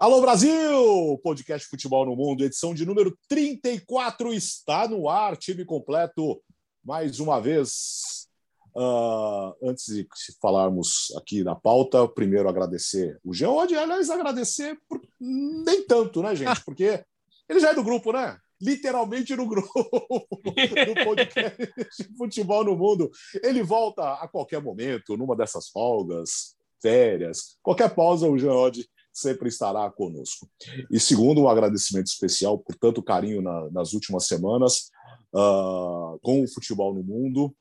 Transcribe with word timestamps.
Alô 0.00 0.22
Brasil! 0.22 1.20
Podcast 1.22 1.68
Futebol 1.68 2.06
no 2.06 2.16
Mundo, 2.16 2.42
edição 2.42 2.72
de 2.72 2.86
número 2.86 3.14
34 3.28 4.32
está 4.32 4.88
no 4.88 5.10
ar, 5.10 5.36
time 5.36 5.62
completo 5.62 6.42
mais 6.82 7.20
uma 7.20 7.38
vez. 7.38 8.26
Uh, 8.74 9.54
antes 9.62 9.84
de 9.94 10.08
falarmos 10.40 11.12
aqui 11.18 11.44
na 11.44 11.54
pauta, 11.54 12.08
primeiro 12.08 12.48
agradecer 12.48 13.20
o 13.22 13.34
Geode, 13.34 13.76
aliás, 13.76 14.08
agradecer 14.08 14.80
por... 14.88 15.02
nem 15.20 15.84
tanto, 15.86 16.22
né, 16.22 16.34
gente? 16.34 16.64
Porque 16.64 17.04
ele 17.46 17.60
já 17.60 17.72
é 17.72 17.74
do 17.74 17.84
grupo, 17.84 18.10
né? 18.10 18.38
Literalmente 18.58 19.36
no 19.36 19.46
grupo 19.46 19.68
do 19.84 21.04
podcast 21.04 21.74
Futebol 22.16 22.64
no 22.64 22.74
Mundo. 22.74 23.10
Ele 23.42 23.62
volta 23.62 24.14
a 24.14 24.26
qualquer 24.26 24.62
momento, 24.62 25.14
numa 25.18 25.36
dessas 25.36 25.68
folgas, 25.68 26.56
férias, 26.80 27.58
qualquer 27.62 27.94
pausa, 27.94 28.26
o 28.26 28.38
Geode 28.38 28.88
sempre 29.12 29.48
estará 29.48 29.90
conosco. 29.90 30.48
E 30.90 30.98
segundo, 30.98 31.42
um 31.42 31.48
agradecimento 31.48 32.06
especial 32.06 32.58
por 32.58 32.76
tanto 32.76 33.02
carinho 33.02 33.42
na, 33.42 33.70
nas 33.70 33.92
últimas 33.92 34.26
semanas 34.26 34.90
uh, 35.34 36.18
com 36.22 36.42
o 36.42 36.48
futebol 36.48 36.94
no 36.94 37.02
mundo, 37.02 37.54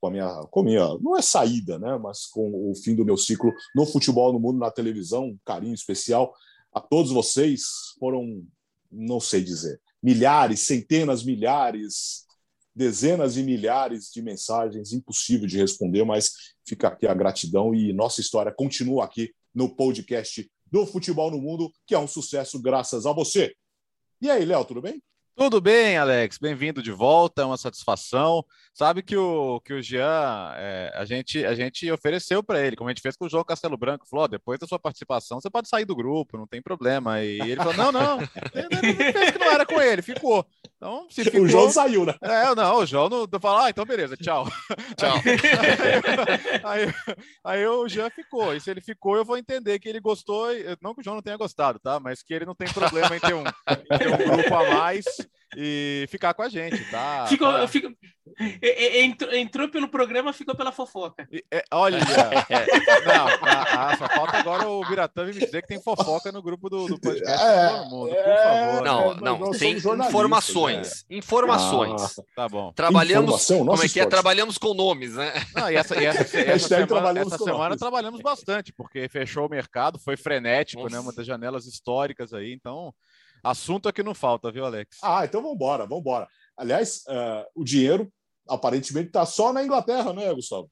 com 0.00 0.08
a 0.08 0.10
minha, 0.10 0.46
com 0.50 0.60
a 0.60 0.64
minha, 0.64 0.98
não 1.00 1.16
é 1.16 1.22
saída, 1.22 1.78
né, 1.78 1.98
mas 1.98 2.26
com 2.26 2.70
o 2.70 2.74
fim 2.74 2.94
do 2.94 3.04
meu 3.04 3.16
ciclo 3.16 3.52
no 3.74 3.84
futebol 3.84 4.32
no 4.32 4.38
mundo 4.38 4.58
na 4.58 4.70
televisão, 4.70 5.26
um 5.26 5.38
carinho 5.44 5.74
especial 5.74 6.32
a 6.72 6.80
todos 6.80 7.10
vocês. 7.10 7.62
Foram, 7.98 8.44
não 8.90 9.18
sei 9.20 9.42
dizer, 9.42 9.80
milhares, 10.02 10.60
centenas, 10.60 11.24
milhares, 11.24 12.26
dezenas 12.74 13.36
e 13.36 13.42
milhares 13.42 14.10
de 14.12 14.22
mensagens, 14.22 14.92
impossível 14.92 15.46
de 15.48 15.58
responder, 15.58 16.04
mas 16.04 16.32
fica 16.64 16.88
aqui 16.88 17.06
a 17.06 17.14
gratidão 17.14 17.74
e 17.74 17.92
nossa 17.92 18.20
história 18.20 18.52
continua 18.52 19.04
aqui 19.04 19.32
no 19.52 19.74
podcast 19.74 20.48
do 20.70 20.86
futebol 20.86 21.30
no 21.30 21.38
mundo, 21.38 21.70
que 21.86 21.94
é 21.94 21.98
um 21.98 22.06
sucesso 22.06 22.60
graças 22.60 23.06
a 23.06 23.12
você. 23.12 23.54
E 24.20 24.30
aí, 24.30 24.44
Léo, 24.44 24.64
tudo 24.64 24.82
bem? 24.82 25.02
Tudo 25.38 25.60
bem, 25.60 25.96
Alex? 25.96 26.36
Bem-vindo 26.36 26.82
de 26.82 26.90
volta, 26.90 27.42
é 27.42 27.44
uma 27.44 27.56
satisfação. 27.56 28.44
Sabe 28.74 29.04
que 29.04 29.16
o, 29.16 29.60
que 29.60 29.72
o 29.72 29.80
Jean, 29.80 30.52
é, 30.56 30.92
a, 30.96 31.04
gente, 31.04 31.46
a 31.46 31.54
gente 31.54 31.88
ofereceu 31.92 32.42
para 32.42 32.60
ele, 32.60 32.74
como 32.74 32.90
a 32.90 32.92
gente 32.92 33.00
fez 33.00 33.16
com 33.16 33.24
o 33.24 33.28
João 33.28 33.44
Castelo 33.44 33.76
Branco, 33.76 34.04
falou: 34.08 34.24
oh, 34.24 34.28
depois 34.28 34.58
da 34.58 34.66
sua 34.66 34.80
participação, 34.80 35.40
você 35.40 35.48
pode 35.48 35.68
sair 35.68 35.84
do 35.84 35.94
grupo, 35.94 36.36
não 36.36 36.46
tem 36.46 36.60
problema. 36.60 37.22
E 37.22 37.40
ele 37.40 37.56
falou: 37.56 37.72
não, 37.74 37.92
não, 37.92 38.18
fez 38.18 39.30
que 39.30 39.38
não 39.38 39.52
era 39.52 39.64
com 39.64 39.80
ele, 39.80 40.02
ficou. 40.02 40.44
Então, 40.76 41.06
se 41.08 41.24
ficou... 41.24 41.42
O 41.42 41.48
João 41.48 41.70
saiu, 41.70 42.04
né? 42.04 42.14
É, 42.20 42.54
não, 42.54 42.78
o 42.78 42.86
João 42.86 43.08
não 43.08 43.40
falou, 43.40 43.62
ah, 43.62 43.70
então 43.70 43.84
beleza, 43.84 44.16
tchau. 44.16 44.46
Tchau. 44.96 45.16
aí, 46.64 46.82
aí, 46.86 46.94
aí, 47.44 47.66
o 47.66 47.88
Jean 47.88 48.10
ficou, 48.10 48.54
e 48.54 48.60
se 48.60 48.70
ele 48.70 48.80
ficou, 48.80 49.16
eu 49.16 49.24
vou 49.24 49.36
entender 49.36 49.78
que 49.78 49.88
ele 49.88 49.98
gostou, 49.98 50.46
não 50.80 50.94
que 50.94 51.00
o 51.00 51.04
João 51.04 51.16
não 51.16 51.22
tenha 51.22 51.36
gostado, 51.36 51.80
tá? 51.80 51.98
Mas 51.98 52.22
que 52.22 52.32
ele 52.32 52.44
não 52.44 52.54
tem 52.54 52.68
problema 52.68 53.16
em 53.16 53.20
ter 53.20 53.34
um, 53.34 53.42
em 53.42 53.98
ter 53.98 54.08
um 54.08 54.16
grupo 54.16 54.54
a 54.54 54.70
mais 54.70 55.04
e 55.56 56.06
ficar 56.08 56.34
com 56.34 56.42
a 56.42 56.48
gente, 56.48 56.82
tá? 56.90 57.26
Ficou, 57.26 57.50
tá. 57.50 57.68
Fico, 57.68 57.88
entrou, 58.94 59.32
entrou, 59.32 59.68
pelo 59.68 59.88
programa, 59.88 60.32
ficou 60.32 60.54
pela 60.54 60.70
fofoca. 60.70 61.26
É, 61.50 61.64
olha, 61.72 61.98
não, 63.06 63.48
a, 63.48 63.92
a, 63.92 63.96
só 63.96 64.08
falta 64.08 64.36
agora 64.38 64.68
o 64.68 64.84
Biratã 64.86 65.24
me 65.24 65.32
dizer 65.32 65.62
que 65.62 65.68
tem 65.68 65.80
fofoca 65.80 66.30
no 66.30 66.42
grupo 66.42 66.68
do, 66.68 66.86
do 66.86 67.00
podcast 67.00 67.44
é, 67.44 67.68
todo 67.68 67.90
mundo, 67.90 68.14
por 68.14 68.42
favor. 68.42 68.84
Não, 68.84 69.14
não, 69.14 69.50
tem 69.52 69.76
informações. 69.76 71.06
Né? 71.08 71.16
Informações. 71.16 72.18
Ah, 72.18 72.22
tá 72.34 72.48
bom. 72.48 72.72
Trabalhamos, 72.72 73.46
como 73.46 73.82
é 73.82 73.88
que 73.88 74.00
é? 74.00 74.06
Trabalhamos 74.06 74.58
com 74.58 74.74
nomes, 74.74 75.14
né? 75.14 75.32
Não, 75.54 75.70
e 75.70 75.76
essa, 75.76 76.00
e 76.00 76.04
essa, 76.04 76.20
essa 76.38 76.68
semana, 76.68 77.20
essa 77.20 77.38
semana 77.38 77.76
trabalhamos 77.76 78.20
bastante, 78.20 78.72
porque 78.72 79.08
fechou 79.08 79.46
o 79.46 79.50
mercado, 79.50 79.98
foi 79.98 80.16
frenético, 80.16 80.82
Nossa. 80.82 80.96
né? 80.96 81.00
Uma 81.00 81.12
das 81.12 81.26
janelas 81.26 81.66
históricas 81.66 82.32
aí, 82.32 82.52
então 82.52 82.94
Assunto 83.42 83.88
aqui 83.88 84.02
não 84.02 84.14
falta, 84.14 84.50
viu, 84.50 84.64
Alex? 84.64 84.98
Ah, 85.02 85.24
então 85.24 85.40
vamos 85.40 85.56
embora, 85.56 85.86
vamos 85.86 86.00
embora. 86.00 86.28
Aliás, 86.56 87.02
uh, 87.08 87.44
o 87.54 87.64
dinheiro 87.64 88.12
aparentemente 88.48 89.08
está 89.08 89.24
só 89.26 89.52
na 89.52 89.62
Inglaterra, 89.62 90.12
né, 90.12 90.32
Gustavo? 90.32 90.70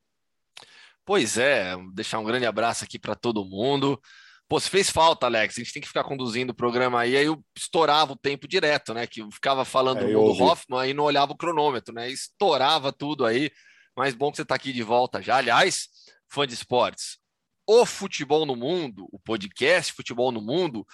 Pois 1.05 1.39
é, 1.39 1.77
deixar 1.95 2.19
um 2.19 2.25
grande 2.25 2.47
abraço 2.47 2.85
aqui 2.85 2.99
para 2.99 3.15
todo 3.15 3.45
mundo. 3.45 4.01
Pô, 4.49 4.61
se 4.61 4.71
fez 4.71 4.91
falta, 4.91 5.27
Alex, 5.27 5.57
a 5.57 5.61
gente 5.61 5.73
tem 5.73 5.83
que 5.83 5.89
ficar 5.89 6.05
conduzindo 6.05 6.51
o 6.51 6.55
programa 6.55 7.01
aí, 7.01 7.17
aí 7.17 7.27
eu 7.27 7.45
estourava 7.57 8.13
o 8.13 8.19
tempo 8.19 8.47
direto, 8.47 8.95
né? 8.95 9.07
Que 9.07 9.21
eu 9.21 9.31
ficava 9.31 9.65
falando 9.65 10.03
é, 10.03 10.13
do 10.13 10.21
Hoffman 10.21 10.89
e 10.89 10.95
não 10.95 11.05
olhava 11.05 11.33
o 11.33 11.37
cronômetro, 11.37 11.93
né? 11.93 12.09
Estourava 12.09 12.93
tudo 12.93 13.25
aí, 13.25 13.51
mas 13.97 14.15
bom 14.15 14.31
que 14.31 14.37
você 14.37 14.43
está 14.43 14.55
aqui 14.55 14.73
de 14.73 14.83
volta 14.83 15.21
já. 15.21 15.37
Aliás, 15.37 15.89
fã 16.29 16.47
de 16.47 16.55
esportes, 16.55 17.19
o 17.67 17.85
Futebol 17.85 18.47
no 18.47 18.55
Mundo, 18.55 19.09
o 19.11 19.19
podcast 19.19 19.93
Futebol 19.93 20.31
no 20.31 20.41
Mundo, 20.41 20.87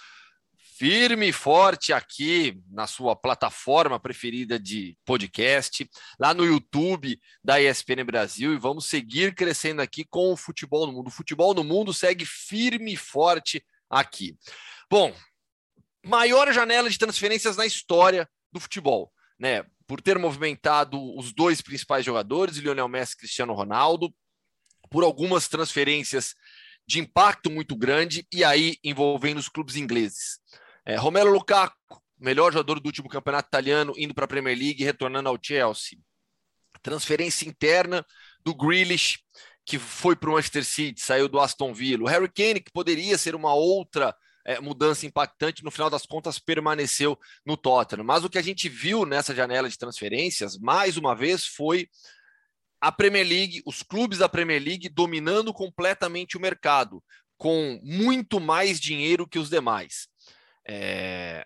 firme 0.82 1.28
e 1.28 1.32
forte 1.32 1.92
aqui 1.92 2.60
na 2.68 2.88
sua 2.88 3.14
plataforma 3.14 4.00
preferida 4.00 4.58
de 4.58 4.98
podcast, 5.04 5.88
lá 6.18 6.34
no 6.34 6.44
YouTube 6.44 7.20
da 7.44 7.62
ESPN 7.62 8.02
Brasil, 8.04 8.52
e 8.52 8.58
vamos 8.58 8.86
seguir 8.86 9.32
crescendo 9.32 9.80
aqui 9.80 10.04
com 10.04 10.32
o 10.32 10.36
futebol 10.36 10.84
no 10.84 10.92
mundo. 10.92 11.06
O 11.06 11.12
futebol 11.12 11.54
no 11.54 11.62
mundo 11.62 11.94
segue 11.94 12.26
firme 12.26 12.94
e 12.94 12.96
forte 12.96 13.64
aqui. 13.88 14.36
Bom, 14.90 15.14
maior 16.04 16.52
janela 16.52 16.90
de 16.90 16.98
transferências 16.98 17.56
na 17.56 17.64
história 17.64 18.28
do 18.50 18.58
futebol, 18.58 19.12
né? 19.38 19.64
Por 19.86 20.00
ter 20.00 20.18
movimentado 20.18 20.98
os 21.16 21.32
dois 21.32 21.62
principais 21.62 22.04
jogadores, 22.04 22.56
Lionel 22.56 22.88
Messi 22.88 23.14
e 23.14 23.18
Cristiano 23.18 23.52
Ronaldo, 23.52 24.12
por 24.90 25.04
algumas 25.04 25.46
transferências 25.46 26.34
de 26.88 26.98
impacto 26.98 27.48
muito 27.52 27.76
grande 27.76 28.26
e 28.32 28.42
aí 28.42 28.78
envolvendo 28.82 29.38
os 29.38 29.48
clubes 29.48 29.76
ingleses. 29.76 30.42
É, 30.84 30.96
Romelo 30.96 31.30
Lukaku, 31.30 32.02
melhor 32.18 32.52
jogador 32.52 32.80
do 32.80 32.86
último 32.86 33.08
campeonato 33.08 33.48
italiano, 33.48 33.92
indo 33.96 34.14
para 34.14 34.24
a 34.24 34.28
Premier 34.28 34.56
League 34.56 34.82
e 34.82 34.84
retornando 34.84 35.28
ao 35.28 35.38
Chelsea. 35.40 35.98
Transferência 36.82 37.48
interna 37.48 38.04
do 38.44 38.54
Grealish, 38.54 39.20
que 39.64 39.78
foi 39.78 40.16
para 40.16 40.28
o 40.28 40.32
Manchester 40.32 40.64
City, 40.64 41.00
saiu 41.00 41.28
do 41.28 41.38
Aston 41.38 41.72
Villa. 41.72 42.04
O 42.04 42.08
Harry 42.08 42.28
Kane, 42.28 42.60
que 42.60 42.72
poderia 42.72 43.16
ser 43.16 43.34
uma 43.34 43.54
outra 43.54 44.14
é, 44.44 44.60
mudança 44.60 45.06
impactante, 45.06 45.62
no 45.62 45.70
final 45.70 45.88
das 45.88 46.04
contas 46.04 46.38
permaneceu 46.38 47.18
no 47.46 47.56
Tottenham. 47.56 48.04
Mas 48.04 48.24
o 48.24 48.30
que 48.30 48.38
a 48.38 48.42
gente 48.42 48.68
viu 48.68 49.06
nessa 49.06 49.34
janela 49.34 49.68
de 49.68 49.78
transferências, 49.78 50.58
mais 50.58 50.96
uma 50.96 51.14
vez, 51.14 51.46
foi 51.46 51.88
a 52.80 52.90
Premier 52.90 53.26
League, 53.26 53.62
os 53.64 53.82
clubes 53.82 54.18
da 54.18 54.28
Premier 54.28 54.60
League 54.60 54.88
dominando 54.88 55.52
completamente 55.52 56.36
o 56.36 56.40
mercado, 56.40 57.02
com 57.36 57.80
muito 57.82 58.40
mais 58.40 58.80
dinheiro 58.80 59.28
que 59.28 59.38
os 59.38 59.48
demais. 59.48 60.08
É, 60.68 61.44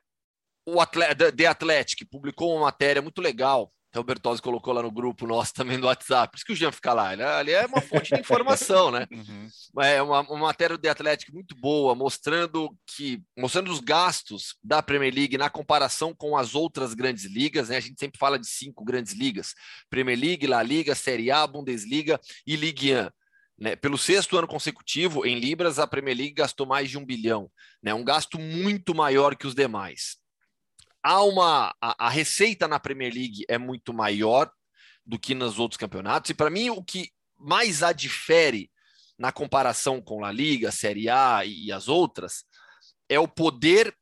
o 0.66 0.81
Atlet 0.81 1.32
The 1.32 1.47
Athletic 1.47 2.04
publicou 2.10 2.54
uma 2.54 2.66
matéria 2.66 3.00
muito 3.00 3.21
legal. 3.21 3.72
Até 3.88 4.00
o 4.00 4.04
Bertozzi 4.04 4.43
colocou 4.43 4.75
lá 4.75 4.82
no 4.82 4.91
grupo 4.91 5.27
nosso 5.27 5.54
também 5.54 5.78
do 5.78 5.87
WhatsApp. 5.87 6.31
Por 6.31 6.37
isso 6.37 6.44
que 6.44 6.53
o 6.53 6.56
Jean 6.56 6.72
fica 6.72 6.93
lá. 6.93 7.12
Ele, 7.12 7.22
ali 7.22 7.53
é 7.53 7.65
uma 7.65 7.81
fonte 7.81 8.15
de 8.15 8.21
informação, 8.21 8.91
né? 8.91 9.06
Uhum. 9.16 9.49
É 9.82 10.03
uma, 10.03 10.21
uma 10.21 10.47
matéria 10.47 10.76
do 10.76 10.81
The 10.81 10.91
Athletic 10.91 11.32
muito 11.32 11.55
boa, 11.56 11.94
mostrando 11.94 12.76
que 12.87 13.22
mostrando 13.37 13.71
os 13.71 13.81
gastos 13.81 14.56
da 14.62 14.82
Premier 14.82 15.15
League 15.15 15.38
na 15.38 15.49
comparação 15.49 16.15
com 16.15 16.37
as 16.37 16.55
outras 16.55 16.93
grandes 16.93 17.25
ligas. 17.25 17.69
Né? 17.69 17.76
A 17.76 17.81
gente 17.81 17.99
sempre 17.99 18.19
fala 18.19 18.38
de 18.38 18.47
cinco 18.47 18.84
grandes 18.84 19.15
ligas: 19.15 19.55
Premier 19.88 20.19
League, 20.19 20.47
La 20.47 20.62
Liga, 20.62 20.94
Série 20.94 21.31
A, 21.31 21.47
Bundesliga 21.47 22.21
e 22.47 22.56
Ligue 22.56 22.94
1. 22.94 23.09
Né? 23.59 23.75
Pelo 23.75 23.97
sexto 23.97 24.37
ano 24.37 24.47
consecutivo, 24.47 25.25
em 25.25 25.38
Libras, 25.38 25.79
a 25.79 25.87
Premier 25.87 26.17
League 26.17 26.35
gastou 26.35 26.67
mais 26.67 26.91
de 26.91 26.99
um 26.99 27.05
bilhão, 27.05 27.50
né? 27.82 27.94
um 27.94 28.05
gasto 28.05 28.38
muito 28.38 28.94
maior 28.94 29.35
que 29.35 29.47
os 29.47 29.55
demais. 29.55 30.19
Há 31.03 31.23
uma, 31.23 31.75
a, 31.81 32.06
a 32.06 32.08
receita 32.11 32.69
na 32.69 32.81
Premier 32.81 33.12
League 33.12 33.44
é 33.49 33.56
muito 33.56 33.94
maior 33.94 34.50
do 35.05 35.19
que 35.19 35.35
nos 35.35 35.58
outros 35.58 35.79
campeonatos, 35.79 36.31
e 36.31 36.35
para 36.35 36.50
mim 36.50 36.69
o 36.70 36.82
que 36.82 37.11
mais 37.38 37.82
a 37.82 37.93
difere 37.93 38.70
na 39.19 39.32
comparação 39.32 40.02
com 40.02 40.25
a 40.25 40.32
Liga, 40.32 40.70
Série 40.73 41.09
A 41.09 41.44
e, 41.44 41.67
e 41.67 41.73
as 41.73 41.88
outras 41.88 42.44
é 43.09 43.19
o 43.19 43.29
poder 43.29 43.97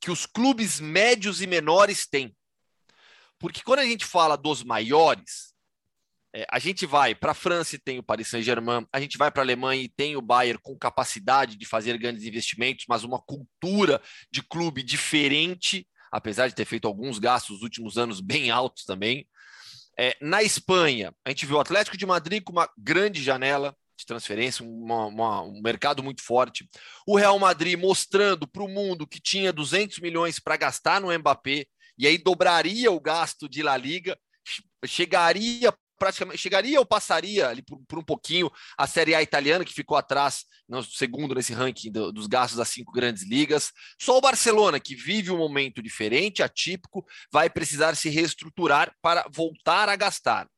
que 0.00 0.10
os 0.10 0.26
clubes 0.26 0.80
médios 0.80 1.42
e 1.42 1.46
menores 1.46 2.06
têm. 2.06 2.34
Porque 3.38 3.62
quando 3.62 3.80
a 3.80 3.84
gente 3.84 4.04
fala 4.04 4.36
dos 4.36 4.62
maiores, 4.62 5.51
é, 6.34 6.46
a 6.50 6.58
gente 6.58 6.86
vai 6.86 7.14
para 7.14 7.32
a 7.32 7.34
França 7.34 7.76
e 7.76 7.78
tem 7.78 7.98
o 7.98 8.02
Paris 8.02 8.28
Saint-Germain, 8.28 8.86
a 8.90 8.98
gente 8.98 9.18
vai 9.18 9.30
para 9.30 9.42
a 9.42 9.44
Alemanha 9.44 9.82
e 9.82 9.88
tem 9.88 10.16
o 10.16 10.22
Bayern 10.22 10.58
com 10.62 10.76
capacidade 10.78 11.56
de 11.56 11.66
fazer 11.66 11.98
grandes 11.98 12.24
investimentos, 12.24 12.86
mas 12.88 13.04
uma 13.04 13.20
cultura 13.20 14.00
de 14.30 14.42
clube 14.42 14.82
diferente, 14.82 15.86
apesar 16.10 16.48
de 16.48 16.54
ter 16.54 16.64
feito 16.64 16.88
alguns 16.88 17.18
gastos 17.18 17.56
nos 17.56 17.62
últimos 17.62 17.98
anos 17.98 18.20
bem 18.20 18.50
altos 18.50 18.84
também. 18.84 19.26
É, 19.98 20.16
na 20.22 20.42
Espanha, 20.42 21.14
a 21.22 21.28
gente 21.28 21.44
viu 21.44 21.56
o 21.56 21.60
Atlético 21.60 21.98
de 21.98 22.06
Madrid 22.06 22.42
com 22.42 22.52
uma 22.52 22.68
grande 22.78 23.22
janela 23.22 23.76
de 23.94 24.06
transferência, 24.06 24.64
uma, 24.64 25.06
uma, 25.06 25.42
um 25.42 25.60
mercado 25.60 26.02
muito 26.02 26.22
forte. 26.22 26.66
O 27.06 27.14
Real 27.14 27.38
Madrid 27.38 27.78
mostrando 27.78 28.48
para 28.48 28.62
o 28.62 28.68
mundo 28.68 29.06
que 29.06 29.20
tinha 29.20 29.52
200 29.52 29.98
milhões 29.98 30.38
para 30.40 30.56
gastar 30.56 30.98
no 30.98 31.16
Mbappé, 31.16 31.66
e 31.98 32.06
aí 32.06 32.16
dobraria 32.16 32.90
o 32.90 32.98
gasto 32.98 33.46
de 33.46 33.62
La 33.62 33.76
Liga, 33.76 34.18
chegaria 34.86 35.72
praticamente 36.02 36.40
chegaria 36.40 36.80
ou 36.80 36.84
passaria 36.84 37.48
ali 37.48 37.62
por, 37.62 37.80
por, 37.86 37.96
um 37.96 38.02
pouquinho 38.02 38.50
a 38.76 38.88
Série 38.88 39.14
A 39.14 39.22
italiana, 39.22 39.64
que 39.64 39.72
ficou 39.72 39.96
atrás, 39.96 40.44
no 40.68 40.82
segundo 40.82 41.32
nesse 41.32 41.52
ranking 41.52 41.92
do, 41.92 42.10
dos 42.10 42.26
gastos 42.26 42.58
das 42.58 42.70
cinco 42.70 42.90
grandes 42.90 43.22
ligas. 43.22 43.70
Só 44.00 44.18
o 44.18 44.20
Barcelona, 44.20 44.80
que 44.80 44.96
vive 44.96 45.30
um 45.30 45.38
momento 45.38 45.80
diferente, 45.80 46.42
atípico, 46.42 47.06
vai 47.32 47.48
precisar 47.48 47.94
se 47.94 48.08
reestruturar 48.08 48.92
para 49.00 49.24
voltar 49.32 49.88
a 49.88 49.94
gastar. 49.94 50.48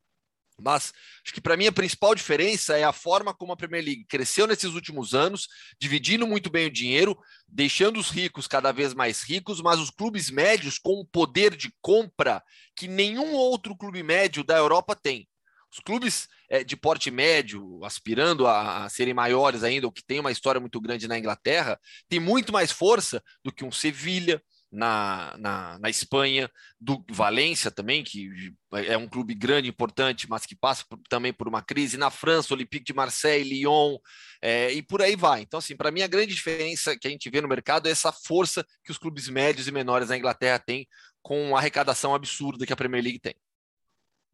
Mas 0.59 0.95
acho 1.23 1.35
que 1.35 1.43
para 1.43 1.59
mim 1.59 1.67
a 1.67 1.73
principal 1.73 2.15
diferença 2.15 2.79
é 2.79 2.85
a 2.85 2.93
forma 2.93 3.35
como 3.35 3.53
a 3.53 3.57
Premier 3.57 3.85
League 3.85 4.07
cresceu 4.07 4.47
nesses 4.47 4.73
últimos 4.73 5.13
anos, 5.13 5.47
dividindo 5.79 6.27
muito 6.27 6.49
bem 6.49 6.69
o 6.69 6.73
dinheiro, 6.73 7.19
deixando 7.47 8.01
os 8.01 8.09
ricos 8.09 8.47
cada 8.47 8.73
vez 8.73 8.95
mais 8.95 9.23
ricos, 9.23 9.61
mas 9.61 9.79
os 9.79 9.91
clubes 9.91 10.31
médios 10.31 10.79
com 10.79 11.03
um 11.03 11.05
poder 11.05 11.55
de 11.55 11.71
compra 11.83 12.43
que 12.75 12.89
nenhum 12.89 13.35
outro 13.35 13.77
clube 13.77 14.03
médio 14.03 14.43
da 14.43 14.57
Europa 14.57 14.97
tem. 14.97 15.29
Os 15.75 15.81
clubes 15.81 16.29
é, 16.49 16.63
de 16.63 16.77
porte 16.77 17.11
médio, 17.11 17.85
aspirando 17.85 18.47
a, 18.47 18.89
serem 18.89 19.13
maiores 19.13 19.65
ainda, 19.65 19.89
ou 19.89 19.93
que 19.93 20.05
tem 20.05 20.21
uma 20.21 20.31
história 20.31 20.61
muito 20.61 20.81
grande 20.81 21.09
na 21.09 21.19
Inglaterra, 21.19 21.81
tem 22.09 22.21
muito 22.21 22.53
mais 22.53 22.71
força 22.71 23.21
do 23.45 23.53
que 23.53 23.65
um 23.65 23.73
Sevilha, 23.73 24.41
na, 24.71 25.37
na, 25.39 25.79
na, 25.79 25.89
Espanha, 25.91 26.51
do 26.81 27.05
Valência 27.11 27.71
também, 27.71 28.03
que 28.03 28.29
é 28.73 28.97
um 28.97 29.09
clube 29.09 29.33
grande, 29.35 29.69
importante, 29.69 30.29
mas 30.29 30.45
que 30.45 30.57
passa 30.57 30.85
por, 30.89 30.99
também 31.09 31.33
por 31.33 31.47
uma 31.47 31.63
crise. 31.63 31.97
Na 31.97 32.11
França, 32.11 32.55
Olympique 32.55 32.85
de 32.85 32.93
Marseille, 32.93 33.49
Lyon, 33.49 33.97
é, 34.43 34.73
e 34.73 34.83
por 34.83 35.01
aí 35.01 35.15
vai. 35.15 35.43
Então, 35.43 35.59
assim, 35.59 35.77
para 35.77 35.93
mim, 35.93 36.03
a 36.03 36.09
grande 36.09 36.35
diferença 36.35 36.97
que 36.99 37.07
a 37.07 37.11
gente 37.11 37.31
vê 37.31 37.41
no 37.41 37.49
mercado 37.49 37.87
é 37.87 37.91
essa 37.91 38.13
força 38.13 38.67
que 38.85 38.91
os 38.91 38.99
clubes 38.99 39.29
médios 39.29 39.69
e 39.69 39.73
menores 39.73 40.09
da 40.09 40.17
Inglaterra 40.17 40.59
têm 40.59 40.89
com 41.23 41.57
a 41.57 41.61
arrecadação 41.61 42.15
absurda 42.15 42.67
que 42.67 42.73
a 42.73 42.77
Premier 42.77 43.03
League 43.03 43.21
tem. 43.21 43.35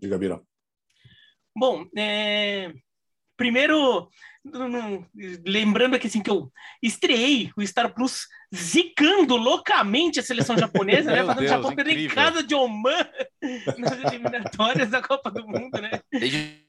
Diga, 0.00 0.19
Bira. 0.19 0.42
Bom, 1.56 1.87
é... 1.97 2.73
primeiro, 3.37 4.08
lembrando 5.44 5.97
aqui 5.97 6.06
assim 6.06 6.23
que 6.23 6.31
eu 6.31 6.50
estreiei 6.82 7.50
o 7.56 7.67
Star 7.67 7.94
Plus 7.94 8.26
zicando 8.55 9.37
loucamente 9.37 10.19
a 10.19 10.23
seleção 10.23 10.56
japonesa, 10.56 11.11
né? 11.11 11.25
Fazendo 11.25 11.44
o 11.44 11.49
Japão 11.49 11.75
perder 11.75 11.99
em 11.99 12.08
casa 12.08 12.43
de 12.43 12.55
Oman 12.55 13.08
nas 13.79 13.93
eliminatórias 14.05 14.91
da 14.91 15.02
Copa 15.02 15.31
do 15.31 15.47
Mundo, 15.47 15.81
né? 15.81 16.00
Desde 16.11 16.64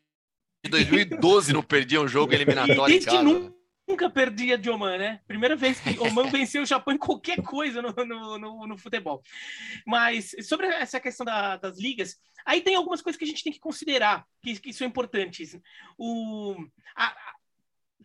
2012 0.69 1.53
não 1.53 1.63
perdia 1.63 2.01
um 2.01 2.07
jogo 2.07 2.33
eliminatório 2.33 2.95
em 2.95 3.01
casa. 3.01 3.23
Nunca, 3.23 3.60
nunca 3.91 4.09
perdia 4.09 4.57
de 4.57 4.69
Oman, 4.69 4.97
né? 4.97 5.19
Primeira 5.27 5.55
vez 5.55 5.79
que 5.79 5.99
Oman 5.99 6.27
venceu 6.31 6.63
o 6.63 6.65
Japão 6.65 6.93
em 6.93 6.97
qualquer 6.97 7.41
coisa 7.41 7.81
no, 7.81 7.91
no, 7.91 8.37
no, 8.37 8.67
no 8.67 8.77
futebol. 8.77 9.21
Mas 9.85 10.33
sobre 10.43 10.67
essa 10.67 10.99
questão 10.99 11.25
da, 11.25 11.57
das 11.57 11.77
ligas, 11.77 12.17
aí 12.45 12.61
tem 12.61 12.75
algumas 12.75 13.01
coisas 13.01 13.17
que 13.17 13.25
a 13.25 13.27
gente 13.27 13.43
tem 13.43 13.53
que 13.53 13.59
considerar, 13.59 14.25
que, 14.41 14.59
que 14.59 14.73
são 14.73 14.87
importantes. 14.87 15.59
O, 15.97 16.55
a, 16.95 17.30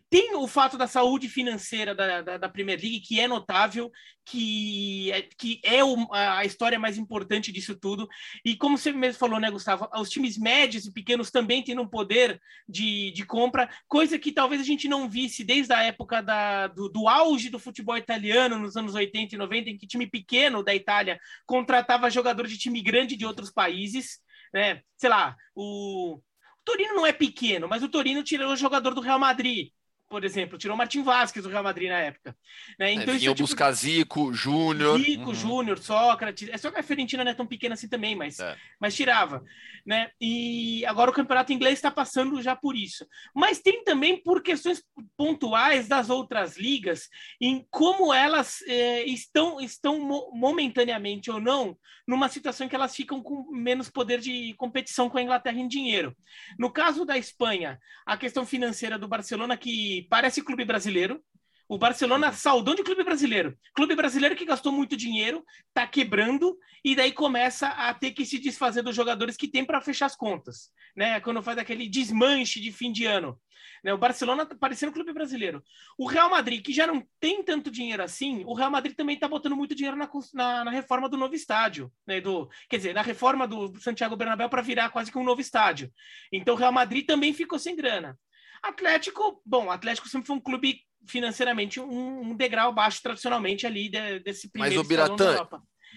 tem 0.09 0.35
o 0.35 0.47
fato 0.47 0.77
da 0.77 0.87
saúde 0.87 1.27
financeira 1.27 1.93
da, 1.93 2.21
da, 2.21 2.37
da 2.37 2.49
Premier 2.49 2.79
League, 2.79 3.01
que 3.01 3.19
é 3.19 3.27
notável, 3.27 3.91
que 4.25 5.11
é, 5.11 5.21
que 5.21 5.59
é 5.63 5.83
o, 5.83 6.07
a 6.11 6.45
história 6.45 6.79
mais 6.79 6.97
importante 6.97 7.51
disso 7.51 7.75
tudo. 7.75 8.07
E 8.43 8.55
como 8.55 8.77
você 8.77 8.91
mesmo 8.91 9.19
falou, 9.19 9.39
né, 9.39 9.51
Gustavo? 9.51 9.89
Os 9.95 10.09
times 10.09 10.37
médios 10.37 10.85
e 10.85 10.93
pequenos 10.93 11.29
também 11.29 11.61
têm 11.61 11.77
um 11.77 11.87
poder 11.87 12.39
de, 12.67 13.11
de 13.11 13.25
compra, 13.25 13.69
coisa 13.87 14.17
que 14.17 14.31
talvez 14.31 14.61
a 14.61 14.65
gente 14.65 14.87
não 14.87 15.09
visse 15.09 15.43
desde 15.43 15.73
a 15.73 15.83
época 15.83 16.21
da, 16.21 16.67
do, 16.67 16.87
do 16.87 17.07
auge 17.07 17.49
do 17.49 17.59
futebol 17.59 17.97
italiano, 17.97 18.57
nos 18.57 18.77
anos 18.77 18.95
80 18.95 19.35
e 19.35 19.37
90, 19.37 19.69
em 19.69 19.77
que 19.77 19.87
time 19.87 20.07
pequeno 20.07 20.63
da 20.63 20.73
Itália 20.73 21.19
contratava 21.45 22.09
jogador 22.09 22.47
de 22.47 22.57
time 22.57 22.81
grande 22.81 23.17
de 23.17 23.25
outros 23.25 23.51
países. 23.51 24.19
Né? 24.53 24.81
Sei 24.95 25.09
lá, 25.09 25.35
o, 25.53 26.21
Torino 26.63 26.95
não 26.95 27.05
é 27.05 27.13
pequeno, 27.13 27.67
mas 27.67 27.81
o 27.81 27.89
Torino 27.89 28.23
tirou 28.23 28.51
o 28.51 28.57
jogador 28.57 28.93
do 28.93 29.01
Real 29.01 29.19
Madrid 29.19 29.69
por 30.09 30.23
exemplo, 30.23 30.57
tirou 30.57 30.75
o 30.75 30.77
Martin 30.77 31.03
Vasquez 31.03 31.43
do 31.43 31.49
Real 31.49 31.63
Madrid 31.63 31.89
na 31.89 31.99
época. 31.99 32.35
Né? 32.79 32.93
Então, 32.93 33.13
é, 33.13 33.17
vinha 33.17 33.31
é, 33.31 33.33
tipo, 33.33 33.47
buscar 33.47 33.71
Zico, 33.71 34.33
Júnior. 34.33 34.99
Zico, 34.99 35.29
uhum. 35.29 35.35
Júnior, 35.35 35.77
Sócrates. 35.79 36.49
É 36.49 36.57
só 36.57 36.71
que 36.71 36.79
a 36.79 36.83
Fiorentina 36.83 37.23
não 37.23 37.31
é 37.31 37.35
tão 37.35 37.45
pequena 37.45 37.73
assim 37.73 37.87
também, 37.87 38.15
mas, 38.15 38.39
é. 38.39 38.55
mas 38.79 38.95
tirava. 38.95 39.43
Né? 39.85 40.09
E 40.19 40.85
agora 40.85 41.11
o 41.11 41.13
campeonato 41.13 41.51
inglês 41.51 41.75
está 41.75 41.91
passando 41.91 42.41
já 42.41 42.55
por 42.55 42.75
isso. 42.75 43.05
Mas 43.35 43.59
tem 43.59 43.83
também 43.83 44.21
por 44.21 44.41
questões 44.41 44.83
pontuais 45.17 45.87
das 45.87 46.09
outras 46.09 46.57
ligas, 46.57 47.09
em 47.41 47.65
como 47.69 48.13
elas 48.13 48.61
é, 48.67 49.03
estão, 49.05 49.59
estão 49.59 49.99
momentaneamente 50.33 51.29
ou 51.29 51.39
não 51.39 51.77
numa 52.07 52.29
situação 52.29 52.65
em 52.65 52.69
que 52.69 52.75
elas 52.75 52.95
ficam 52.95 53.21
com 53.21 53.51
menos 53.51 53.89
poder 53.89 54.21
de 54.21 54.53
competição 54.53 55.09
com 55.09 55.17
a 55.17 55.21
Inglaterra 55.21 55.59
em 55.59 55.67
dinheiro. 55.67 56.15
No 56.57 56.71
caso 56.71 57.03
da 57.03 57.17
Espanha, 57.17 57.77
a 58.05 58.15
questão 58.15 58.45
financeira 58.45 58.97
do 58.97 59.09
Barcelona, 59.09 59.57
que 59.57 59.96
parece 60.01 60.43
clube 60.43 60.65
brasileiro. 60.65 61.23
O 61.69 61.77
Barcelona 61.77 62.31
saudou 62.31 62.75
de 62.75 62.83
clube 62.83 63.03
brasileiro. 63.03 63.57
Clube 63.73 63.93
brasileiro 63.93 64.35
que 64.35 64.45
gastou 64.45 64.71
muito 64.71 64.95
dinheiro, 64.95 65.43
está 65.67 65.85
quebrando 65.85 66.57
e 66.83 66.95
daí 66.95 67.11
começa 67.11 67.67
a 67.67 67.93
ter 67.93 68.11
que 68.11 68.25
se 68.25 68.39
desfazer 68.39 68.81
dos 68.81 68.95
jogadores 68.95 69.35
que 69.35 69.49
tem 69.49 69.65
para 69.65 69.81
fechar 69.81 70.05
as 70.05 70.15
contas, 70.15 70.71
né? 70.95 71.19
Quando 71.19 71.43
faz 71.43 71.57
aquele 71.57 71.89
desmanche 71.89 72.61
de 72.61 72.71
fim 72.71 72.91
de 72.91 73.05
ano. 73.05 73.37
Né? 73.83 73.93
O 73.93 73.97
Barcelona 73.97 74.45
tá 74.45 74.55
parecendo 74.55 74.91
clube 74.91 75.13
brasileiro. 75.13 75.61
O 75.97 76.07
Real 76.07 76.29
Madrid, 76.29 76.63
que 76.63 76.73
já 76.73 76.87
não 76.87 77.05
tem 77.19 77.43
tanto 77.43 77.69
dinheiro 77.69 78.01
assim, 78.01 78.43
o 78.45 78.53
Real 78.53 78.71
Madrid 78.71 78.95
também 78.95 79.15
está 79.15 79.27
botando 79.27 79.55
muito 79.55 79.75
dinheiro 79.75 79.97
na, 79.97 80.09
na, 80.33 80.65
na, 80.65 80.71
reforma 80.71 81.09
do 81.09 81.17
novo 81.17 81.35
estádio, 81.35 81.91
né? 82.05 82.21
Do, 82.21 82.49
quer 82.69 82.77
dizer, 82.77 82.93
na 82.93 83.01
reforma 83.01 83.47
do 83.47 83.77
Santiago 83.79 84.15
Bernabéu 84.15 84.49
para 84.49 84.61
virar 84.61 84.89
quase 84.89 85.11
que 85.11 85.17
um 85.17 85.23
novo 85.23 85.41
estádio. 85.41 85.91
Então 86.31 86.55
o 86.55 86.57
Real 86.57 86.71
Madrid 86.71 87.05
também 87.05 87.33
ficou 87.33 87.59
sem 87.59 87.75
grana. 87.75 88.17
Atlético, 88.61 89.41
bom, 89.45 89.69
Atlético 89.71 90.09
sempre 90.09 90.27
foi 90.27 90.35
um 90.35 90.41
clube 90.41 90.81
financeiramente 91.05 91.79
um, 91.79 92.21
um 92.21 92.35
degrau 92.35 92.73
baixo 92.73 93.01
tradicionalmente 93.01 93.65
ali 93.65 93.89
de, 93.89 94.19
desse 94.19 94.49
primeiro 94.49 94.75
Mas 94.75 94.85
o 94.85 94.87
Biratã, 94.87 95.47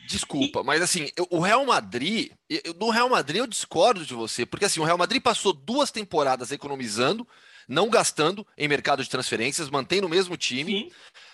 desculpa, 0.07 0.61
e... 0.61 0.65
mas 0.65 0.81
assim, 0.83 1.11
o 1.31 1.41
Real 1.41 1.65
Madrid, 1.65 2.31
no 2.79 2.91
Real 2.91 3.09
Madrid 3.09 3.39
eu 3.39 3.47
discordo 3.47 4.07
de 4.07 4.15
você, 4.15 4.47
porque 4.47 4.65
assim, 4.65 4.81
o 4.81 4.85
Real 4.85 4.99
Madrid 4.99 5.21
passou 5.21 5.53
duas 5.53 5.91
temporadas 5.91 6.53
economizando, 6.53 7.27
não 7.71 7.89
gastando 7.89 8.45
em 8.59 8.67
mercado 8.67 9.03
de 9.03 9.09
transferências, 9.09 9.71
mantendo 9.71 10.09
o 10.09 10.11
mesmo 10.11 10.37
time. 10.37 10.73
Sim. 10.73 10.91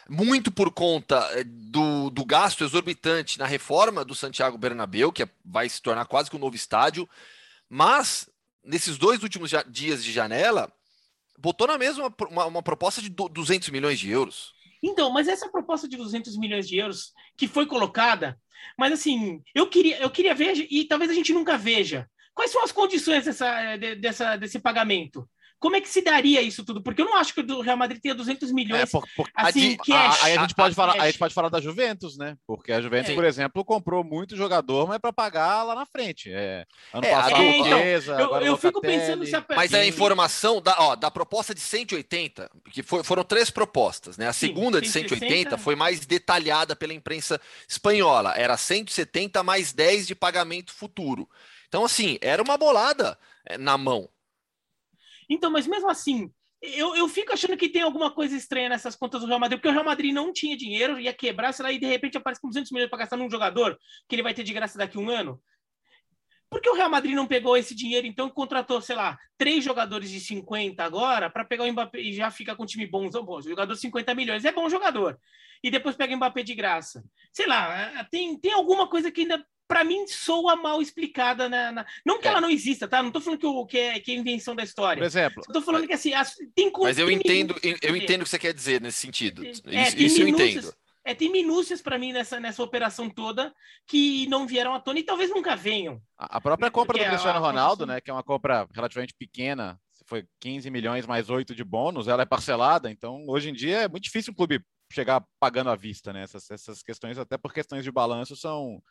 Muito 0.08 0.52
por 0.52 0.70
conta 0.70 1.18
eh, 1.32 1.42
do, 1.44 2.10
do 2.10 2.24
gasto 2.26 2.62
exorbitante 2.62 3.38
na 3.38 3.46
reforma 3.46 4.04
do 4.04 4.14
Santiago 4.14 4.58
Bernabéu, 4.58 5.10
que 5.10 5.22
é, 5.22 5.28
vai 5.42 5.66
se 5.66 5.80
tornar 5.80 6.04
quase 6.04 6.28
que 6.28 6.36
um 6.36 6.38
novo 6.38 6.54
estádio. 6.54 7.08
Mas, 7.70 8.28
nesses 8.62 8.98
dois 8.98 9.22
últimos 9.22 9.50
dias 9.68 10.04
de 10.04 10.12
janela, 10.12 10.70
botou 11.38 11.66
na 11.66 11.78
mesma 11.78 12.12
uma, 12.30 12.46
uma 12.46 12.62
proposta 12.62 13.00
de 13.00 13.08
200 13.08 13.70
milhões 13.70 13.98
de 13.98 14.10
euros. 14.10 14.54
Então, 14.82 15.10
mas 15.10 15.28
essa 15.28 15.48
proposta 15.48 15.88
de 15.88 15.96
200 15.96 16.36
milhões 16.36 16.68
de 16.68 16.76
euros 16.76 17.12
que 17.36 17.48
foi 17.48 17.66
colocada, 17.66 18.38
mas 18.78 18.92
assim, 18.92 19.42
eu 19.54 19.68
queria, 19.68 19.98
eu 20.00 20.10
queria 20.10 20.34
ver, 20.34 20.54
e 20.70 20.84
talvez 20.84 21.10
a 21.10 21.14
gente 21.14 21.32
nunca 21.32 21.56
veja, 21.56 22.08
quais 22.34 22.50
são 22.50 22.62
as 22.62 22.72
condições 22.72 23.24
dessa, 23.24 23.76
dessa, 23.98 24.36
desse 24.36 24.58
pagamento? 24.58 25.28
Como 25.58 25.76
é 25.76 25.80
que 25.80 25.88
se 25.88 26.02
daria 26.02 26.42
isso 26.42 26.64
tudo? 26.64 26.82
Porque 26.82 27.00
eu 27.00 27.06
não 27.06 27.16
acho 27.16 27.32
que 27.32 27.40
o 27.40 27.60
Real 27.60 27.76
Madrid 27.76 28.00
tenha 28.00 28.14
200 28.14 28.52
milhões. 28.52 28.82
É, 28.82 28.86
por, 28.86 29.06
por, 29.16 29.28
assim, 29.34 29.74
a, 29.74 29.84
cash, 29.84 30.24
aí 30.24 30.36
a 30.36 30.40
gente 30.42 30.54
pode 30.54 30.72
a, 30.72 30.74
falar, 30.74 30.92
a, 30.98 31.02
a 31.02 31.06
gente 31.06 31.18
pode 31.18 31.34
falar 31.34 31.48
da 31.48 31.60
Juventus, 31.60 32.18
né? 32.18 32.36
Porque 32.46 32.72
a 32.72 32.80
Juventus, 32.80 33.10
é. 33.10 33.14
por 33.14 33.24
exemplo, 33.24 33.64
comprou 33.64 34.04
muito 34.04 34.36
jogador, 34.36 34.86
mas 34.86 34.98
para 34.98 35.12
pagar 35.12 35.62
lá 35.62 35.74
na 35.74 35.86
frente. 35.86 36.30
É, 36.30 36.66
ano 36.92 37.04
é, 37.04 37.10
passado, 37.10 37.42
é, 37.42 37.58
então, 37.58 37.78
Chiesa, 37.78 38.20
eu, 38.20 38.30
eu 38.40 38.56
fico 38.56 38.80
pensando 38.80 39.24
se 39.24 39.34
a... 39.34 39.44
Mas 39.54 39.72
a 39.72 39.84
informação 39.86 40.60
da, 40.60 40.76
ó, 40.78 40.94
da 40.94 41.10
proposta 41.10 41.54
de 41.54 41.60
180, 41.60 42.50
que 42.70 42.82
foi, 42.82 43.02
foram 43.02 43.24
três 43.24 43.48
propostas, 43.48 44.18
né? 44.18 44.28
A 44.28 44.32
Sim, 44.32 44.48
segunda 44.48 44.80
de 44.80 44.88
180, 44.88 45.26
180 45.26 45.58
foi 45.58 45.74
mais 45.74 46.04
detalhada 46.04 46.76
pela 46.76 46.92
imprensa 46.92 47.40
espanhola. 47.68 48.34
Era 48.36 48.56
170 48.56 49.42
mais 49.42 49.72
10 49.72 50.06
de 50.06 50.14
pagamento 50.14 50.72
futuro. 50.72 51.28
Então, 51.68 51.84
assim, 51.84 52.18
era 52.20 52.42
uma 52.42 52.56
bolada 52.56 53.18
é, 53.44 53.58
na 53.58 53.76
mão. 53.76 54.08
Então, 55.28 55.50
mas 55.50 55.66
mesmo 55.66 55.90
assim, 55.90 56.30
eu, 56.62 56.96
eu 56.96 57.08
fico 57.08 57.32
achando 57.32 57.56
que 57.56 57.68
tem 57.68 57.82
alguma 57.82 58.10
coisa 58.10 58.36
estranha 58.36 58.68
nessas 58.68 58.96
contas 58.96 59.20
do 59.20 59.26
Real 59.26 59.38
Madrid, 59.38 59.58
porque 59.58 59.68
o 59.68 59.72
Real 59.72 59.84
Madrid 59.84 60.12
não 60.12 60.32
tinha 60.32 60.56
dinheiro, 60.56 60.98
ia 60.98 61.12
quebrar, 61.12 61.52
sei 61.52 61.62
lá, 61.62 61.72
e 61.72 61.78
de 61.78 61.86
repente 61.86 62.16
aparece 62.16 62.40
com 62.40 62.48
200 62.48 62.70
milhões 62.72 62.88
para 62.88 63.00
gastar 63.00 63.16
num 63.16 63.30
jogador 63.30 63.78
que 64.08 64.14
ele 64.14 64.22
vai 64.22 64.34
ter 64.34 64.42
de 64.42 64.52
graça 64.52 64.78
daqui 64.78 64.96
a 64.96 65.00
um 65.00 65.10
ano. 65.10 65.40
Por 66.48 66.60
que 66.60 66.70
o 66.70 66.74
Real 66.74 66.88
Madrid 66.88 67.14
não 67.14 67.26
pegou 67.26 67.56
esse 67.56 67.74
dinheiro, 67.74 68.06
então, 68.06 68.30
contratou, 68.30 68.80
sei 68.80 68.94
lá, 68.94 69.18
três 69.36 69.64
jogadores 69.64 70.08
de 70.08 70.20
50 70.20 70.82
agora, 70.82 71.28
para 71.28 71.44
pegar 71.44 71.64
o 71.64 71.72
Mbappé 71.72 72.00
e 72.00 72.12
já 72.12 72.30
fica 72.30 72.54
com 72.54 72.62
um 72.62 72.66
time 72.66 72.86
bom? 72.86 73.10
Bom, 73.10 73.42
jogador 73.42 73.74
de 73.74 73.80
50 73.80 74.14
milhões 74.14 74.44
é 74.44 74.52
bom 74.52 74.68
jogador. 74.68 75.18
E 75.62 75.70
depois 75.70 75.96
pega 75.96 76.14
o 76.14 76.16
Mbappé 76.16 76.42
de 76.44 76.54
graça. 76.54 77.04
Sei 77.32 77.46
lá, 77.46 78.04
tem, 78.10 78.38
tem 78.38 78.52
alguma 78.52 78.88
coisa 78.88 79.10
que 79.10 79.22
ainda 79.22 79.44
para 79.66 79.84
mim, 79.84 80.06
soa 80.06 80.56
mal 80.56 80.80
explicada. 80.80 81.48
Na, 81.48 81.72
na... 81.72 81.86
Não 82.04 82.20
que 82.20 82.28
é. 82.28 82.30
ela 82.30 82.40
não 82.40 82.50
exista, 82.50 82.86
tá? 82.86 83.02
Não 83.02 83.10
tô 83.10 83.20
falando 83.20 83.38
que, 83.40 83.46
o, 83.46 83.66
que, 83.66 83.78
é, 83.78 84.00
que 84.00 84.12
é 84.12 84.14
invenção 84.14 84.54
da 84.54 84.62
história. 84.62 85.00
Por 85.00 85.06
exemplo. 85.06 85.42
Eu 85.46 85.52
tô 85.52 85.62
falando 85.62 85.82
mas, 85.82 85.88
que 85.88 85.94
assim, 85.94 86.14
as, 86.14 86.36
tem 86.54 86.70
Mas 86.80 86.98
eu 86.98 87.10
entendo, 87.10 87.54
eu 87.82 87.96
entendo 87.96 88.22
o 88.22 88.24
que 88.24 88.30
você 88.30 88.38
quer 88.38 88.54
dizer 88.54 88.80
nesse 88.80 88.98
sentido. 88.98 89.44
É, 89.44 89.50
isso, 89.50 89.98
isso 89.98 90.22
eu 90.22 90.28
entendo. 90.28 90.72
É, 91.04 91.14
tem 91.14 91.30
minúcias 91.30 91.80
para 91.80 91.96
mim 91.98 92.12
nessa, 92.12 92.40
nessa 92.40 92.60
operação 92.64 93.08
toda 93.08 93.54
que 93.86 94.26
não 94.26 94.44
vieram 94.44 94.74
à 94.74 94.80
tona 94.80 94.98
e 94.98 95.04
talvez 95.04 95.30
nunca 95.30 95.54
venham. 95.54 96.02
A 96.18 96.40
própria 96.40 96.68
compra 96.68 96.98
do 96.98 97.04
Cristiano 97.04 97.38
a, 97.38 97.40
a 97.40 97.46
Ronaldo, 97.46 97.86
né, 97.86 98.00
que 98.00 98.10
é 98.10 98.12
uma 98.12 98.24
compra 98.24 98.66
relativamente 98.74 99.14
pequena, 99.16 99.78
foi 100.04 100.26
15 100.40 100.68
milhões 100.68 101.06
mais 101.06 101.30
8 101.30 101.54
de 101.54 101.62
bônus, 101.62 102.08
ela 102.08 102.22
é 102.22 102.26
parcelada, 102.26 102.90
então 102.90 103.24
hoje 103.28 103.50
em 103.50 103.52
dia 103.52 103.82
é 103.82 103.88
muito 103.88 104.02
difícil 104.02 104.32
o 104.32 104.36
clube 104.36 104.60
chegar 104.92 105.24
pagando 105.38 105.70
à 105.70 105.76
vista, 105.76 106.12
né? 106.12 106.22
Essas, 106.22 106.50
essas 106.50 106.82
questões, 106.82 107.18
até 107.18 107.36
por 107.36 107.52
questões 107.52 107.84
de 107.84 107.92
balanço, 107.92 108.36
são, 108.36 108.82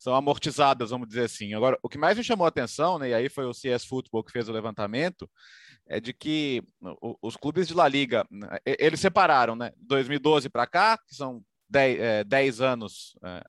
são 0.00 0.14
amortizadas, 0.14 0.90
vamos 0.90 1.06
dizer 1.06 1.24
assim. 1.24 1.52
Agora, 1.52 1.78
o 1.82 1.88
que 1.88 1.98
mais 1.98 2.16
me 2.16 2.24
chamou 2.24 2.46
a 2.46 2.48
atenção, 2.48 2.98
né, 2.98 3.10
e 3.10 3.14
aí 3.14 3.28
foi 3.28 3.44
o 3.44 3.52
CS 3.52 3.84
Football 3.84 4.24
que 4.24 4.32
fez 4.32 4.48
o 4.48 4.52
levantamento, 4.52 5.30
é 5.86 6.00
de 6.00 6.14
que 6.14 6.62
os 7.20 7.36
clubes 7.36 7.68
de 7.68 7.74
La 7.74 7.86
Liga, 7.86 8.26
né, 8.30 8.58
eles 8.64 8.98
separaram, 8.98 9.54
né, 9.54 9.72
2012 9.76 10.48
para 10.48 10.66
cá, 10.66 10.96
que 10.96 11.14
são 11.14 11.44
10, 11.68 12.00
é, 12.00 12.24
10 12.24 12.60
anos 12.62 13.14
é, 13.22 13.44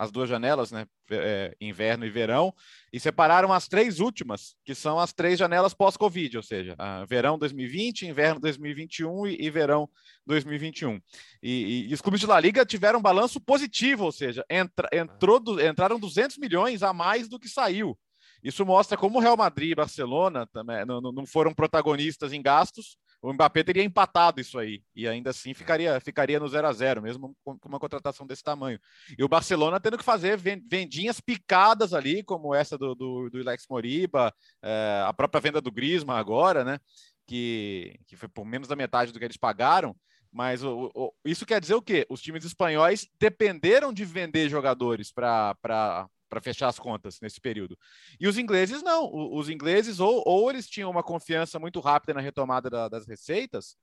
as 0.00 0.10
duas 0.10 0.30
janelas, 0.30 0.72
né, 0.72 0.86
é, 1.10 1.54
inverno 1.60 2.06
e 2.06 2.10
verão, 2.10 2.54
e 2.90 2.98
separaram 2.98 3.52
as 3.52 3.68
três 3.68 4.00
últimas, 4.00 4.56
que 4.64 4.74
são 4.74 4.98
as 4.98 5.12
três 5.12 5.38
janelas 5.38 5.74
pós-Covid, 5.74 6.38
ou 6.38 6.42
seja, 6.42 6.74
verão 7.06 7.38
2020, 7.38 8.06
inverno 8.06 8.40
2021 8.40 9.26
e, 9.26 9.36
e 9.38 9.50
verão 9.50 9.86
2021. 10.24 10.98
E, 11.42 11.50
e, 11.50 11.90
e, 11.90 11.94
os 11.94 12.00
clubes 12.00 12.18
de 12.18 12.26
La 12.26 12.40
Liga 12.40 12.64
tiveram 12.64 12.98
um 12.98 13.02
balanço 13.02 13.38
positivo, 13.38 14.04
ou 14.04 14.12
seja, 14.12 14.42
entra, 14.48 14.88
entrou, 14.90 15.38
entraram 15.60 16.00
200 16.00 16.38
milhões 16.38 16.82
a 16.82 16.94
mais 16.94 17.28
do 17.28 17.38
que 17.38 17.48
saiu. 17.48 17.94
Isso 18.42 18.64
mostra 18.64 18.96
como 18.96 19.18
o 19.18 19.20
Real 19.20 19.36
Madrid 19.36 19.72
e 19.72 19.74
Barcelona 19.74 20.46
também 20.46 20.82
não, 20.86 21.02
não 21.02 21.26
foram 21.26 21.52
protagonistas 21.52 22.32
em 22.32 22.40
gastos, 22.40 22.96
o 23.22 23.32
Mbappé 23.32 23.62
teria 23.62 23.84
empatado 23.84 24.40
isso 24.40 24.58
aí 24.58 24.82
e 24.94 25.06
ainda 25.06 25.30
assim 25.30 25.52
ficaria, 25.52 26.00
ficaria 26.00 26.40
no 26.40 26.48
0 26.48 26.66
a 26.66 26.72
0 26.72 27.02
mesmo 27.02 27.36
com 27.44 27.58
uma 27.66 27.78
contratação 27.78 28.26
desse 28.26 28.42
tamanho. 28.42 28.80
E 29.18 29.22
o 29.22 29.28
Barcelona 29.28 29.78
tendo 29.78 29.98
que 29.98 30.04
fazer 30.04 30.38
vendinhas 30.38 31.20
picadas 31.20 31.92
ali, 31.92 32.22
como 32.22 32.54
essa 32.54 32.78
do, 32.78 32.94
do, 32.94 33.28
do 33.30 33.38
Lex 33.38 33.66
Moriba, 33.68 34.34
é, 34.62 35.04
a 35.06 35.12
própria 35.12 35.40
venda 35.40 35.60
do 35.60 35.70
Grisma 35.70 36.18
agora, 36.18 36.64
né? 36.64 36.78
Que, 37.26 37.98
que 38.06 38.16
foi 38.16 38.28
por 38.28 38.44
menos 38.44 38.66
da 38.66 38.74
metade 38.74 39.12
do 39.12 39.18
que 39.18 39.24
eles 39.24 39.36
pagaram. 39.36 39.94
Mas 40.32 40.62
o, 40.62 40.90
o, 40.94 41.12
isso 41.24 41.44
quer 41.44 41.60
dizer 41.60 41.74
o 41.74 41.82
quê? 41.82 42.06
Os 42.08 42.22
times 42.22 42.44
espanhóis 42.44 43.08
dependeram 43.18 43.92
de 43.92 44.04
vender 44.04 44.48
jogadores 44.48 45.12
para 45.12 46.08
para 46.30 46.40
fechar 46.40 46.68
as 46.68 46.78
contas 46.78 47.20
nesse 47.20 47.40
período. 47.40 47.76
E 48.18 48.28
os 48.28 48.38
ingleses 48.38 48.82
não. 48.82 49.10
Os 49.12 49.50
ingleses 49.50 49.98
ou, 49.98 50.22
ou 50.24 50.48
eles 50.48 50.68
tinham 50.68 50.90
uma 50.90 51.02
confiança 51.02 51.58
muito 51.58 51.80
rápida 51.80 52.14
na 52.14 52.20
retomada 52.20 52.70
da, 52.70 52.88
das 52.88 53.06
receitas, 53.06 53.76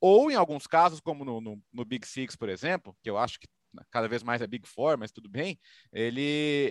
ou 0.00 0.30
em 0.30 0.34
alguns 0.34 0.66
casos, 0.66 1.00
como 1.00 1.24
no, 1.24 1.40
no, 1.40 1.62
no, 1.72 1.84
Big 1.84 2.06
Six, 2.06 2.34
por 2.34 2.48
exemplo, 2.48 2.94
que 3.00 3.08
eu 3.08 3.16
acho 3.16 3.38
que 3.38 3.46
cada 3.90 4.08
vez 4.08 4.22
mais 4.22 4.42
é 4.42 4.46
Big 4.46 4.68
Four, 4.68 4.98
mas 4.98 5.12
tudo 5.12 5.30
bem, 5.30 5.58
ele, 5.92 6.20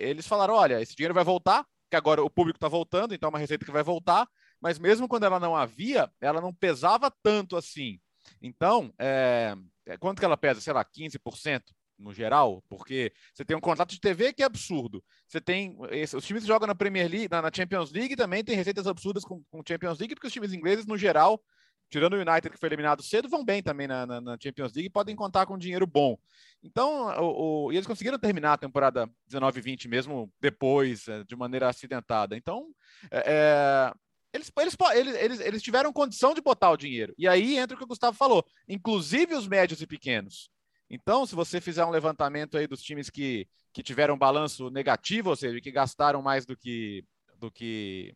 eles 0.02 0.26
falaram: 0.26 0.54
olha, 0.54 0.80
esse 0.80 0.94
dinheiro 0.94 1.14
vai 1.14 1.24
voltar, 1.24 1.66
que 1.90 1.96
agora 1.96 2.22
o 2.22 2.30
público 2.30 2.58
está 2.58 2.68
voltando, 2.68 3.14
então 3.14 3.28
é 3.28 3.30
uma 3.30 3.38
receita 3.38 3.64
que 3.64 3.72
vai 3.72 3.82
voltar, 3.82 4.28
mas 4.60 4.78
mesmo 4.78 5.08
quando 5.08 5.24
ela 5.24 5.40
não 5.40 5.56
havia, 5.56 6.12
ela 6.20 6.40
não 6.40 6.52
pesava 6.52 7.10
tanto 7.22 7.56
assim. 7.56 7.98
Então, 8.40 8.92
é, 8.98 9.56
quanto 9.98 10.20
que 10.20 10.24
ela 10.24 10.36
pesa? 10.36 10.60
Sei 10.60 10.72
lá, 10.72 10.84
15%? 10.84 11.62
No 12.02 12.12
geral, 12.12 12.62
porque 12.68 13.12
você 13.32 13.44
tem 13.44 13.56
um 13.56 13.60
contrato 13.60 13.90
de 13.90 14.00
TV 14.00 14.32
que 14.32 14.42
é 14.42 14.46
absurdo. 14.46 15.02
Você 15.26 15.40
tem 15.40 15.76
esse, 15.90 16.16
os 16.16 16.24
times 16.24 16.42
que 16.42 16.48
jogam 16.48 16.66
na 16.66 16.74
Premier 16.74 17.08
League, 17.10 17.28
na, 17.30 17.40
na, 17.40 17.50
Champions 17.52 17.92
League 17.92 18.16
também 18.16 18.44
tem 18.44 18.56
receitas 18.56 18.86
absurdas 18.86 19.24
com, 19.24 19.42
com 19.50 19.62
Champions 19.66 19.98
League, 19.98 20.14
porque 20.14 20.26
os 20.26 20.32
times 20.32 20.52
ingleses 20.52 20.86
no 20.86 20.98
geral, 20.98 21.42
tirando 21.88 22.14
o 22.14 22.20
United 22.20 22.50
que 22.50 22.58
foi 22.58 22.68
eliminado 22.68 23.02
cedo, 23.02 23.28
vão 23.28 23.44
bem 23.44 23.62
também 23.62 23.86
na, 23.86 24.04
na, 24.04 24.20
na 24.20 24.38
Champions 24.42 24.72
League 24.72 24.88
e 24.88 24.92
podem 24.92 25.14
contar 25.14 25.46
com 25.46 25.56
dinheiro 25.56 25.86
bom. 25.86 26.18
Então, 26.62 27.06
o, 27.18 27.66
o, 27.66 27.72
e 27.72 27.76
eles 27.76 27.86
conseguiram 27.86 28.18
terminar 28.18 28.54
a 28.54 28.58
temporada 28.58 29.08
19/20 29.30 29.88
mesmo 29.88 30.32
depois, 30.40 31.08
é, 31.08 31.24
de 31.24 31.36
maneira 31.36 31.68
acidentada. 31.68 32.36
Então, 32.36 32.66
é, 33.10 33.22
é 33.26 33.92
eles, 34.32 34.50
eles, 34.56 35.14
eles, 35.14 35.40
eles, 35.40 35.62
tiveram 35.62 35.92
condição 35.92 36.32
de 36.32 36.40
botar 36.40 36.70
o 36.70 36.76
dinheiro. 36.76 37.14
E 37.18 37.28
aí 37.28 37.58
entra 37.58 37.74
o 37.74 37.78
que 37.78 37.84
o 37.84 37.88
Gustavo 37.88 38.16
falou, 38.16 38.44
inclusive 38.66 39.34
os 39.34 39.46
médios 39.46 39.82
e 39.82 39.86
pequenos. 39.86 40.50
Então, 40.92 41.24
se 41.24 41.34
você 41.34 41.58
fizer 41.58 41.86
um 41.86 41.90
levantamento 41.90 42.58
aí 42.58 42.66
dos 42.66 42.82
times 42.82 43.08
que, 43.08 43.48
que 43.72 43.82
tiveram 43.82 44.18
balanço 44.18 44.68
negativo, 44.68 45.30
ou 45.30 45.36
seja, 45.36 45.58
que 45.58 45.72
gastaram 45.72 46.20
mais 46.20 46.44
do 46.44 46.54
que, 46.54 47.02
do 47.38 47.50
que 47.50 48.14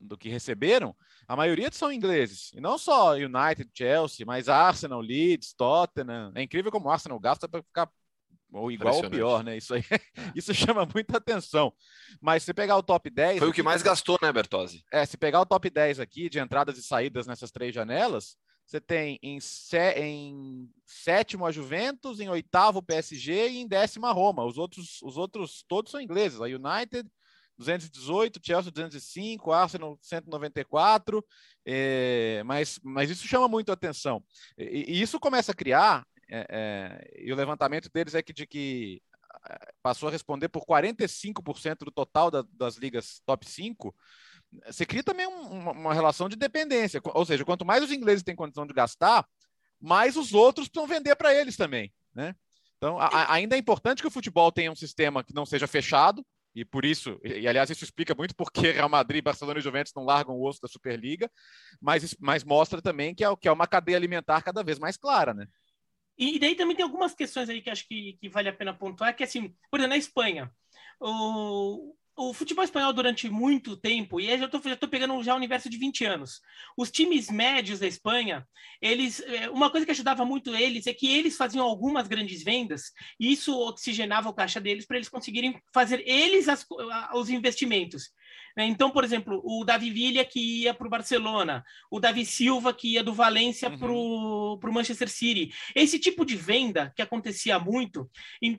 do 0.00 0.16
que 0.16 0.30
receberam, 0.30 0.96
a 1.28 1.36
maioria 1.36 1.68
são 1.70 1.92
ingleses. 1.92 2.50
E 2.54 2.60
não 2.60 2.78
só 2.78 3.14
United, 3.14 3.68
Chelsea, 3.74 4.24
mas 4.24 4.48
Arsenal, 4.48 5.00
Leeds, 5.00 5.52
Tottenham. 5.52 6.32
É 6.34 6.42
incrível 6.42 6.70
como 6.70 6.86
o 6.86 6.90
Arsenal 6.90 7.18
gasta 7.18 7.46
para 7.46 7.62
ficar 7.62 7.90
ou 8.52 8.70
igual 8.70 8.94
ou 8.94 9.10
pior, 9.10 9.42
né? 9.42 9.56
Isso 9.56 9.74
aí, 9.74 9.82
isso 10.34 10.54
chama 10.54 10.88
muita 10.94 11.18
atenção. 11.18 11.74
Mas 12.20 12.44
se 12.44 12.54
pegar 12.54 12.76
o 12.76 12.82
top 12.82 13.10
10. 13.10 13.40
Foi 13.40 13.48
o 13.48 13.52
que 13.52 13.62
mais 13.62 13.82
gastou, 13.82 14.18
né, 14.22 14.32
Bertozzi? 14.32 14.84
É, 14.90 15.04
se 15.04 15.16
pegar 15.16 15.40
o 15.40 15.46
top 15.46 15.68
10 15.68 16.00
aqui 16.00 16.28
de 16.28 16.38
entradas 16.38 16.78
e 16.78 16.82
saídas 16.82 17.26
nessas 17.26 17.50
três 17.50 17.74
janelas, 17.74 18.38
você 18.66 18.80
tem 18.80 19.18
em, 19.22 19.38
sé, 19.38 19.96
em 20.00 20.68
sétimo 20.84 21.46
a 21.46 21.52
Juventus, 21.52 22.18
em 22.18 22.28
oitavo 22.28 22.80
o 22.80 22.82
PSG 22.82 23.48
e 23.50 23.58
em 23.58 23.68
décima 23.68 24.08
a 24.10 24.12
Roma. 24.12 24.44
Os 24.44 24.58
outros, 24.58 25.00
os 25.02 25.16
outros 25.16 25.64
todos 25.68 25.92
são 25.92 26.00
ingleses. 26.00 26.40
A 26.40 26.46
United 26.46 27.08
218, 27.56 28.40
Chelsea 28.44 28.72
205, 28.72 29.52
Arsenal 29.52 29.96
194, 30.02 31.24
é, 31.64 32.42
mas, 32.44 32.78
mas 32.82 33.08
isso 33.08 33.26
chama 33.26 33.48
muito 33.48 33.70
atenção. 33.70 34.22
E, 34.58 34.94
e 34.94 35.00
isso 35.00 35.20
começa 35.20 35.52
a 35.52 35.54
criar, 35.54 36.04
é, 36.28 36.46
é, 36.50 37.22
e 37.24 37.32
o 37.32 37.36
levantamento 37.36 37.88
deles 37.92 38.14
é 38.14 38.22
que 38.22 38.32
de 38.32 38.46
que 38.46 39.00
é, 39.48 39.72
passou 39.80 40.08
a 40.08 40.12
responder 40.12 40.48
por 40.48 40.66
45% 40.66 41.84
do 41.84 41.92
total 41.92 42.32
da, 42.32 42.44
das 42.52 42.76
ligas 42.76 43.22
top 43.24 43.48
5, 43.48 43.94
você 44.66 44.86
cria 44.86 45.02
também 45.02 45.26
um, 45.26 45.70
uma 45.70 45.94
relação 45.94 46.28
de 46.28 46.36
dependência. 46.36 47.00
Ou 47.04 47.24
seja, 47.24 47.44
quanto 47.44 47.64
mais 47.64 47.82
os 47.82 47.92
ingleses 47.92 48.22
têm 48.22 48.36
condição 48.36 48.66
de 48.66 48.74
gastar, 48.74 49.26
mais 49.80 50.16
os 50.16 50.32
outros 50.32 50.68
precisam 50.68 50.88
vender 50.88 51.14
para 51.16 51.34
eles 51.34 51.56
também. 51.56 51.92
Né? 52.14 52.34
Então, 52.76 52.98
a, 52.98 53.32
ainda 53.32 53.56
é 53.56 53.58
importante 53.58 54.02
que 54.02 54.08
o 54.08 54.10
futebol 54.10 54.50
tenha 54.52 54.72
um 54.72 54.76
sistema 54.76 55.24
que 55.24 55.34
não 55.34 55.46
seja 55.46 55.66
fechado, 55.66 56.24
e 56.54 56.64
por 56.64 56.86
isso, 56.86 57.20
e, 57.22 57.46
aliás, 57.46 57.68
isso 57.68 57.84
explica 57.84 58.14
muito 58.14 58.34
porque 58.36 58.72
Real 58.72 58.88
Madrid, 58.88 59.22
Barcelona 59.22 59.58
e 59.58 59.62
Juventus 59.62 59.92
não 59.94 60.04
largam 60.04 60.34
o 60.34 60.46
osso 60.46 60.60
da 60.60 60.68
Superliga, 60.68 61.30
mas, 61.80 62.16
mas 62.18 62.42
mostra 62.44 62.80
também 62.80 63.14
que 63.14 63.24
é, 63.24 63.36
que 63.36 63.46
é 63.46 63.52
uma 63.52 63.66
cadeia 63.66 63.96
alimentar 63.96 64.42
cada 64.42 64.62
vez 64.62 64.78
mais 64.78 64.96
clara, 64.96 65.34
né? 65.34 65.46
E 66.18 66.38
daí 66.38 66.54
também 66.54 66.74
tem 66.74 66.82
algumas 66.82 67.14
questões 67.14 67.50
aí 67.50 67.60
que 67.60 67.68
acho 67.68 67.86
que, 67.86 68.14
que 68.18 68.28
vale 68.30 68.48
a 68.48 68.52
pena 68.52 68.72
pontuar, 68.72 69.14
que 69.14 69.22
assim, 69.22 69.54
por 69.70 69.78
exemplo, 69.78 69.90
na 69.90 69.98
Espanha, 69.98 70.50
o, 70.98 71.94
o 72.16 72.32
futebol 72.32 72.64
espanhol 72.64 72.92
durante 72.94 73.28
muito 73.28 73.76
tempo, 73.76 74.18
e 74.18 74.30
eu 74.30 74.38
já 74.38 74.46
estou 74.46 74.88
pegando 74.88 75.22
já 75.22 75.34
o 75.34 75.36
universo 75.36 75.68
de 75.68 75.76
20 75.76 76.04
anos, 76.06 76.40
os 76.76 76.90
times 76.90 77.30
médios 77.30 77.78
da 77.78 77.86
Espanha, 77.86 78.46
eles, 78.80 79.20
é, 79.20 79.50
uma 79.50 79.70
coisa 79.70 79.84
que 79.84 79.92
ajudava 79.92 80.24
muito 80.24 80.54
eles 80.54 80.86
é 80.86 80.94
que 80.94 81.06
eles 81.06 81.36
faziam 81.36 81.64
algumas 81.64 82.08
grandes 82.08 82.42
vendas, 82.42 82.92
e 83.20 83.30
isso 83.30 83.54
oxigenava 83.58 84.30
o 84.30 84.34
caixa 84.34 84.60
deles 84.60 84.86
para 84.86 84.96
eles 84.96 85.10
conseguirem 85.10 85.60
fazer 85.74 86.02
eles 86.08 86.48
as, 86.48 86.64
os 87.14 87.28
investimentos. 87.28 88.10
Né? 88.56 88.64
Então, 88.64 88.90
por 88.90 89.04
exemplo, 89.04 89.42
o 89.44 89.64
Davi 89.64 89.90
Villa 89.90 90.24
que 90.24 90.62
ia 90.62 90.72
para 90.72 90.86
o 90.86 90.90
Barcelona, 90.90 91.62
o 91.90 92.00
Davi 92.00 92.24
Silva 92.24 92.72
que 92.72 92.94
ia 92.94 93.04
do 93.04 93.12
Valência 93.12 93.68
uhum. 93.68 94.58
para 94.58 94.70
o 94.70 94.72
Manchester 94.72 95.08
City. 95.08 95.52
Esse 95.74 95.98
tipo 95.98 96.24
de 96.24 96.34
venda 96.34 96.92
que 96.96 97.02
acontecia 97.02 97.58
muito 97.58 98.10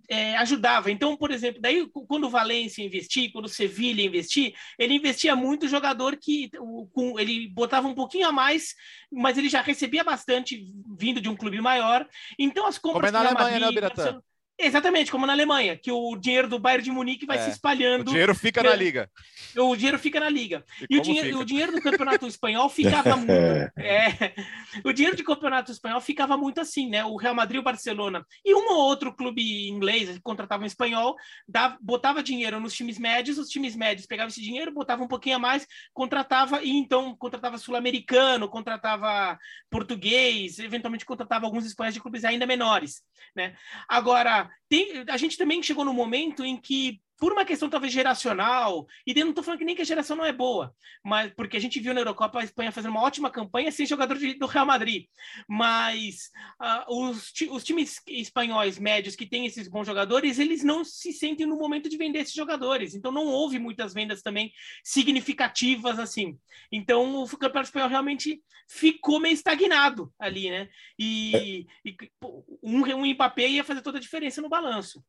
é, 0.07 0.37
ajudava. 0.37 0.91
Então, 0.91 1.17
por 1.17 1.31
exemplo, 1.31 1.59
daí 1.59 1.87
quando 2.07 2.25
o 2.25 2.29
Valência 2.29 2.83
investia, 2.83 3.31
quando 3.31 3.45
o 3.45 3.49
Sevilha 3.49 4.03
investia, 4.03 4.53
ele 4.77 4.93
investia 4.93 5.35
muito 5.35 5.67
jogador 5.67 6.15
que 6.17 6.49
o, 6.59 6.87
com, 6.87 7.19
ele 7.19 7.47
botava 7.47 7.87
um 7.87 7.95
pouquinho 7.95 8.27
a 8.27 8.31
mais, 8.31 8.75
mas 9.11 9.37
ele 9.37 9.49
já 9.49 9.61
recebia 9.61 10.03
bastante 10.03 10.71
vindo 10.97 11.19
de 11.19 11.29
um 11.29 11.35
clube 11.35 11.59
maior. 11.59 12.07
Então 12.37 12.67
as 12.67 12.77
compras 12.77 13.11
Como 13.11 13.19
é 13.19 13.23
na 13.23 13.29
Alemanha, 13.29 13.59
Madrid, 13.59 13.81
né, 13.81 14.21
Exatamente, 14.59 15.11
como 15.11 15.27
na 15.27 15.33
Alemanha, 15.33 15.77
que 15.77 15.91
o 15.91 16.15
dinheiro 16.15 16.47
do 16.47 16.57
Bayern 16.57 16.83
de 16.83 16.91
Munique 16.91 17.27
vai 17.27 17.37
é, 17.37 17.41
se 17.41 17.51
espalhando. 17.51 18.01
O 18.01 18.11
dinheiro 18.11 18.33
fica 18.33 18.63
na 18.63 18.75
liga. 18.75 19.07
O 19.55 19.75
dinheiro 19.75 19.99
fica 19.99 20.19
na 20.19 20.29
liga. 20.29 20.65
E, 20.89 20.95
e 20.95 20.97
o, 20.97 21.01
dinheiro, 21.01 21.39
o, 21.39 21.45
dinheiro, 21.45 21.71
do 21.71 21.81
campeonato 21.81 22.25
espanhol 22.27 22.67
ficava 22.67 23.15
muito. 23.17 23.31
É, 23.31 24.33
o 24.83 24.91
dinheiro 24.91 25.15
do 25.15 25.23
campeonato 25.23 25.71
espanhol 25.71 26.01
ficava 26.01 26.35
muito 26.35 26.59
assim, 26.59 26.89
né? 26.89 27.05
O 27.05 27.17
Real 27.17 27.35
Madrid, 27.35 27.59
o 27.59 27.63
Barcelona 27.63 28.25
e 28.43 28.55
um 28.55 28.67
ou 28.67 28.77
outro 28.77 29.13
clube 29.13 29.69
inglês 29.69 30.09
que 30.09 30.19
contratava 30.21 30.63
um 30.63 30.67
espanhol, 30.67 31.15
dava, 31.47 31.77
botava 31.79 32.23
dinheiro 32.23 32.59
nos 32.59 32.73
times 32.73 32.97
médios, 32.97 33.37
os 33.37 33.49
times 33.49 33.75
médios 33.75 34.07
pegavam 34.07 34.29
esse 34.29 34.41
dinheiro, 34.41 34.73
botavam 34.73 35.05
um 35.05 35.09
pouquinho 35.09 35.35
a 35.35 35.39
mais, 35.39 35.67
contratava 35.93 36.63
e 36.63 36.71
então 36.71 37.15
contratava 37.15 37.59
sul-americano, 37.59 38.49
contratava 38.49 39.37
português, 39.69 40.57
eventualmente 40.57 41.05
contratava 41.05 41.45
alguns 41.45 41.65
espanhóis 41.65 41.93
de 41.93 42.01
clubes 42.01 42.25
ainda 42.25 42.47
menores, 42.47 43.03
né? 43.35 43.55
Agora 43.87 44.46
tem, 44.69 45.03
a 45.07 45.17
gente 45.17 45.37
também 45.37 45.61
chegou 45.63 45.85
no 45.85 45.93
momento 45.93 46.43
em 46.43 46.57
que 46.57 47.01
por 47.17 47.33
uma 47.33 47.45
questão 47.45 47.69
talvez 47.69 47.91
geracional, 47.91 48.85
e 49.05 49.11
eu 49.11 49.25
não 49.25 49.31
estou 49.31 49.43
falando 49.43 49.59
que 49.59 49.65
nem 49.65 49.75
que 49.75 49.81
a 49.81 49.85
geração 49.85 50.15
não 50.15 50.25
é 50.25 50.31
boa, 50.31 50.73
mas 51.03 51.33
porque 51.33 51.57
a 51.57 51.59
gente 51.59 51.79
viu 51.79 51.93
na 51.93 52.01
Eurocopa 52.01 52.39
a 52.39 52.43
Espanha 52.43 52.71
fazendo 52.71 52.91
uma 52.91 53.01
ótima 53.01 53.31
campanha 53.31 53.71
sem 53.71 53.85
jogador 53.85 54.17
de, 54.17 54.35
do 54.35 54.45
Real 54.45 54.65
Madrid, 54.65 55.05
mas 55.47 56.29
uh, 56.61 57.09
os, 57.09 57.33
os 57.49 57.63
times 57.63 58.01
espanhóis 58.07 58.77
médios 58.77 59.15
que 59.15 59.25
têm 59.25 59.45
esses 59.45 59.67
bons 59.67 59.87
jogadores, 59.87 60.37
eles 60.37 60.63
não 60.63 60.83
se 60.83 61.11
sentem 61.11 61.45
no 61.45 61.57
momento 61.57 61.89
de 61.89 61.97
vender 61.97 62.19
esses 62.19 62.35
jogadores, 62.35 62.93
então 62.93 63.11
não 63.11 63.25
houve 63.25 63.57
muitas 63.57 63.93
vendas 63.93 64.21
também 64.21 64.51
significativas 64.83 65.97
assim. 65.97 66.37
Então 66.71 67.23
o 67.23 67.27
Campeonato 67.27 67.69
Espanhol 67.69 67.89
realmente 67.89 68.41
ficou 68.69 69.19
meio 69.19 69.33
estagnado 69.33 70.13
ali, 70.19 70.49
né? 70.49 70.69
E, 70.99 71.65
e 71.83 71.95
um, 72.61 72.83
um 72.83 73.13
Mbappé 73.13 73.47
ia 73.47 73.63
fazer 73.63 73.81
toda 73.81 73.97
a 73.97 74.01
diferença 74.01 74.41
no 74.41 74.49
balanço. 74.49 75.03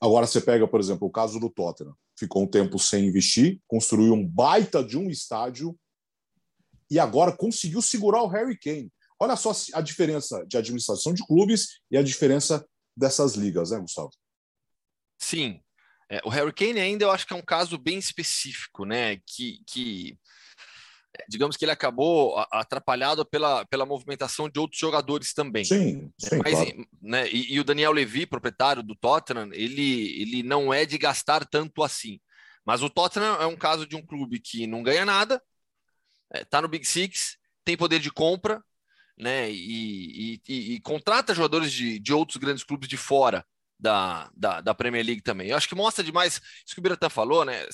Agora 0.00 0.26
você 0.26 0.40
pega, 0.40 0.66
por 0.66 0.80
exemplo, 0.80 1.08
o 1.08 1.10
caso 1.10 1.40
do 1.40 1.50
Tottenham. 1.50 1.94
Ficou 2.16 2.42
um 2.42 2.46
tempo 2.46 2.78
sem 2.78 3.06
investir, 3.06 3.60
construiu 3.66 4.14
um 4.14 4.26
baita 4.26 4.82
de 4.82 4.96
um 4.96 5.10
estádio 5.10 5.78
e 6.90 6.98
agora 6.98 7.36
conseguiu 7.36 7.82
segurar 7.82 8.22
o 8.22 8.28
Harry 8.28 8.58
Kane. 8.58 8.92
Olha 9.20 9.36
só 9.36 9.52
a 9.74 9.80
diferença 9.80 10.44
de 10.46 10.56
administração 10.56 11.12
de 11.12 11.26
clubes 11.26 11.80
e 11.90 11.96
a 11.96 12.02
diferença 12.02 12.64
dessas 12.96 13.34
ligas, 13.34 13.70
né, 13.70 13.80
Gustavo? 13.80 14.10
Sim. 15.18 15.60
É, 16.10 16.20
o 16.24 16.28
Harry 16.28 16.52
Kane 16.52 16.80
ainda 16.80 17.04
eu 17.04 17.10
acho 17.10 17.26
que 17.26 17.34
é 17.34 17.36
um 17.36 17.44
caso 17.44 17.76
bem 17.76 17.98
específico, 17.98 18.84
né? 18.84 19.16
Que, 19.26 19.62
que 19.66 20.18
digamos 21.28 21.56
que 21.56 21.64
ele 21.64 21.72
acabou 21.72 22.38
atrapalhado 22.50 23.24
pela, 23.24 23.64
pela 23.66 23.86
movimentação 23.86 24.48
de 24.48 24.58
outros 24.58 24.80
jogadores 24.80 25.32
também. 25.32 25.64
Sim, 25.64 26.12
sim 26.18 26.38
Mas, 26.44 26.54
claro. 26.54 26.88
né, 27.00 27.28
e, 27.30 27.54
e, 27.54 27.60
o 27.60 27.64
Daniel 27.64 27.92
Levy, 27.92 28.26
proprietário 28.26 28.82
do 28.82 28.94
Tottenham, 28.94 29.50
ele, 29.52 30.20
ele 30.20 30.42
não 30.42 30.72
é 30.72 30.84
de 30.84 30.98
gastar 30.98 31.44
tanto 31.46 31.82
assim. 31.82 32.20
Mas 32.64 32.82
o 32.82 32.90
Tottenham 32.90 33.36
é 33.40 33.46
um 33.46 33.56
caso 33.56 33.86
de 33.86 33.96
um 33.96 34.04
clube 34.04 34.38
que 34.38 34.66
não 34.66 34.82
ganha 34.82 35.04
nada, 35.04 35.42
está 36.34 36.58
é, 36.58 36.60
no 36.60 36.68
Big 36.68 36.86
Six, 36.86 37.38
tem 37.64 37.76
poder 37.76 38.00
de 38.00 38.10
compra, 38.10 38.62
né, 39.16 39.50
e, 39.50 40.40
e, 40.48 40.74
e 40.74 40.80
contrata 40.80 41.34
jogadores 41.34 41.72
de, 41.72 41.98
de 41.98 42.12
outros 42.12 42.36
grandes 42.36 42.62
clubes 42.62 42.88
de 42.88 42.96
fora 42.96 43.44
da, 43.78 44.30
da, 44.36 44.60
da, 44.60 44.74
Premier 44.74 45.04
League 45.04 45.22
também. 45.22 45.48
Eu 45.48 45.56
acho 45.56 45.68
que 45.68 45.74
mostra 45.74 46.04
demais 46.04 46.40
isso 46.64 46.74
que 46.74 46.80
o 46.80 46.82
Biratan 46.82 47.08
falou, 47.08 47.44
né? 47.44 47.66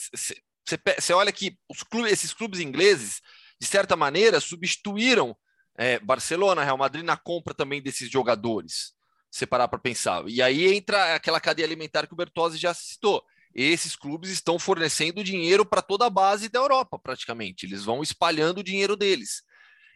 Você, 0.64 0.78
você 0.98 1.12
olha 1.12 1.32
que 1.32 1.58
clubes, 1.90 2.12
esses 2.12 2.32
clubes 2.32 2.60
ingleses, 2.60 3.20
de 3.60 3.66
certa 3.66 3.96
maneira, 3.96 4.40
substituíram 4.40 5.36
é, 5.76 5.98
Barcelona, 5.98 6.64
Real 6.64 6.78
Madrid 6.78 7.04
na 7.04 7.16
compra 7.16 7.54
também 7.54 7.82
desses 7.82 8.10
jogadores. 8.10 8.92
Se 9.30 9.46
parar 9.46 9.66
para 9.66 9.78
pensar. 9.78 10.22
E 10.28 10.40
aí 10.40 10.74
entra 10.74 11.16
aquela 11.16 11.40
cadeia 11.40 11.66
alimentar 11.66 12.06
que 12.06 12.12
o 12.12 12.16
Bertozzi 12.16 12.56
já 12.56 12.72
citou. 12.72 13.22
Esses 13.54 13.94
clubes 13.96 14.30
estão 14.30 14.58
fornecendo 14.58 15.22
dinheiro 15.24 15.64
para 15.64 15.82
toda 15.82 16.06
a 16.06 16.10
base 16.10 16.48
da 16.48 16.58
Europa, 16.58 16.98
praticamente. 16.98 17.66
Eles 17.66 17.84
vão 17.84 18.02
espalhando 18.02 18.58
o 18.58 18.64
dinheiro 18.64 18.96
deles. 18.96 19.42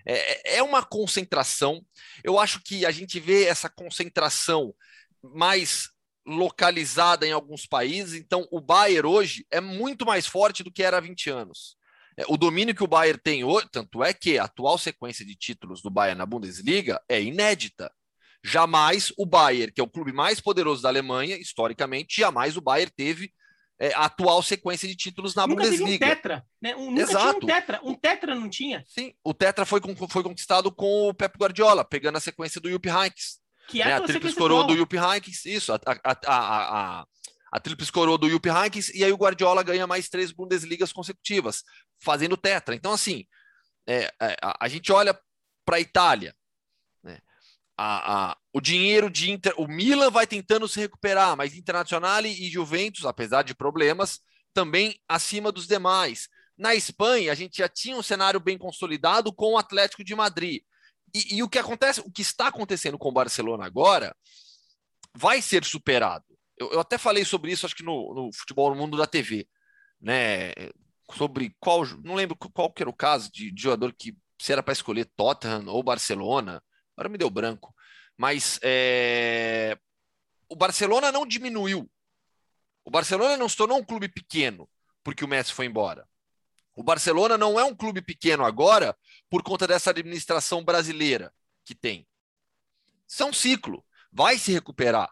É, 0.06 0.56
é 0.58 0.62
uma 0.62 0.84
concentração. 0.84 1.84
Eu 2.24 2.38
acho 2.38 2.60
que 2.62 2.86
a 2.86 2.90
gente 2.90 3.18
vê 3.20 3.44
essa 3.44 3.68
concentração 3.68 4.74
mais 5.22 5.90
localizada 6.28 7.26
em 7.26 7.32
alguns 7.32 7.66
países. 7.66 8.14
Então, 8.20 8.46
o 8.50 8.60
Bayern 8.60 9.08
hoje 9.08 9.46
é 9.50 9.60
muito 9.60 10.04
mais 10.04 10.26
forte 10.26 10.62
do 10.62 10.70
que 10.70 10.82
era 10.82 10.98
há 10.98 11.00
20 11.00 11.30
anos. 11.30 11.76
É, 12.16 12.24
o 12.28 12.36
domínio 12.36 12.74
que 12.74 12.84
o 12.84 12.88
Bayern 12.88 13.20
tem 13.22 13.44
hoje, 13.44 13.68
tanto 13.72 14.04
é 14.04 14.12
que 14.12 14.38
a 14.38 14.44
atual 14.44 14.76
sequência 14.76 15.24
de 15.24 15.34
títulos 15.34 15.80
do 15.80 15.90
Bayern 15.90 16.18
na 16.18 16.26
Bundesliga 16.26 17.00
é 17.08 17.22
inédita. 17.22 17.90
Jamais 18.44 19.12
o 19.16 19.24
Bayern, 19.24 19.72
que 19.72 19.80
é 19.80 19.84
o 19.84 19.88
clube 19.88 20.12
mais 20.12 20.40
poderoso 20.40 20.82
da 20.82 20.88
Alemanha, 20.88 21.36
historicamente, 21.36 22.20
jamais 22.20 22.56
o 22.56 22.60
Bayern 22.60 22.92
teve 22.94 23.32
é, 23.80 23.94
a 23.94 24.04
atual 24.06 24.42
sequência 24.42 24.88
de 24.88 24.96
títulos 24.96 25.34
na 25.34 25.46
nunca 25.46 25.62
Bundesliga. 25.62 25.98
Teve 25.98 26.04
um 26.04 26.14
tetra, 26.14 26.46
né? 26.60 26.76
Um, 26.76 26.90
nunca 26.90 27.02
Exato. 27.02 27.40
tinha 27.40 27.54
um 27.54 27.56
tetra. 27.56 27.80
Um 27.84 27.94
tetra 27.94 28.34
não 28.34 28.48
tinha. 28.48 28.84
Sim, 28.86 29.14
o 29.24 29.32
tetra 29.32 29.64
foi, 29.64 29.80
foi 30.10 30.22
conquistado 30.22 30.72
com 30.72 31.08
o 31.08 31.14
Pep 31.14 31.36
Guardiola, 31.38 31.84
pegando 31.84 32.16
a 32.16 32.20
sequência 32.20 32.60
do 32.60 32.68
Jupp 32.68 32.88
Heynckes. 32.88 33.38
Que 33.68 33.82
é 33.82 33.84
né? 33.84 33.92
a, 33.92 33.96
a 33.98 34.00
tríplice 34.00 34.34
coroa 34.34 34.64
do 34.64 34.74
Heynckes, 34.96 35.44
isso, 35.44 35.72
a, 35.72 35.80
a, 35.84 36.16
a, 36.26 37.00
a, 37.00 37.06
a 37.52 37.60
tríplice 37.60 37.92
coroa 37.92 38.16
do 38.16 38.28
Jupp 38.28 38.48
Heynckes, 38.48 38.88
e 38.94 39.04
aí 39.04 39.12
o 39.12 39.16
Guardiola 39.16 39.62
ganha 39.62 39.86
mais 39.86 40.08
três 40.08 40.32
Bundesligas 40.32 40.92
consecutivas, 40.92 41.62
fazendo 42.02 42.36
tetra. 42.36 42.74
Então, 42.74 42.92
assim, 42.92 43.26
é, 43.86 44.10
é, 44.20 44.36
a, 44.42 44.64
a, 44.64 44.68
gente 44.68 44.90
olha 44.90 45.18
para 45.66 45.76
a 45.76 45.80
Itália, 45.80 46.34
né? 47.02 47.18
a, 47.76 48.30
a, 48.30 48.36
o 48.54 48.60
dinheiro 48.60 49.10
de 49.10 49.30
Inter, 49.30 49.54
o 49.58 49.68
Milan 49.68 50.10
vai 50.10 50.26
tentando 50.26 50.66
se 50.66 50.80
recuperar, 50.80 51.36
mas 51.36 51.54
Internacional 51.54 52.24
e 52.24 52.50
Juventus, 52.50 53.04
apesar 53.04 53.42
de 53.42 53.54
problemas, 53.54 54.20
também 54.54 54.98
acima 55.06 55.52
dos 55.52 55.66
demais. 55.66 56.28
Na 56.56 56.74
Espanha, 56.74 57.30
a 57.30 57.34
gente 57.34 57.58
já 57.58 57.68
tinha 57.68 57.96
um 57.96 58.02
cenário 58.02 58.40
bem 58.40 58.58
consolidado 58.58 59.32
com 59.32 59.52
o 59.52 59.58
Atlético 59.58 60.02
de 60.02 60.14
Madrid. 60.14 60.62
E, 61.14 61.36
e, 61.36 61.42
o 61.42 61.48
que 61.48 61.58
acontece, 61.58 62.00
o 62.00 62.10
que 62.10 62.22
está 62.22 62.48
acontecendo 62.48 62.98
com 62.98 63.08
o 63.08 63.12
Barcelona 63.12 63.64
agora, 63.64 64.14
vai 65.14 65.40
ser 65.42 65.64
superado. 65.64 66.24
Eu, 66.56 66.72
eu 66.72 66.80
até 66.80 66.98
falei 66.98 67.24
sobre 67.24 67.52
isso, 67.52 67.66
acho 67.66 67.74
que 67.74 67.84
no, 67.84 68.14
no, 68.14 68.30
futebol 68.32 68.70
no 68.70 68.76
mundo 68.76 68.96
da 68.96 69.06
TV, 69.06 69.48
né? 70.00 70.52
Sobre 71.14 71.54
qual, 71.58 71.86
não 72.04 72.14
lembro 72.14 72.36
qual 72.36 72.70
que 72.70 72.82
era 72.82 72.90
o 72.90 72.96
caso 72.96 73.30
de, 73.32 73.50
de 73.50 73.62
jogador 73.62 73.94
que 73.94 74.16
se 74.40 74.52
era 74.52 74.62
para 74.62 74.72
escolher 74.72 75.06
Tottenham 75.16 75.66
ou 75.66 75.82
Barcelona, 75.82 76.62
agora 76.96 77.08
me 77.08 77.18
deu 77.18 77.30
branco. 77.30 77.74
Mas 78.16 78.58
é, 78.62 79.78
o 80.48 80.56
Barcelona 80.56 81.10
não 81.10 81.26
diminuiu. 81.26 81.90
O 82.84 82.90
Barcelona 82.90 83.36
não 83.36 83.48
se 83.48 83.56
tornou 83.56 83.78
um 83.78 83.84
clube 83.84 84.08
pequeno 84.08 84.68
porque 85.02 85.24
o 85.24 85.28
Messi 85.28 85.52
foi 85.52 85.66
embora. 85.66 86.06
O 86.78 86.82
Barcelona 86.84 87.36
não 87.36 87.58
é 87.58 87.64
um 87.64 87.74
clube 87.74 88.00
pequeno 88.00 88.44
agora 88.44 88.96
por 89.28 89.42
conta 89.42 89.66
dessa 89.66 89.90
administração 89.90 90.64
brasileira 90.64 91.34
que 91.64 91.74
tem. 91.74 92.06
Isso 93.04 93.20
é 93.24 93.26
um 93.26 93.32
ciclo. 93.32 93.84
Vai 94.12 94.38
se 94.38 94.52
recuperar. 94.52 95.10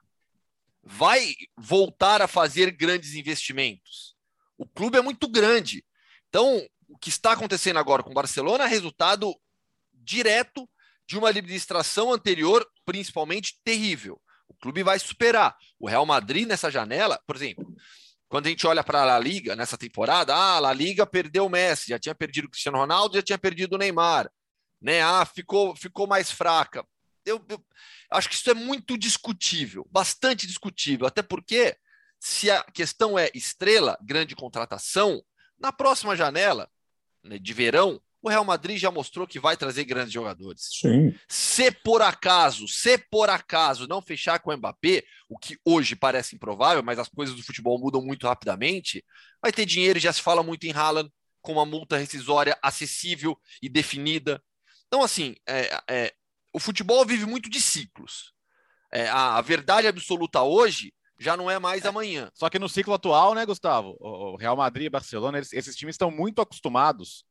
Vai 0.81 1.35
voltar 1.57 2.23
a 2.23 2.29
fazer 2.29 2.71
grandes 2.71 3.15
investimentos. 3.15 4.15
O 4.57 4.65
clube 4.65 4.97
é 4.97 5.03
muito 5.03 5.27
grande. 5.27 5.85
Então, 6.29 6.65
o 6.89 6.97
que 6.97 7.09
está 7.09 7.33
acontecendo 7.33 7.81
agora 7.81 8.05
com 8.05 8.13
o 8.13 8.15
Barcelona 8.15 8.63
é 8.63 8.69
resultado 8.69 9.35
direto 9.93 10.71
de 11.05 11.19
uma 11.19 11.31
administração 11.31 12.13
anterior, 12.13 12.65
principalmente 12.85 13.59
terrível. 13.65 14.23
O 14.47 14.55
clube 14.55 14.85
vai 14.85 15.01
superar. 15.01 15.57
O 15.81 15.89
Real 15.89 16.07
Madrid, 16.07 16.47
nessa 16.47 16.71
janela, 16.71 17.21
por 17.27 17.35
exemplo, 17.35 17.67
quando 18.29 18.47
a 18.47 18.51
gente 18.51 18.67
olha 18.67 18.83
para 18.83 19.03
a 19.03 19.05
La 19.05 19.19
Liga 19.19 19.55
nessa 19.55 19.79
temporada, 19.79 20.35
ah, 20.35 20.57
a 20.57 20.61
La 20.61 20.73
Liga 20.73 21.07
perdeu 21.07 21.47
o 21.47 21.51
Messi, 21.51 21.91
já 21.91 21.99
tinha 21.99 22.15
perdido 22.15 22.47
o 22.47 22.51
Cristiano 22.51 22.79
Ronaldo, 22.79 23.17
já 23.17 23.23
tinha 23.23 23.39
perdido 23.39 23.75
o 23.75 23.79
Neymar, 23.79 24.31
né? 24.81 25.03
Ah, 25.03 25.25
ficou, 25.25 25.77
ficou 25.77 26.07
mais 26.07 26.31
fraca. 26.31 26.85
Eu, 27.25 27.45
eu 27.49 27.65
acho 28.11 28.29
que 28.29 28.35
isso 28.35 28.51
é 28.51 28.55
muito 28.55 28.97
discutível, 28.99 29.87
bastante 29.91 30.47
discutível, 30.47 31.07
até 31.07 31.23
porque 31.23 31.77
se 32.19 32.51
a 32.51 32.63
questão 32.65 33.19
é 33.19 33.31
estrela, 33.35 33.99
grande 34.03 34.35
contratação, 34.35 35.23
na 35.59 35.73
próxima 35.73 36.17
janela 36.17 36.71
né, 37.23 37.39
de 37.39 37.53
verão, 37.53 38.01
o 38.23 38.29
Real 38.29 38.45
Madrid 38.45 38.79
já 38.79 38.91
mostrou 38.91 39.27
que 39.27 39.39
vai 39.39 39.57
trazer 39.57 39.85
grandes 39.85 40.13
jogadores. 40.13 40.69
Sim. 40.81 41.15
Se 41.29 41.71
por 41.71 42.03
acaso, 42.03 42.67
se 42.67 42.99
por 42.99 43.31
acaso 43.31 43.87
não 43.87 44.03
fechar 44.03 44.39
com 44.41 44.51
o 44.51 44.57
Mbappé, 44.57 45.05
o 45.29 45.39
que 45.39 45.59
hoje 45.65 45.95
parece 45.95 46.35
improvável, 46.35 46.83
mas 46.83 46.99
as 46.99 47.09
coisas 47.09 47.37
do 47.37 47.43
futebol 47.43 47.79
mudam 47.79 48.03
muito 48.03 48.27
rapidamente, 48.27 49.05
vai 49.41 49.53
ter 49.53 49.65
dinheiro, 49.65 49.99
já 49.99 50.13
se 50.13 50.23
fala 50.23 50.43
muito 50.43 50.65
em 50.65 50.73
Haaland, 50.73 51.11
com 51.41 51.53
uma 51.53 51.67
multa 51.67 51.97
rescisória 51.97 52.59
acessível 52.61 53.39
e 53.63 53.69
definida. 53.69 54.43
Então, 54.89 55.03
assim, 55.03 55.37
é, 55.47 55.79
é, 55.89 56.15
o 56.53 56.59
futebol 56.59 57.05
vive 57.07 57.27
muito 57.27 57.49
de 57.49 57.61
ciclos. 57.61 58.33
É, 58.93 59.09
a, 59.09 59.37
a 59.37 59.41
verdade 59.41 59.87
absoluta 59.87 60.43
hoje 60.43 60.93
já 61.19 61.37
não 61.37 61.51
é 61.51 61.59
mais 61.59 61.85
é. 61.85 61.89
amanhã. 61.89 62.31
Só 62.35 62.51
que 62.51 62.59
no 62.59 62.69
ciclo 62.69 62.95
atual, 62.95 63.35
né, 63.35 63.47
Gustavo? 63.47 63.97
O 64.01 64.37
Real 64.37 64.57
Madrid 64.57 64.87
e 64.87 64.91
Barcelona, 64.91 65.39
eles, 65.39 65.53
esses 65.53 65.77
times 65.77 65.95
estão 65.95 66.11
muito 66.11 66.41
acostumados 66.41 67.25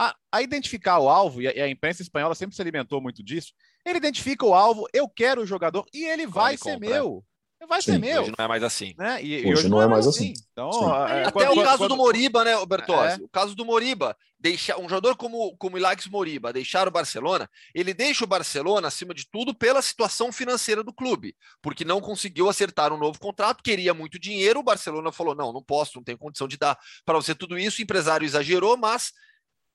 a, 0.00 0.16
a 0.32 0.40
identificar 0.40 0.98
o 0.98 1.10
alvo, 1.10 1.42
e 1.42 1.48
a, 1.48 1.52
e 1.52 1.60
a, 1.60 1.68
imprensa 1.68 2.00
espanhola 2.00 2.34
sempre 2.34 2.56
se 2.56 2.62
alimentou 2.62 3.02
muito 3.02 3.22
disso, 3.22 3.52
ele 3.84 3.98
identifica 3.98 4.46
o 4.46 4.54
alvo, 4.54 4.88
eu 4.94 5.06
quero 5.06 5.42
o 5.42 5.46
jogador 5.46 5.84
e 5.92 6.06
ele 6.06 6.26
vai 6.26 6.56
ser 6.56 6.72
compra. 6.72 6.88
meu. 6.88 7.24
Vai 7.68 7.82
Sim, 7.82 7.92
ser 7.92 7.98
meu. 7.98 8.22
Hoje 8.22 8.32
não 8.38 8.44
é 8.46 8.48
mais 8.48 8.62
assim. 8.62 8.94
Né? 8.96 9.22
E, 9.22 9.40
hoje, 9.40 9.52
hoje, 9.52 9.68
não 9.68 9.82
é, 9.82 9.84
é 9.84 9.88
mais 9.88 10.06
assim. 10.06 10.32
assim. 10.32 10.44
Então, 10.50 11.06
é, 11.06 11.24
Até 11.24 11.30
quando, 11.30 11.60
o 11.60 11.62
caso 11.62 11.78
quando... 11.78 11.88
do 11.90 11.96
Moriba, 11.98 12.42
né, 12.42 12.66
Bertozzi? 12.66 13.20
É. 13.20 13.24
O 13.24 13.28
caso 13.28 13.54
do 13.54 13.66
Moriba, 13.66 14.16
deixar 14.38 14.78
um 14.78 14.88
jogador 14.88 15.14
como, 15.14 15.54
como 15.58 15.76
Ilax 15.76 16.06
Moriba 16.06 16.54
deixar 16.54 16.88
o 16.88 16.90
Barcelona, 16.90 17.50
ele 17.74 17.92
deixa 17.92 18.24
o 18.24 18.26
Barcelona, 18.26 18.88
acima 18.88 19.12
de 19.12 19.28
tudo, 19.30 19.54
pela 19.54 19.82
situação 19.82 20.32
financeira 20.32 20.82
do 20.82 20.94
clube, 20.94 21.36
porque 21.60 21.84
não 21.84 22.00
conseguiu 22.00 22.48
acertar 22.48 22.94
um 22.94 22.98
novo 22.98 23.20
contrato, 23.20 23.62
queria 23.62 23.92
muito 23.92 24.18
dinheiro, 24.18 24.60
o 24.60 24.64
Barcelona 24.64 25.12
falou, 25.12 25.34
não, 25.34 25.52
não 25.52 25.62
posso, 25.62 25.92
não 25.96 26.02
tenho 26.02 26.16
condição 26.16 26.48
de 26.48 26.56
dar 26.56 26.78
para 27.04 27.16
você 27.16 27.34
tudo 27.34 27.58
isso, 27.58 27.80
o 27.80 27.82
empresário 27.82 28.24
exagerou, 28.24 28.78
mas 28.78 29.12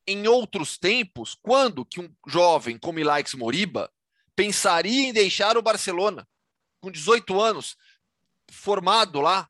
em 0.07 0.27
outros 0.27 0.77
tempos, 0.77 1.35
quando 1.41 1.85
que 1.85 1.99
um 1.99 2.13
jovem 2.27 2.77
como 2.77 2.99
Ilaix 2.99 3.33
Moriba 3.33 3.91
pensaria 4.35 5.07
em 5.07 5.13
deixar 5.13 5.57
o 5.57 5.61
Barcelona 5.61 6.27
com 6.79 6.91
18 6.91 7.39
anos, 7.39 7.77
formado 8.49 9.19
lá? 9.19 9.49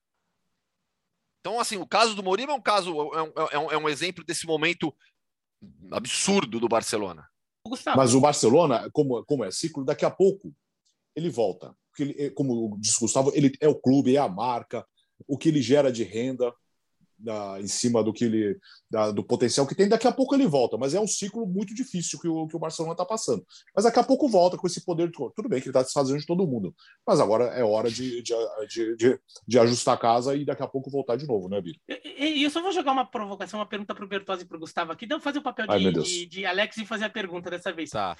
Então, 1.41 1.59
assim, 1.59 1.77
o 1.77 1.85
caso 1.85 2.15
do 2.15 2.23
Moriba 2.23 2.53
é 2.53 2.55
um 2.55 2.61
caso, 2.61 2.91
é 3.13 3.21
um, 3.21 3.31
é 3.51 3.59
um, 3.59 3.71
é 3.71 3.77
um 3.77 3.89
exemplo 3.89 4.23
desse 4.23 4.47
momento 4.47 4.95
absurdo 5.91 6.59
do 6.59 6.67
Barcelona. 6.67 7.27
Mas 7.95 8.13
o 8.13 8.21
Barcelona, 8.21 8.89
como, 8.91 9.23
como 9.25 9.43
é 9.43 9.51
ciclo, 9.51 9.83
daqui 9.83 10.05
a 10.05 10.11
pouco 10.11 10.53
ele 11.15 11.29
volta. 11.29 11.75
Porque 11.89 12.03
ele, 12.03 12.29
como 12.31 12.77
disse 12.79 12.99
Gustavo, 12.99 13.31
ele 13.33 13.55
é 13.59 13.67
o 13.67 13.75
clube, 13.75 14.15
é 14.15 14.19
a 14.19 14.29
marca, 14.29 14.85
o 15.27 15.37
que 15.37 15.49
ele 15.49 15.61
gera 15.61 15.91
de 15.91 16.03
renda 16.03 16.53
da, 17.17 17.59
em 17.59 17.67
cima 17.67 18.03
do 18.03 18.13
que 18.13 18.25
ele 18.25 18.57
da, 18.89 19.11
do 19.11 19.23
potencial 19.23 19.65
que 19.65 19.75
tem. 19.75 19.89
Daqui 19.89 20.07
a 20.07 20.11
pouco 20.11 20.35
ele 20.35 20.47
volta, 20.47 20.77
mas 20.77 20.93
é 20.93 20.99
um 20.99 21.07
ciclo 21.07 21.45
muito 21.45 21.73
difícil 21.73 22.19
que 22.19 22.27
o, 22.27 22.47
que 22.47 22.55
o 22.55 22.59
Barcelona 22.59 22.93
está 22.93 23.05
passando. 23.05 23.45
Mas 23.75 23.85
daqui 23.85 23.99
a 23.99 24.03
pouco 24.03 24.27
volta 24.27 24.57
com 24.57 24.67
esse 24.67 24.83
poder 24.83 25.07
de 25.07 25.13
tudo 25.13 25.49
bem 25.49 25.59
que 25.59 25.67
ele 25.67 25.69
está 25.69 25.81
desfazendo 25.81 26.19
de 26.19 26.25
todo 26.25 26.47
mundo, 26.47 26.73
mas 27.05 27.19
agora 27.19 27.45
é 27.45 27.63
hora 27.63 27.89
de, 27.89 28.21
de, 28.21 28.33
de, 28.69 28.95
de, 28.95 29.19
de 29.47 29.59
ajustar 29.59 29.95
a 29.95 29.99
casa 29.99 30.35
e 30.35 30.45
daqui 30.45 30.63
a 30.63 30.67
pouco 30.67 30.89
voltar 30.89 31.15
de 31.15 31.27
novo, 31.27 31.49
né, 31.49 31.61
Biro? 31.61 31.79
E 31.87 32.43
eu 32.43 32.49
só 32.49 32.61
vou 32.61 32.71
jogar 32.71 32.91
uma 32.91 33.05
provocação, 33.05 33.59
uma 33.59 33.65
pergunta 33.65 33.93
para 33.93 34.05
o 34.05 34.07
Bertozzi 34.07 34.43
e 34.43 34.45
para 34.45 34.57
o 34.57 34.59
Gustavo 34.59 34.91
aqui. 34.91 35.05
Então 35.05 35.19
fazer 35.19 35.39
o 35.39 35.43
papel 35.43 35.67
de, 35.67 35.91
de, 35.91 36.25
de, 36.25 36.45
Alex 36.45 36.77
e 36.77 36.85
fazer 36.85 37.05
a 37.05 37.09
pergunta 37.09 37.49
dessa 37.49 37.71
vez. 37.71 37.89
Tá. 37.89 38.15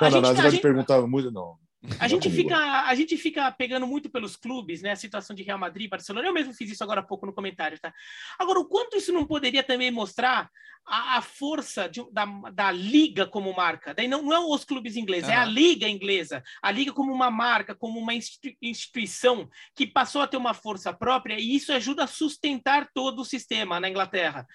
Não, 0.00 0.10
não, 0.10 0.20
não, 0.20 0.34
não, 0.34 0.50
gente... 0.50 0.60
perguntar 0.60 1.00
muito, 1.06 1.30
não. 1.30 1.56
A 1.98 2.08
gente, 2.08 2.30
fica, 2.30 2.56
a 2.56 2.94
gente 2.94 3.16
fica 3.16 3.50
pegando 3.52 3.86
muito 3.86 4.08
pelos 4.10 4.36
clubes, 4.36 4.82
né? 4.82 4.92
A 4.92 4.96
situação 4.96 5.34
de 5.34 5.42
Real 5.42 5.58
Madrid, 5.58 5.88
Barcelona. 5.90 6.26
Eu 6.26 6.32
mesmo 6.32 6.54
fiz 6.54 6.70
isso 6.70 6.82
agora 6.82 7.00
há 7.00 7.04
pouco 7.04 7.26
no 7.26 7.32
comentário, 7.32 7.78
tá? 7.78 7.92
Agora, 8.38 8.60
o 8.60 8.66
quanto 8.66 8.96
isso 8.96 9.12
não 9.12 9.26
poderia 9.26 9.62
também 9.62 9.90
mostrar 9.90 10.50
a, 10.86 11.18
a 11.18 11.22
força 11.22 11.88
de, 11.88 12.04
da, 12.12 12.24
da 12.52 12.70
liga 12.70 13.26
como 13.26 13.54
marca. 13.54 13.94
Daí 13.94 14.06
não, 14.06 14.22
não 14.22 14.32
é 14.32 14.38
os 14.38 14.64
clubes 14.64 14.96
ingleses, 14.96 15.28
uhum. 15.28 15.34
é 15.34 15.38
a 15.38 15.44
liga 15.44 15.88
inglesa. 15.88 16.42
A 16.62 16.70
liga 16.70 16.92
como 16.92 17.12
uma 17.12 17.30
marca, 17.30 17.74
como 17.74 17.98
uma 17.98 18.12
instituição 18.14 19.48
que 19.74 19.86
passou 19.86 20.22
a 20.22 20.26
ter 20.26 20.36
uma 20.36 20.54
força 20.54 20.92
própria 20.92 21.38
e 21.38 21.54
isso 21.54 21.72
ajuda 21.72 22.04
a 22.04 22.08
sustentar 22.08 22.90
todo 22.92 23.20
o 23.20 23.24
sistema 23.24 23.80
na 23.80 23.88
Inglaterra. 23.88 24.46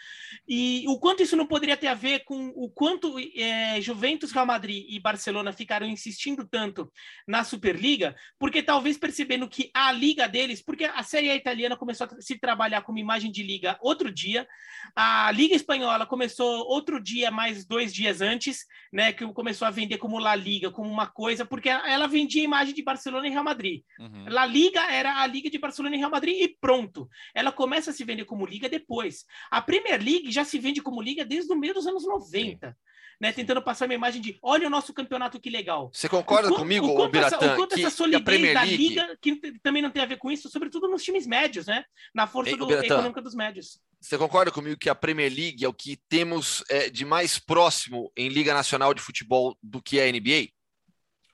E 0.47 0.85
o 0.87 0.99
quanto 0.99 1.23
isso 1.23 1.35
não 1.35 1.47
poderia 1.47 1.77
ter 1.77 1.87
a 1.87 1.93
ver 1.93 2.23
com 2.25 2.49
o 2.55 2.69
quanto 2.69 3.15
é, 3.35 3.81
Juventus, 3.81 4.31
Real 4.31 4.45
Madrid 4.45 4.85
e 4.89 4.99
Barcelona 4.99 5.51
ficaram 5.51 5.87
insistindo 5.87 6.47
tanto 6.47 6.91
na 7.29 7.43
Superliga, 7.43 8.15
porque 8.39 8.63
talvez 8.63 8.97
percebendo 8.97 9.47
que 9.47 9.69
a 9.71 9.91
liga 9.91 10.27
deles, 10.27 10.63
porque 10.63 10.85
a 10.85 11.03
Série 11.03 11.29
A 11.29 11.35
italiana 11.35 11.77
começou 11.77 12.07
a 12.07 12.19
se 12.19 12.39
trabalhar 12.39 12.81
como 12.81 12.97
imagem 12.97 13.31
de 13.31 13.43
liga 13.43 13.77
outro 13.81 14.11
dia, 14.11 14.47
a 14.95 15.31
Liga 15.31 15.55
Espanhola 15.55 16.07
começou 16.07 16.65
outro 16.65 16.99
dia, 16.99 17.29
mais 17.29 17.67
dois 17.67 17.93
dias 17.93 18.19
antes, 18.19 18.65
né? 18.91 19.13
Que 19.13 19.31
começou 19.31 19.67
a 19.67 19.71
vender 19.71 19.99
como 19.99 20.17
La 20.17 20.33
Liga, 20.33 20.71
como 20.71 20.89
uma 20.89 21.05
coisa, 21.05 21.45
porque 21.45 21.69
ela 21.69 22.07
vendia 22.07 22.41
a 22.41 22.45
imagem 22.45 22.73
de 22.73 22.81
Barcelona 22.81 23.27
e 23.27 23.29
Real 23.29 23.43
Madrid. 23.43 23.83
Uhum. 23.99 24.25
La 24.27 24.47
Liga 24.47 24.81
era 24.91 25.21
a 25.21 25.27
Liga 25.27 25.51
de 25.51 25.59
Barcelona 25.59 25.95
e 25.95 25.99
Real 25.99 26.09
Madrid 26.09 26.41
e 26.41 26.57
pronto. 26.59 27.07
Ela 27.35 27.51
começa 27.51 27.91
a 27.91 27.93
se 27.93 28.03
vender 28.03 28.25
como 28.25 28.43
Liga 28.43 28.67
depois. 28.67 29.25
A 29.51 29.61
Premier 29.61 30.01
League 30.01 30.31
já 30.31 30.43
se 30.43 30.57
vende 30.57 30.81
como 30.81 30.99
Liga 30.99 31.23
desde 31.23 31.53
o 31.53 31.55
meio 31.55 31.75
dos 31.75 31.85
anos 31.85 32.03
90. 32.07 32.69
Sim 32.69 32.75
né, 33.19 33.33
tentando 33.33 33.61
passar 33.61 33.85
uma 33.85 33.93
imagem 33.93 34.21
de 34.21 34.39
olha 34.41 34.67
o 34.67 34.69
nosso 34.69 34.93
campeonato 34.93 35.39
que 35.39 35.49
legal. 35.49 35.89
Você 35.93 36.07
concorda 36.07 36.51
o, 36.51 36.55
comigo, 36.55 36.87
o 36.87 36.95
quanto, 36.95 37.11
Biratã, 37.11 37.35
essa, 37.35 37.53
o 37.53 37.55
quanto 37.55 37.75
que, 37.75 37.85
essa 37.85 37.95
solidez 37.95 38.53
da 38.53 38.61
League... 38.61 38.77
liga, 38.77 39.17
que 39.21 39.59
também 39.61 39.81
não 39.81 39.91
tem 39.91 40.01
a 40.01 40.05
ver 40.05 40.17
com 40.17 40.31
isso, 40.31 40.49
sobretudo 40.49 40.87
nos 40.87 41.03
times 41.03 41.27
médios, 41.27 41.67
né? 41.67 41.83
Na 42.13 42.27
força 42.27 42.51
Ei, 42.51 42.57
do, 42.57 42.71
econômica 42.71 43.21
dos 43.21 43.35
médios. 43.35 43.79
Você 43.99 44.17
concorda 44.17 44.51
comigo 44.51 44.77
que 44.77 44.89
a 44.89 44.95
Premier 44.95 45.31
League 45.31 45.65
é 45.65 45.67
o 45.67 45.73
que 45.73 45.97
temos 46.07 46.63
é, 46.69 46.89
de 46.89 47.03
mais 47.03 47.37
próximo 47.37 48.11
em 48.15 48.29
Liga 48.29 48.53
Nacional 48.53 48.93
de 48.93 49.01
Futebol 49.01 49.57
do 49.61 49.81
que 49.81 49.99
a 49.99 50.09
NBA? 50.09 50.49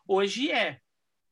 Hoje 0.07 0.51
é. 0.51 0.79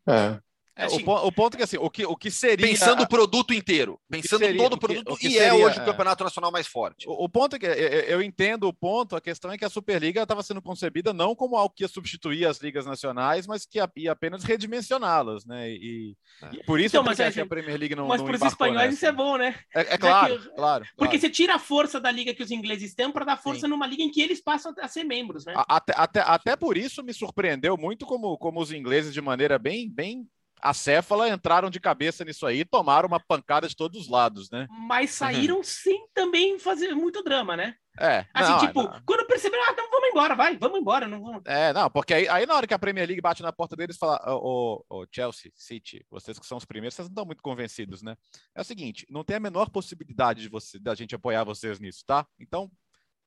É. 0.08 0.40
É, 0.76 0.88
o, 0.88 1.28
o, 1.28 1.32
ponto 1.32 1.54
é 1.54 1.58
que 1.58 1.64
assim, 1.64 1.78
o 1.78 1.88
que, 1.88 2.04
o 2.04 2.16
que 2.16 2.32
seria. 2.32 2.66
Pensando 2.66 3.04
o 3.04 3.08
produto 3.08 3.54
inteiro. 3.54 4.00
Pensando 4.10 4.40
seria, 4.40 4.58
todo 4.58 4.74
o 4.74 4.80
produto, 4.80 5.14
o 5.14 5.18
que, 5.18 5.28
o 5.28 5.30
e 5.30 5.38
é 5.38 5.42
seria, 5.42 5.62
é 5.62 5.66
hoje 5.66 5.80
o 5.80 5.86
campeonato 5.86 6.24
nacional 6.24 6.52
mais 6.52 6.66
forte. 6.66 7.08
O, 7.08 7.26
o 7.26 7.30
ponto 7.30 7.56
é 7.56 7.60
que 7.60 7.66
eu, 7.68 7.72
eu, 7.72 8.22
entendo 8.24 8.68
o 8.68 8.74
ponto, 8.74 9.16
a 9.16 9.22
questão 9.22 9.52
é 9.52 9.58
que 9.58 9.64
a 9.64 9.70
Superliga 9.70 10.24
estava 10.24 10.42
sendo 10.42 10.64
concebida 10.64 11.14
não 11.14 11.36
como 11.36 11.56
algo 11.58 11.76
que 11.76 11.84
ia 11.84 11.88
substituir 11.88 12.48
as 12.48 12.58
ligas 12.60 12.88
nacionais, 12.88 13.46
mas 13.46 13.68
que 13.68 13.78
ia, 13.78 13.92
ia 13.98 14.12
apenas 14.14 14.44
redimensioná-las, 14.44 15.46
né? 15.46 15.70
E, 15.70 16.18
é. 16.42 16.56
e 16.56 16.64
por 16.64 16.80
isso 16.80 16.96
então, 16.96 17.04
mas 17.04 17.20
é, 17.20 17.32
que 17.32 17.42
a 17.42 17.46
Premier 17.46 17.78
League 17.78 17.96
não. 17.96 18.08
Mas 18.08 18.24
para 18.24 18.36
os 18.36 18.42
espanhóis 18.42 18.86
nessa. 18.86 18.96
isso 18.96 19.06
é 19.06 19.12
bom, 19.12 19.38
né? 19.38 19.56
É, 19.76 19.94
é 19.94 19.98
claro, 19.98 20.40
que, 20.40 20.50
claro. 20.56 20.86
Porque 20.98 21.18
claro. 21.18 21.22
você 21.22 21.30
tira 21.30 21.54
a 21.54 21.60
força 21.60 22.00
da 22.02 22.10
liga 22.10 22.34
que 22.34 22.42
os 22.42 22.50
ingleses 22.50 22.96
têm 22.96 23.12
para 23.12 23.26
dar 23.26 23.38
força 23.38 23.62
Sim. 23.62 23.68
numa 23.68 23.86
liga 23.86 24.02
em 24.02 24.10
que 24.10 24.22
eles 24.22 24.42
passam 24.42 24.74
a 24.82 24.88
ser 24.88 25.04
membros, 25.04 25.46
né? 25.46 25.54
Até, 25.56 25.94
até, 25.96 26.20
até 26.22 26.56
por 26.56 26.78
isso 26.78 27.04
me 27.04 27.14
surpreendeu 27.14 27.78
muito 27.78 28.08
como, 28.08 28.36
como 28.40 28.60
os 28.60 28.72
ingleses, 28.72 29.14
de 29.14 29.22
maneira 29.22 29.60
bem, 29.60 29.88
bem 29.88 30.28
a 30.64 30.74
Céfala 30.74 31.28
entraram 31.28 31.70
de 31.70 31.78
cabeça 31.78 32.24
nisso 32.24 32.46
aí, 32.46 32.64
tomaram 32.64 33.06
uma 33.06 33.20
pancada 33.20 33.68
de 33.68 33.76
todos 33.76 34.04
os 34.04 34.08
lados, 34.08 34.50
né? 34.50 34.66
Mas 34.88 35.12
saíram 35.12 35.58
uhum. 35.58 35.64
sem 35.64 36.08
também 36.14 36.58
fazer 36.58 36.96
muito 36.96 37.22
drama, 37.22 37.58
né? 37.58 37.76
É. 38.00 38.26
Assim, 38.34 38.52
não, 38.52 38.60
tipo, 38.60 38.84
não. 38.84 39.02
quando 39.06 39.28
perceberam, 39.28 39.62
ah, 39.68 39.72
então 39.74 39.90
vamos 39.92 40.10
embora, 40.10 40.36
vai, 40.36 40.58
vamos 40.58 40.80
embora. 40.80 41.06
Não 41.06 41.22
vamos... 41.22 41.42
É, 41.46 41.74
não, 41.74 41.90
porque 41.90 42.14
aí, 42.14 42.30
aí 42.30 42.46
na 42.46 42.56
hora 42.56 42.66
que 42.66 42.74
a 42.74 42.80
Premier 42.80 43.06
League 43.06 43.22
bate 43.22 43.44
na 43.44 43.52
porta 43.52 43.76
deles, 43.76 43.98
fala, 43.98 44.22
ô, 44.26 44.82
oh, 44.90 45.02
oh, 45.02 45.06
Chelsea, 45.12 45.52
City, 45.54 46.06
vocês 46.10 46.40
que 46.40 46.46
são 46.46 46.58
os 46.58 46.66
primeiros, 46.66 46.96
vocês 46.96 47.10
não 47.10 47.12
estão 47.12 47.26
muito 47.26 47.44
convencidos, 47.44 48.02
né? 48.02 48.16
É 48.56 48.62
o 48.62 48.66
seguinte, 48.66 49.06
não 49.10 49.26
tem 49.26 49.36
a 49.36 49.42
menor 49.42 49.70
possibilidade 49.70 50.42
de 50.42 50.48
você, 50.48 50.80
da 50.80 50.96
gente 50.96 51.14
apoiar 51.14 51.44
vocês 51.44 51.78
nisso, 51.78 52.06
tá? 52.08 52.26
Então, 52.40 52.72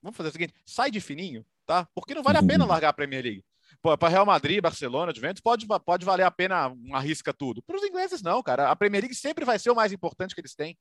vamos 0.02 0.16
fazer 0.16 0.30
o 0.30 0.32
seguinte, 0.32 0.54
sai 0.64 0.90
de 0.90 1.02
fininho, 1.02 1.44
tá? 1.66 1.86
Porque 1.94 2.14
não 2.14 2.22
vale 2.22 2.38
a 2.38 2.42
pena 2.42 2.64
uhum. 2.64 2.70
largar 2.70 2.88
a 2.88 2.94
Premier 2.94 3.22
League 3.22 3.44
para 3.82 4.08
Real 4.08 4.26
Madrid, 4.26 4.60
Barcelona, 4.60 5.14
Juventus, 5.14 5.40
pode, 5.40 5.66
pode 5.84 6.04
valer 6.04 6.24
a 6.24 6.30
pena 6.30 6.68
um 6.68 6.94
arrisca 6.94 7.32
tudo. 7.32 7.62
Para 7.62 7.76
os 7.76 7.82
ingleses, 7.82 8.22
não, 8.22 8.42
cara. 8.42 8.70
A 8.70 8.76
Premier 8.76 9.02
League 9.02 9.14
sempre 9.14 9.44
vai 9.44 9.58
ser 9.58 9.70
o 9.70 9.74
mais 9.74 9.92
importante 9.92 10.34
que 10.34 10.40
eles 10.40 10.54
têm. 10.54 10.76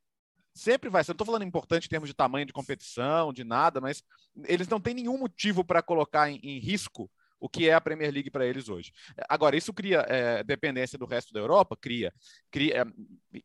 Sempre 0.54 0.90
vai 0.90 1.04
ser. 1.04 1.12
Não 1.12 1.16
estou 1.16 1.26
falando 1.26 1.44
importante 1.44 1.86
em 1.86 1.90
termos 1.90 2.08
de 2.08 2.16
tamanho 2.16 2.46
de 2.46 2.54
competição, 2.54 3.34
de 3.34 3.44
nada, 3.44 3.82
mas 3.82 4.02
eles 4.46 4.68
não 4.68 4.80
têm 4.80 4.94
nenhum 4.94 5.18
motivo 5.18 5.64
para 5.64 5.82
colocar 5.82 6.30
em, 6.30 6.40
em, 6.42 6.60
risco 6.60 7.12
o 7.40 7.50
que 7.50 7.68
é 7.68 7.74
a 7.74 7.82
Premier 7.82 8.12
League 8.12 8.32
para 8.32 8.46
eles 8.46 8.70
hoje. 8.70 8.92
Agora, 9.28 9.58
isso 9.58 9.74
cria 9.74 10.06
é, 10.08 10.44
dependência 10.44 10.98
do 10.98 11.06
resto 11.06 11.34
da 11.34 11.40
Europa? 11.40 11.76
Cria. 11.76 12.14
cria 12.50 12.82
é, 12.82 12.86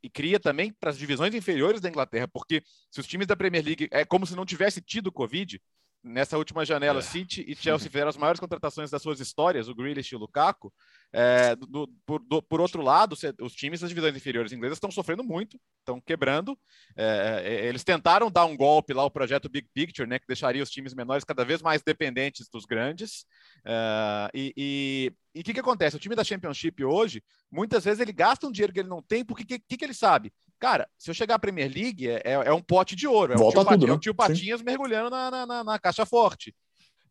e 0.03 0.09
cria 0.09 0.39
também 0.39 0.73
para 0.73 0.91
as 0.91 0.97
divisões 0.97 1.35
inferiores 1.35 1.81
da 1.81 1.89
Inglaterra, 1.89 2.29
porque 2.29 2.63
se 2.91 3.01
os 3.01 3.07
times 3.07 3.27
da 3.27 3.37
Premier 3.37 3.65
League 3.65 3.89
é 3.91 4.05
como 4.05 4.25
se 4.25 4.37
não 4.37 4.47
tivesse 4.47 4.81
tido 4.81 5.11
Covid, 5.11 5.61
nessa 6.03 6.39
última 6.39 6.65
janela, 6.65 7.01
é. 7.01 7.03
City 7.03 7.45
e 7.47 7.55
Chelsea 7.55 7.91
fizeram 7.91 8.09
as 8.09 8.17
maiores 8.17 8.41
contratações 8.41 8.91
das 8.91 9.03
suas 9.03 9.21
histórias, 9.21 9.69
o 9.69 9.75
Grealish 9.75 10.13
e 10.13 10.17
o 10.17 10.19
Lukaku. 10.19 10.73
É, 11.13 11.57
do, 11.57 11.89
por, 12.07 12.21
do, 12.21 12.41
por, 12.41 12.61
outro 12.61 12.83
lado, 12.83 13.17
os 13.41 13.53
times 13.53 13.81
das 13.81 13.91
divisões 13.91 14.15
inferiores 14.15 14.53
inglesas 14.53 14.77
estão 14.77 14.91
sofrendo 14.91 15.25
muito, 15.25 15.61
estão 15.81 16.01
quebrando. 16.01 16.57
É, 16.97 17.43
é, 17.45 17.67
eles 17.67 17.83
tentaram 17.83 18.31
dar 18.31 18.45
um 18.45 18.57
golpe 18.57 18.93
lá, 18.93 19.05
o 19.05 19.11
projeto 19.11 19.49
Big 19.49 19.69
Picture, 19.75 20.09
né, 20.09 20.19
que 20.19 20.27
deixaria 20.27 20.63
os 20.63 20.71
times 20.71 20.95
menores 20.95 21.25
cada 21.25 21.45
vez 21.45 21.61
mais 21.61 21.83
dependentes 21.83 22.49
dos 22.49 22.65
grandes. 22.65 23.27
É, 23.65 24.31
e 24.35 25.13
o 25.37 25.43
que, 25.43 25.55
que 25.55 25.61
acontece? 25.61 25.97
O 25.97 26.01
time 26.01 26.15
da 26.15 26.25
Championship 26.25 26.85
hoje, 26.85 27.23
muitas 27.51 27.85
vezes 27.85 28.01
ele 28.01 28.13
gasta 28.13 28.47
um 28.47 28.53
dinheiro 28.53 28.73
que 28.73 28.81
ele 28.81 28.89
não 28.89 29.03
tem, 29.03 29.25
porque 29.25 29.43
o 29.43 29.47
que, 29.47 29.59
que, 29.59 29.77
que 29.77 29.85
ele 29.85 29.95
sabe? 29.95 30.33
Cara, 30.61 30.87
se 30.99 31.11
eu 31.11 31.15
chegar 31.15 31.37
à 31.37 31.39
Premier 31.39 31.73
League, 31.73 32.07
é, 32.07 32.21
é, 32.23 32.33
é 32.33 32.53
um 32.53 32.61
pote 32.61 32.95
de 32.95 33.09
ouro. 33.09 33.33
É 33.33 33.37
Volta 33.37 33.61
um 33.61 33.65
tio, 33.65 33.73
tudo, 33.73 33.87
né? 33.87 33.93
é 33.93 33.95
um 33.95 33.99
tio 33.99 34.15
Patinhas 34.15 34.61
Sim. 34.61 34.67
mergulhando 34.67 35.09
na, 35.09 35.47
na, 35.47 35.65
na, 35.65 35.79
caixa 35.79 36.05
forte. 36.05 36.55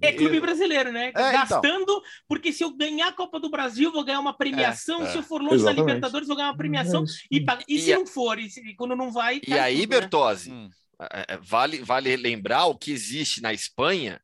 É 0.02 0.14
clube 0.14 0.40
brasileiro, 0.40 0.94
né? 0.94 1.08
É, 1.08 1.10
então. 1.10 1.32
Gastando, 1.32 1.82
então. 1.82 2.02
porque 2.28 2.54
se 2.54 2.64
eu 2.64 2.72
ganhar 2.72 3.08
a 3.08 3.12
Copa 3.12 3.40
do 3.40 3.50
Brasil, 3.50 3.92
vou 3.92 4.06
ganhar 4.06 4.20
uma 4.20 4.38
premiação. 4.38 5.02
É, 5.02 5.12
se 5.12 5.18
eu 5.18 5.24
for 5.24 5.42
longe 5.42 5.56
Exatamente. 5.56 5.78
da 5.78 5.84
Libertadores, 5.84 6.28
vou 6.28 6.38
ganhar 6.38 6.50
uma 6.50 6.58
premiação. 6.58 7.04
E, 7.30 7.40
e, 7.40 7.76
e 7.76 7.80
se 7.80 7.94
não 7.94 8.06
for, 8.06 8.40
e 8.40 8.50
se, 8.50 8.76
quando 8.76 8.96
não 8.96 9.12
vai. 9.12 9.42
E 9.46 9.54
aí, 9.54 9.82
tudo, 9.82 9.90
né? 9.90 10.00
Bertozzi, 10.00 10.52
né? 10.52 10.70
vale, 11.42 11.82
vale 11.82 12.16
lembrar 12.16 12.68
o 12.68 12.78
que 12.78 12.92
existe 12.92 13.42
na 13.42 13.52
Espanha 13.52 14.22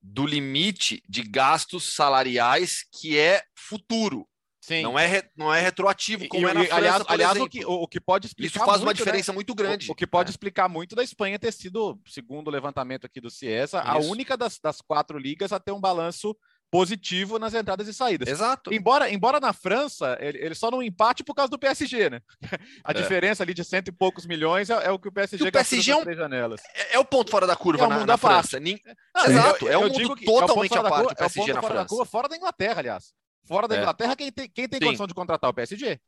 do 0.00 0.24
limite 0.24 1.02
de 1.08 1.22
gastos 1.22 1.92
salariais 1.92 2.84
que 2.92 3.18
é 3.18 3.42
futuro. 3.54 4.26
Sim. 4.60 4.82
Não 4.82 4.98
é, 4.98 5.22
não 5.34 5.52
é 5.52 5.60
retroativo, 5.60 6.28
como 6.28 6.46
e, 6.46 6.50
é 6.50 6.52
na 6.52 6.60
França, 6.64 6.76
aliás, 6.76 7.04
aliás 7.08 7.36
o, 7.38 7.48
que, 7.48 7.64
o, 7.64 7.88
que 7.88 7.98
pode 7.98 8.26
explicar 8.26 8.48
Isso 8.48 8.58
faz 8.58 8.70
muito, 8.72 8.82
uma 8.82 8.92
né? 8.92 8.96
diferença 8.96 9.32
né? 9.32 9.34
muito 9.34 9.54
grande. 9.54 9.88
O, 9.88 9.92
o 9.92 9.94
que 9.94 10.06
pode 10.06 10.28
é. 10.28 10.32
explicar 10.32 10.68
muito 10.68 10.94
da 10.94 11.02
Espanha 11.02 11.38
ter 11.38 11.52
sido, 11.52 11.98
segundo 12.06 12.48
o 12.48 12.50
levantamento 12.50 13.06
aqui 13.06 13.20
do 13.20 13.30
Ciesa, 13.30 13.80
a 13.80 13.96
única 13.98 14.36
das, 14.36 14.58
das 14.58 14.82
quatro 14.82 15.18
ligas 15.18 15.50
a 15.52 15.58
ter 15.58 15.72
um 15.72 15.80
balanço 15.80 16.36
positivo 16.70 17.38
nas 17.38 17.52
entradas 17.52 17.88
e 17.88 17.94
saídas. 17.94 18.28
Exato. 18.28 18.72
Embora, 18.72 19.10
embora 19.10 19.40
na 19.40 19.52
França 19.52 20.16
ele, 20.20 20.38
ele 20.38 20.54
só 20.54 20.70
não 20.70 20.82
empate 20.82 21.24
por 21.24 21.34
causa 21.34 21.50
do 21.50 21.58
PSG, 21.58 22.10
né? 22.10 22.20
A 22.84 22.92
é. 22.92 22.94
diferença 22.94 23.42
ali 23.42 23.52
de 23.52 23.64
cento 23.64 23.88
e 23.88 23.92
poucos 23.92 24.24
milhões 24.26 24.70
é, 24.70 24.74
é 24.84 24.90
o 24.90 24.98
que 24.98 25.08
o 25.08 25.12
PSG 25.12 25.48
o 25.48 25.52
PSG 25.52 25.90
é 25.90 25.96
um, 25.96 26.14
janelas. 26.14 26.60
É, 26.74 26.96
é, 26.96 26.98
o 26.98 27.04
ponto 27.04 27.30
fora 27.30 27.46
da 27.46 27.56
curva 27.56 27.86
é 27.86 27.88
na, 27.88 28.06
na 28.06 28.16
França. 28.16 28.60
Nin... 28.60 28.78
Não, 29.14 29.24
Exato, 29.24 29.68
é 29.68 29.76
um 29.76 29.88
mundo 29.88 30.16
totalmente 30.16 30.78
à 30.78 30.82
parte 30.82 31.12
o 31.12 31.16
PSG 31.16 31.52
na 31.52 31.62
França. 31.62 31.86
Curva, 31.86 32.04
fora 32.04 32.28
da 32.28 32.36
Inglaterra, 32.36 32.78
aliás. 32.78 33.12
Fora 33.50 33.66
da 33.66 33.74
é. 33.74 33.80
Inglaterra, 33.80 34.14
quem 34.14 34.30
tem, 34.30 34.48
quem 34.48 34.68
tem 34.68 34.78
condição 34.78 35.08
de 35.08 35.14
contratar 35.14 35.50
o 35.50 35.52
PSG? 35.52 35.98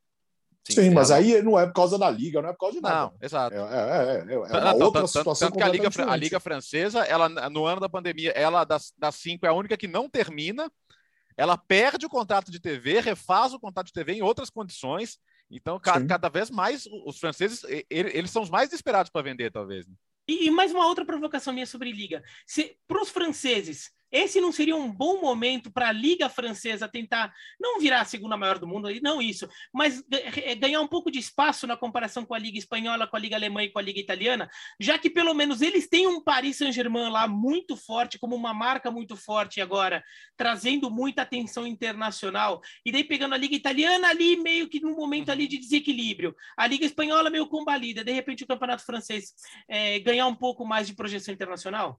Sim, 0.65 0.75
Sim 0.75 0.91
mas 0.91 1.11
aí 1.11 1.43
não 1.43 1.59
é 1.59 1.67
por 1.67 1.73
causa 1.73 1.99
da 1.99 2.09
liga, 2.09 2.41
não 2.41 2.51
é 2.51 2.53
por 2.53 2.61
causa 2.61 2.77
de 2.77 2.81
nada. 2.81 3.01
Não, 3.01 3.15
exato. 3.21 3.57
É, 3.57 3.59
é, 3.59 4.33
é, 4.33 4.35
é 4.35 4.39
uma 4.39 4.61
não, 4.61 4.87
outra 4.87 5.01
tanto, 5.01 5.09
situação 5.09 5.49
tanto 5.49 5.59
que 5.59 5.65
a 5.65 5.69
liga, 5.69 5.89
a 6.09 6.15
liga 6.15 6.39
francesa, 6.39 7.01
ela 7.01 7.29
no 7.29 7.67
ano 7.67 7.81
da 7.81 7.89
pandemia, 7.89 8.31
ela 8.31 8.63
das, 8.63 8.93
das 8.97 9.17
cinco 9.17 9.45
é 9.45 9.49
a 9.49 9.53
única 9.53 9.77
que 9.77 9.89
não 9.89 10.09
termina. 10.09 10.71
Ela 11.37 11.59
perde 11.59 12.07
o 12.07 12.09
contrato 12.09 12.53
de 12.53 12.61
TV, 12.61 13.01
refaz 13.01 13.53
o 13.53 13.59
contrato 13.59 13.87
de 13.87 13.93
TV 13.93 14.13
em 14.13 14.23
outras 14.23 14.49
condições. 14.49 15.19
Então, 15.51 15.81
cada, 15.81 16.07
cada 16.07 16.29
vez 16.29 16.49
mais 16.49 16.87
os 17.05 17.19
franceses, 17.19 17.65
eles 17.91 18.31
são 18.31 18.43
os 18.43 18.51
mais 18.51 18.73
esperados 18.73 19.11
para 19.11 19.23
vender, 19.23 19.51
talvez. 19.51 19.85
Né? 19.85 19.95
E, 20.29 20.47
e, 20.47 20.51
mais 20.53 20.71
uma 20.71 20.87
outra 20.87 21.05
provocação 21.05 21.53
minha 21.53 21.67
sobre 21.67 21.91
liga. 21.91 22.23
Para 22.87 23.03
os 23.03 23.11
franceses, 23.11 23.91
esse 24.13 24.41
não 24.41 24.53
seria 24.53 24.77
um 24.77 24.93
bom 24.93 25.21
momento 25.21 25.73
para 25.73 25.89
a 25.89 25.93
Liga 25.93 26.29
Francesa 26.29 26.87
tentar 26.87 27.33
não 27.59 27.81
virar 27.81 28.03
a 28.03 28.05
segunda 28.05 28.37
maior 28.37 28.59
do 28.59 28.67
mundo, 28.67 28.89
não 29.03 29.23
isso, 29.23 29.49
mas 29.73 30.05
é, 30.11 30.55
ganhar 30.55 30.81
um 30.81 30.87
pouco 30.87 31.11
de 31.11 31.19
espaço 31.19 31.67
na 31.67 31.77
comparação 31.77 32.27
com 32.27 32.35
a 32.35 32.39
Liga 32.39 32.59
Espanhola, 32.59 33.07
com 33.07 33.17
a 33.17 33.19
Liga 33.19 33.37
Alemã 33.37 33.63
e 33.63 33.71
com 33.71 33.79
a 33.79 33.83
Liga 33.83 33.99
Italiana, 33.99 34.51
já 34.79 34.99
que 34.99 35.09
pelo 35.09 35.33
menos 35.33 35.63
eles 35.63 35.89
têm 35.89 36.07
um 36.07 36.23
Paris 36.23 36.57
Saint-Germain 36.57 37.11
lá 37.11 37.27
muito 37.27 37.77
forte, 37.77 38.19
como 38.19 38.37
uma 38.37 38.53
marca 38.53 38.91
muito 38.91 39.17
forte 39.17 39.61
agora, 39.61 40.05
trazendo 40.37 40.91
muita 40.91 41.23
atenção 41.23 41.67
internacional, 41.67 42.61
e 42.85 42.93
daí 42.93 43.05
pegando 43.05 43.35
a 43.35 43.39
Liga 43.39 43.57
Italiana 43.57 44.09
ali 44.09 44.37
meio 44.37 44.69
que 44.69 44.81
num 44.81 44.95
momento 44.95 45.31
ali 45.31 45.49
de 45.49 45.59
desequilíbrio, 45.59 46.37
a 46.57 46.67
Liga 46.67 46.85
Espanhola 46.85 47.31
meio 47.31 47.47
combalida, 47.47 48.05
de 48.05 48.13
repente 48.13 48.45
o 48.45 48.47
Campeonato 48.47 48.85
Francês 48.85 49.33
é, 49.67 49.99
ganhar 50.01 50.27
um 50.27 50.35
pouco 50.35 50.67
mais 50.67 50.87
de 50.87 50.95
projeção 50.95 51.33
internacional? 51.33 51.99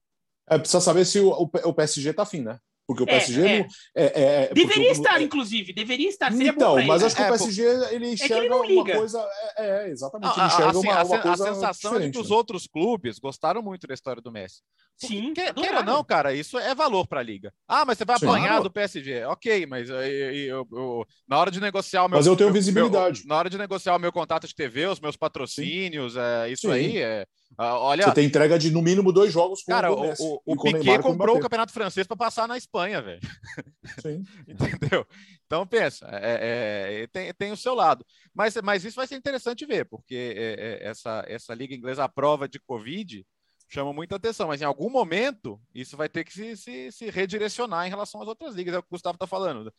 É, 0.50 0.58
precisa 0.58 0.82
saber 0.82 1.06
se 1.06 1.20
o, 1.20 1.30
o 1.30 1.74
PSG 1.74 2.10
está 2.10 2.24
afim, 2.24 2.42
né? 2.42 2.60
Porque 2.86 3.04
o 3.04 3.06
PSG 3.06 3.42
é, 3.42 3.60
é. 3.60 3.68
É, 3.96 4.24
é, 4.44 4.54
deveria 4.54 4.92
estar, 4.92 5.22
inclusive, 5.22 5.72
deveria 5.72 6.10
estar. 6.10 6.34
então, 6.34 6.76
mas 6.86 7.02
acho 7.02 7.16
que 7.16 7.22
o 7.22 7.28
PSG 7.28 7.64
ele 7.92 8.12
enxerga 8.12 8.44
ele 8.44 8.74
uma 8.74 8.84
coisa. 8.86 9.26
É, 9.58 9.90
exatamente. 9.90 10.38
Ele 10.38 10.48
enxerga 10.48 10.70
assim, 10.70 10.88
uma, 10.88 10.94
a, 10.94 11.04
uma 11.04 11.20
coisa. 11.20 11.50
A 11.50 11.54
sensação 11.54 11.96
é 11.96 12.10
que 12.10 12.20
os 12.20 12.30
né? 12.30 12.36
outros 12.36 12.68
clubes 12.68 13.20
gostaram 13.20 13.62
muito 13.62 13.88
da 13.88 13.94
história 13.94 14.22
do 14.22 14.32
Messi. 14.32 14.62
Sim, 14.98 15.34
quer, 15.34 15.54
quer 15.54 15.78
ou 15.78 15.84
não, 15.84 16.04
cara, 16.04 16.34
isso 16.34 16.58
é 16.60 16.76
valor 16.76 17.08
para 17.08 17.22
a 17.22 17.24
liga. 17.24 17.54
Ah, 17.68 17.86
mas 17.86 17.98
você 17.98 18.06
vai 18.06 18.18
apanhar 18.18 18.58
Sim. 18.58 18.64
do 18.64 18.72
PSG. 18.72 19.24
Ok, 19.26 19.66
mas 19.66 19.90
eu, 19.90 20.02
eu, 20.02 20.68
eu, 20.72 21.06
na 21.28 21.40
hora 21.40 21.50
de 21.50 21.62
negociar 21.62 22.04
o 22.04 22.10
meu. 22.10 22.18
Mas 22.18 22.28
eu 22.28 22.36
tenho 22.36 22.52
visibilidade. 22.52 23.22
Meu, 23.22 23.30
na 23.30 23.38
hora 23.38 23.50
de 23.50 23.58
negociar 23.58 23.96
o 23.96 24.00
meu 24.00 24.12
contato 24.12 24.46
de 24.46 24.54
TV, 24.54 24.88
os 24.88 25.00
meus 25.00 25.16
patrocínios, 25.16 26.18
é, 26.18 26.52
isso 26.52 26.68
Sim. 26.68 26.74
aí 26.74 26.98
é. 26.98 27.26
Uh, 27.60 27.78
olha, 27.80 28.06
você 28.06 28.14
tem 28.14 28.26
entrega 28.26 28.58
de 28.58 28.72
no 28.72 28.82
mínimo 28.82 29.12
dois 29.12 29.32
jogos 29.32 29.62
com 29.62 29.72
cara, 29.72 29.92
o 29.94 30.02
Messi. 30.02 30.24
O, 30.24 30.42
o, 30.46 30.54
o 30.54 30.62
Piquet 30.62 31.00
comprou 31.00 31.38
o 31.38 31.40
Campeonato 31.40 31.72
Francês 31.72 32.08
para 32.08 32.18
passar 32.18 32.48
na 32.48 32.58
Espanha, 32.58 33.02
velho. 33.02 33.22
Sim. 34.02 34.24
Entendeu? 34.48 35.06
Então 35.46 35.68
pensa, 35.68 36.08
é, 36.12 37.04
é, 37.04 37.08
tem, 37.08 37.34
tem 37.34 37.52
o 37.52 37.58
seu 37.58 37.76
lado. 37.76 38.06
Mas, 38.34 38.56
mas 38.64 38.84
isso 38.84 38.96
vai 38.96 39.06
ser 39.06 39.16
interessante 39.16 39.66
ver, 39.66 39.86
porque 39.86 40.34
é, 40.36 40.84
é 40.86 40.90
essa, 40.90 41.24
essa 41.28 41.54
liga 41.54 41.76
inglesa 41.76 42.04
à 42.04 42.10
prova 42.10 42.48
de 42.48 42.60
Covid 42.60 43.26
chama 43.74 43.92
muita 43.92 44.18
atenção, 44.18 44.50
mas 44.50 44.62
em 44.62 44.66
algum 44.66 44.90
momento 44.90 45.60
isso 45.74 45.98
vai 45.98 46.08
ter 46.08 46.24
que 46.24 46.32
se, 46.32 46.56
se, 46.56 46.92
se 46.92 47.10
redirecionar 47.10 47.88
em 47.88 47.90
relação 47.90 48.22
às 48.22 48.28
outras 48.28 48.54
ligas, 48.54 48.76
é 48.76 48.78
o 48.78 48.84
que 48.84 48.88
o 48.90 48.92
Gustavo 48.92 49.16
está 49.16 49.26
falando. 49.26 49.74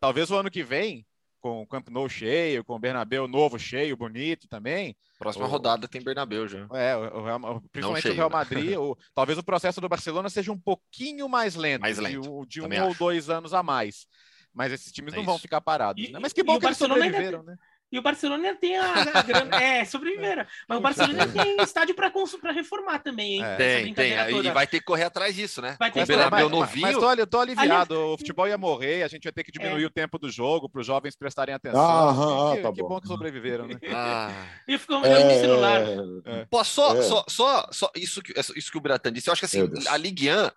Talvez 0.00 0.30
o 0.30 0.36
ano 0.36 0.50
que 0.50 0.62
vem, 0.62 1.04
com 1.42 1.60
o 1.60 1.66
Camp 1.66 1.88
Nou 1.88 2.08
cheio, 2.08 2.64
com 2.64 2.76
o 2.76 2.78
Bernabéu 2.78 3.26
novo 3.26 3.58
cheio, 3.58 3.96
bonito 3.96 4.48
também. 4.48 4.96
Próxima 5.18 5.44
o, 5.44 5.48
rodada 5.48 5.88
tem 5.88 6.00
Bernabéu 6.00 6.46
já. 6.46 6.66
É, 6.72 6.96
o 6.96 7.24
Real, 7.24 7.60
principalmente 7.72 8.02
cheio, 8.02 8.14
o 8.14 8.16
Real 8.16 8.30
né? 8.30 8.36
Madrid. 8.36 8.78
o, 8.78 8.96
talvez 9.12 9.36
o 9.36 9.42
processo 9.42 9.80
do 9.80 9.88
Barcelona 9.88 10.30
seja 10.30 10.52
um 10.52 10.58
pouquinho 10.58 11.28
mais 11.28 11.56
lento, 11.56 11.82
mais 11.82 11.98
lento 11.98 12.46
de, 12.46 12.48
de 12.48 12.62
um 12.62 12.66
acho. 12.66 12.84
ou 12.84 12.94
dois 12.94 13.28
anos 13.28 13.52
a 13.52 13.62
mais. 13.62 14.06
Mas 14.54 14.72
esses 14.72 14.92
times 14.92 15.12
é 15.12 15.16
não 15.16 15.22
isso. 15.22 15.30
vão 15.30 15.38
ficar 15.38 15.60
parados. 15.60 16.02
E, 16.02 16.12
né? 16.12 16.18
Mas 16.20 16.32
que 16.32 16.42
bom 16.44 16.58
que 16.58 16.66
eles 16.66 16.78
sobreviveram, 16.78 17.40
ainda... 17.40 17.52
né? 17.52 17.58
E 17.92 17.98
o 17.98 18.02
Barcelona 18.02 18.54
tem 18.54 18.78
a, 18.78 19.02
a 19.12 19.22
grana. 19.22 19.62
É, 19.62 19.84
sobreviveram. 19.84 20.46
Mas 20.66 20.78
o 20.78 20.80
Barcelona 20.80 21.28
tem 21.28 21.60
estádio 21.60 21.94
para 21.94 22.10
reformar 22.50 23.00
também, 23.00 23.34
hein? 23.34 23.44
É. 23.44 23.56
Tem, 23.56 23.92
tem. 23.92 24.12
E 24.12 24.50
vai 24.50 24.66
ter 24.66 24.78
que 24.78 24.86
correr 24.86 25.04
atrás 25.04 25.34
disso, 25.34 25.60
né? 25.60 25.76
Vai 25.78 25.92
ter 25.92 26.06
que 26.06 26.10
correr. 26.10 26.30
Mas, 26.30 26.50
novinho. 26.50 26.86
Mas 26.86 26.96
tô, 26.96 27.12
eu 27.12 27.26
tô 27.26 27.40
aliviado. 27.40 27.94
O 28.14 28.16
futebol 28.16 28.48
ia 28.48 28.56
morrer, 28.56 29.02
a 29.02 29.08
gente 29.08 29.24
vai 29.24 29.32
ter 29.32 29.44
que 29.44 29.52
diminuir 29.52 29.82
é. 29.82 29.86
o 29.86 29.90
tempo 29.90 30.18
do 30.18 30.30
jogo 30.30 30.70
para 30.70 30.80
os 30.80 30.86
jovens 30.86 31.14
prestarem 31.14 31.54
atenção. 31.54 31.80
Ah, 31.82 32.56
que, 32.56 32.62
tá 32.62 32.72
que 32.72 32.80
bom. 32.80 32.88
bom 32.88 33.00
que 33.00 33.08
sobreviveram, 33.08 33.66
né? 33.66 33.74
Ah. 33.92 34.32
E 34.66 34.78
ficou 34.78 35.00
melhor 35.00 35.20
é... 35.20 35.38
celular. 35.38 35.82
É. 36.24 36.46
Pô, 36.46 36.64
só, 36.64 36.96
é. 36.96 37.02
só, 37.02 37.24
só, 37.28 37.68
só 37.70 37.90
isso, 37.94 38.22
que, 38.22 38.32
isso 38.56 38.72
que 38.72 38.78
o 38.78 38.80
Bratan 38.80 39.12
disse. 39.12 39.28
Eu 39.28 39.32
acho 39.32 39.40
que 39.40 39.46
assim, 39.46 39.68
a 39.86 39.98
Ligue 39.98 40.30
1 40.30 40.50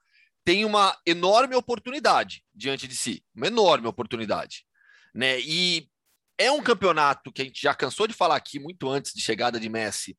tem 0.45 0.63
uma 0.63 0.97
enorme 1.05 1.53
oportunidade 1.53 2.43
diante 2.53 2.87
de 2.87 2.95
si. 2.95 3.21
Uma 3.35 3.47
enorme 3.47 3.87
oportunidade. 3.87 4.65
Né? 5.13 5.39
E 5.41 5.89
é 6.37 6.51
um 6.51 6.61
campeonato 6.61 7.31
que 7.31 7.41
a 7.41 7.45
gente 7.45 7.61
já 7.61 7.73
cansou 7.73 8.07
de 8.07 8.13
falar 8.13 8.35
aqui 8.35 8.59
muito 8.59 8.89
antes 8.89 9.13
de 9.13 9.21
chegada 9.21 9.59
de 9.59 9.69
Messi. 9.69 10.17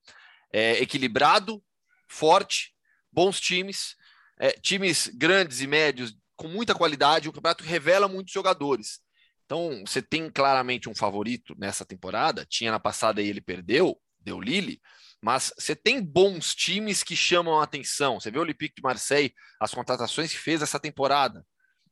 É 0.53 0.81
equilibrado, 0.81 1.63
forte, 2.09 2.75
bons 3.13 3.41
times, 3.41 3.97
é, 4.39 4.53
times 4.53 5.09
grandes 5.09 5.61
e 5.61 5.67
médios 5.67 6.17
com 6.37 6.49
muita 6.49 6.75
qualidade. 6.75 7.29
O 7.29 7.33
campeonato 7.33 7.65
revela 7.65 8.09
muitos 8.09 8.33
jogadores. 8.33 9.01
Então, 9.45 9.85
você 9.87 10.03
tem 10.03 10.31
claramente 10.31 10.89
um 10.89 10.95
favorito 10.95 11.55
nessa 11.59 11.85
temporada. 11.85 12.45
Tinha 12.49 12.71
na 12.71 12.81
passada 12.81 13.23
e 13.23 13.29
ele 13.29 13.41
perdeu, 13.41 13.99
deu 14.21 14.41
Lille. 14.41 14.81
Mas 15.23 15.53
você 15.57 15.75
tem 15.75 16.03
bons 16.03 16.55
times 16.55 17.03
que 17.03 17.17
chamam 17.17 17.59
a 17.61 17.65
atenção. 17.65 18.21
Você 18.21 18.31
vê 18.31 18.39
o 18.39 18.43
Olympique 18.43 18.75
de 18.77 18.83
Marseille, 18.83 19.35
as 19.61 19.73
contratações 19.73 20.31
que 20.31 20.39
fez 20.39 20.63
essa 20.63 20.79
temporada. 20.79 21.45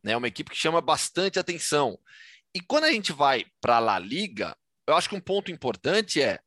Né? 0.03 0.17
Uma 0.17 0.29
equipe 0.29 0.51
que 0.51 0.57
chama 0.57 0.81
bastante 0.81 1.39
atenção. 1.39 1.99
E 2.55 2.61
quando 2.61 2.85
a 2.85 2.93
gente 2.93 3.13
vai 3.13 3.45
para 3.61 3.77
a 3.77 3.81
La 3.81 3.99
Liga, 3.99 4.57
eu 4.87 4.95
acho 4.95 5.09
que 5.09 5.17
um 5.17 5.21
ponto 5.21 5.51
importante 5.51 6.23
é 6.23 6.39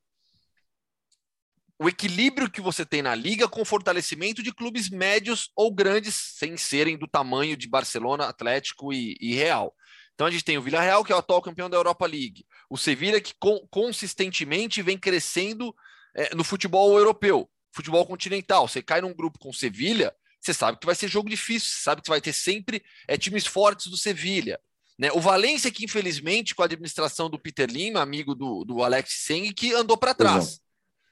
o 1.80 1.88
equilíbrio 1.88 2.50
que 2.50 2.62
você 2.62 2.86
tem 2.86 3.02
na 3.02 3.14
liga 3.14 3.48
com 3.48 3.64
fortalecimento 3.64 4.42
de 4.42 4.52
clubes 4.52 4.90
médios 4.90 5.52
ou 5.56 5.72
grandes, 5.72 6.16
sem 6.16 6.58
serem 6.58 6.98
do 6.98 7.08
tamanho 7.08 7.56
de 7.56 7.68
Barcelona, 7.68 8.26
Atlético 8.26 8.92
e, 8.92 9.16
e 9.22 9.36
Real. 9.36 9.76
Então 10.16 10.26
a 10.26 10.32
gente 10.32 10.44
tem 10.44 10.58
o 10.58 10.62
Villarreal, 10.62 11.04
que 11.04 11.12
é 11.12 11.16
o 11.16 11.20
atual 11.20 11.42
campeão 11.42 11.70
da 11.70 11.78
Europa 11.78 12.08
League, 12.08 12.44
o 12.70 12.78
Sevilla, 12.78 13.22
que 13.22 13.34
consistentemente 13.70 14.82
vem 14.82 14.98
crescendo 14.98 15.76
é, 16.16 16.34
no 16.34 16.44
futebol 16.44 16.98
europeu, 16.98 17.48
futebol 17.72 18.08
continental. 18.08 18.68
Você 18.68 18.82
cai 18.82 19.00
num 19.00 19.14
grupo 19.14 19.38
com 19.38 19.50
o 19.50 19.54
Sevilla, 19.54 20.16
você 20.42 20.56
sabe 20.56 20.80
que 20.80 20.86
vai 20.88 20.96
ser 20.96 21.08
jogo 21.08 21.30
difícil, 21.30 21.70
você 21.70 21.84
sabe 21.84 22.02
que 22.02 22.10
vai 22.10 22.20
ter 22.20 22.34
sempre 22.34 22.84
é, 23.08 23.16
times 23.16 23.46
fortes 23.46 23.88
do 23.88 23.98
Sevilha. 23.98 24.60
Né? 24.98 25.12
O 25.12 25.20
Valência, 25.20 25.72
que 25.72 25.86
infelizmente, 25.86 26.56
com 26.56 26.62
a 26.64 26.66
administração 26.66 27.30
do 27.30 27.40
Peter 27.40 27.70
Lima, 27.70 28.02
amigo 28.02 28.34
do, 28.34 28.64
do 28.66 28.84
Alex 28.84 29.14
Seng, 29.26 29.54
que 29.54 29.74
andou 29.74 29.98
para 29.98 30.14
trás. 30.14 30.60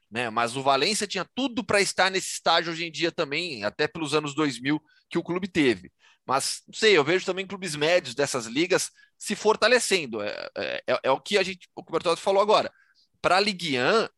Né? 0.10 0.30
Mas 0.30 0.56
o 0.56 0.63
Valência 0.63 1.06
tinha 1.06 1.26
tudo 1.36 1.63
para 1.63 1.82
estar 1.82 2.10
nesse 2.10 2.34
estágio 2.34 2.71
hoje 2.71 2.86
em 2.86 2.91
dia 2.91 3.12
também, 3.12 3.63
até 3.63 3.88
pelos 3.88 4.13
anos 4.13 4.34
2000 4.34 4.82
que 5.10 5.17
o 5.17 5.24
clube 5.24 5.48
teve. 5.48 5.91
Mas, 6.26 6.63
não 6.67 6.74
sei, 6.74 6.98
eu 6.98 7.04
vejo 7.04 7.26
também 7.26 7.45
clubes 7.45 7.76
médios 7.76 8.15
dessas 8.15 8.48
ligas 8.48 8.89
se 9.17 9.36
fortalecendo. 9.36 10.21
É, 10.21 10.50
é, 10.58 10.84
é, 10.88 11.00
é 11.04 11.12
o 11.12 11.19
que 11.19 11.38
a 11.38 11.43
gente, 11.43 11.69
o 11.76 11.84
que 11.84 11.89
o 11.89 11.93
Bertoldo 11.93 12.19
falou 12.19 12.41
agora. 12.41 12.74
Para 13.21 13.38
a 13.38 13.39
Ligue 13.39 13.78
1, 13.78 14.10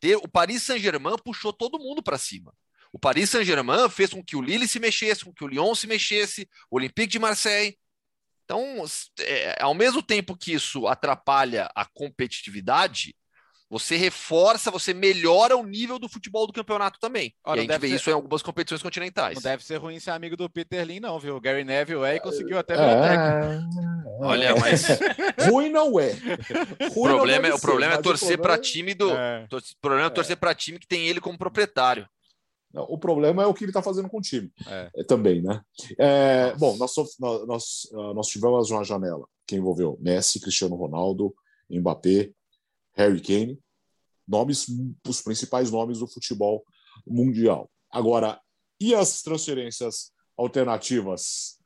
ter, 0.00 0.16
o 0.16 0.26
Paris 0.26 0.62
Saint-Germain 0.64 1.16
puxou 1.24 1.52
todo 1.52 1.78
mundo 1.78 2.02
para 2.02 2.18
cima. 2.18 2.52
O 2.92 2.98
Paris 2.98 3.30
Saint-Germain 3.30 3.88
fez 3.88 4.10
com 4.10 4.22
que 4.22 4.36
o 4.36 4.42
Lille 4.42 4.66
se 4.66 4.80
mexesse, 4.80 5.24
com 5.24 5.32
que 5.32 5.44
o 5.44 5.46
Lyon 5.46 5.74
se 5.74 5.86
mexesse, 5.86 6.48
o 6.70 6.76
Olympique 6.76 7.12
de 7.12 7.18
Marseille. 7.18 7.78
Então, 8.52 8.84
é, 9.20 9.56
ao 9.62 9.72
mesmo 9.72 10.02
tempo 10.02 10.36
que 10.36 10.52
isso 10.52 10.86
atrapalha 10.86 11.70
a 11.74 11.86
competitividade, 11.86 13.14
você 13.70 13.96
reforça, 13.96 14.70
você 14.70 14.92
melhora 14.92 15.56
o 15.56 15.64
nível 15.64 15.98
do 15.98 16.06
futebol 16.06 16.46
do 16.46 16.52
campeonato 16.52 16.98
também. 17.00 17.34
Olha, 17.42 17.60
e 17.60 17.64
a 17.66 17.72
gente 17.72 17.80
vê 17.80 17.88
ser... 17.88 17.94
isso 17.94 18.10
em 18.10 18.12
algumas 18.12 18.42
competições 18.42 18.82
continentais. 18.82 19.36
Não 19.36 19.42
deve 19.42 19.64
ser 19.64 19.76
ruim 19.78 19.98
ser 19.98 20.10
amigo 20.10 20.36
do 20.36 20.50
Peter 20.50 20.84
Lin, 20.84 21.00
não, 21.00 21.18
viu? 21.18 21.36
O 21.36 21.40
Gary 21.40 21.64
Neville 21.64 22.04
é 22.04 22.16
e 22.16 22.20
conseguiu 22.20 22.58
até 22.58 22.74
é... 22.74 22.78
Olha, 24.20 24.54
mas. 24.56 24.86
ruim 25.48 25.70
não 25.70 25.98
é. 25.98 26.10
Ruim 26.10 27.12
o 27.14 27.16
problema, 27.16 27.48
é, 27.48 27.54
o 27.54 27.58
problema 27.58 27.94
é 27.94 28.02
torcer 28.02 28.38
para 28.38 28.58
time 28.58 28.92
do. 28.92 29.10
É. 29.10 29.46
O 29.50 29.80
problema 29.80 30.08
é 30.08 30.10
torcer 30.10 30.36
para 30.36 30.54
time 30.54 30.78
que 30.78 30.86
tem 30.86 31.08
ele 31.08 31.22
como 31.22 31.38
proprietário. 31.38 32.06
O 32.74 32.98
problema 32.98 33.42
é 33.42 33.46
o 33.46 33.52
que 33.52 33.64
ele 33.64 33.70
está 33.70 33.82
fazendo 33.82 34.08
com 34.08 34.18
o 34.18 34.22
time 34.22 34.50
é. 34.66 34.90
é 34.96 35.04
também, 35.04 35.42
né? 35.42 35.62
É, 35.98 36.54
bom, 36.56 36.76
nós, 36.76 36.94
nós, 37.18 37.88
ah, 37.92 38.14
nós 38.14 38.26
tivemos 38.28 38.70
uma 38.70 38.84
janela 38.84 39.26
que 39.46 39.56
envolveu 39.56 39.98
Messi, 40.00 40.40
Cristiano 40.40 40.74
Ronaldo, 40.74 41.34
Mbappé, 41.70 42.32
Harry 42.94 43.20
Kane, 43.20 43.58
nomes, 44.26 44.66
os 45.06 45.20
principais 45.20 45.70
nomes 45.70 45.98
do 45.98 46.06
futebol 46.06 46.64
mundial. 47.06 47.70
Agora, 47.90 48.40
e 48.80 48.94
as 48.94 49.22
transferências 49.22 50.10
alternativas? 50.36 51.58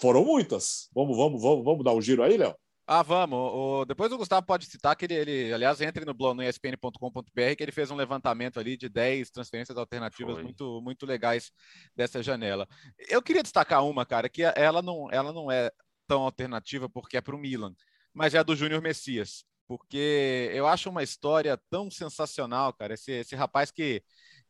Foram 0.00 0.24
muitas. 0.24 0.88
Vamos, 0.94 1.16
vamos, 1.16 1.42
vamos, 1.42 1.64
vamos 1.64 1.84
dar 1.84 1.94
um 1.94 2.00
giro 2.00 2.22
aí, 2.22 2.36
Léo? 2.36 2.54
Ah, 2.86 3.02
vamos. 3.02 3.38
O, 3.38 3.84
depois 3.84 4.10
o 4.10 4.18
Gustavo 4.18 4.44
pode 4.44 4.66
citar 4.66 4.96
que 4.96 5.04
ele, 5.04 5.14
ele 5.14 5.52
aliás, 5.52 5.80
entre 5.80 6.04
no 6.04 6.12
blog 6.12 6.36
no 6.36 6.42
espn.com.br 6.42 7.56
que 7.56 7.62
ele 7.62 7.72
fez 7.72 7.90
um 7.90 7.96
levantamento 7.96 8.58
ali 8.58 8.76
de 8.76 8.88
10 8.88 9.30
transferências 9.30 9.78
alternativas 9.78 10.42
muito, 10.42 10.80
muito 10.82 11.06
legais 11.06 11.52
dessa 11.94 12.22
janela. 12.22 12.66
Eu 13.08 13.22
queria 13.22 13.42
destacar 13.42 13.84
uma, 13.84 14.04
cara, 14.04 14.28
que 14.28 14.42
ela 14.42 14.82
não, 14.82 15.08
ela 15.12 15.32
não 15.32 15.50
é 15.50 15.70
tão 16.08 16.22
alternativa 16.22 16.88
porque 16.88 17.16
é 17.16 17.20
para 17.20 17.36
o 17.36 17.38
Milan, 17.38 17.72
mas 18.12 18.34
é 18.34 18.38
a 18.38 18.42
do 18.42 18.56
Júnior 18.56 18.82
Messias, 18.82 19.44
porque 19.68 20.50
eu 20.52 20.66
acho 20.66 20.90
uma 20.90 21.04
história 21.04 21.58
tão 21.70 21.88
sensacional, 21.90 22.72
cara. 22.72 22.94
Esse, 22.94 23.12
esse 23.12 23.36
rapaz 23.36 23.70
que 23.70 24.02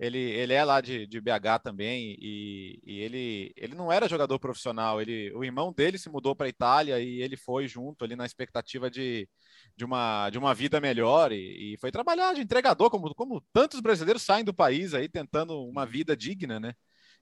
ele, 0.02 0.18
ele 0.18 0.52
é 0.52 0.64
lá 0.64 0.80
de, 0.80 1.06
de 1.06 1.20
BH 1.20 1.60
também 1.62 2.16
e, 2.20 2.80
e, 2.84 3.00
ele, 3.00 3.52
ele 3.56 3.72
não 3.76 3.92
era 3.92 4.08
jogador 4.08 4.36
profissional. 4.40 5.00
Ele, 5.00 5.32
o 5.32 5.44
irmão 5.44 5.72
dele 5.72 5.96
se 5.96 6.10
mudou 6.10 6.34
para 6.34 6.46
a 6.46 6.48
Itália 6.48 6.98
e 7.00 7.22
ele 7.22 7.36
foi 7.36 7.68
junto 7.68 8.04
ali 8.04 8.16
na 8.16 8.26
expectativa 8.26 8.90
de, 8.90 9.28
de, 9.76 9.84
uma, 9.84 10.28
de 10.28 10.38
uma 10.38 10.52
vida 10.54 10.80
melhor 10.80 11.30
e, 11.30 11.74
e, 11.74 11.78
foi 11.78 11.92
trabalhar 11.92 12.34
de 12.34 12.40
entregador, 12.40 12.90
como, 12.90 13.14
como 13.14 13.40
tantos 13.52 13.78
brasileiros 13.78 14.22
saem 14.22 14.44
do 14.44 14.52
país 14.52 14.92
aí 14.92 15.08
tentando 15.08 15.62
uma 15.62 15.86
vida 15.86 16.16
digna, 16.16 16.58
né? 16.58 16.74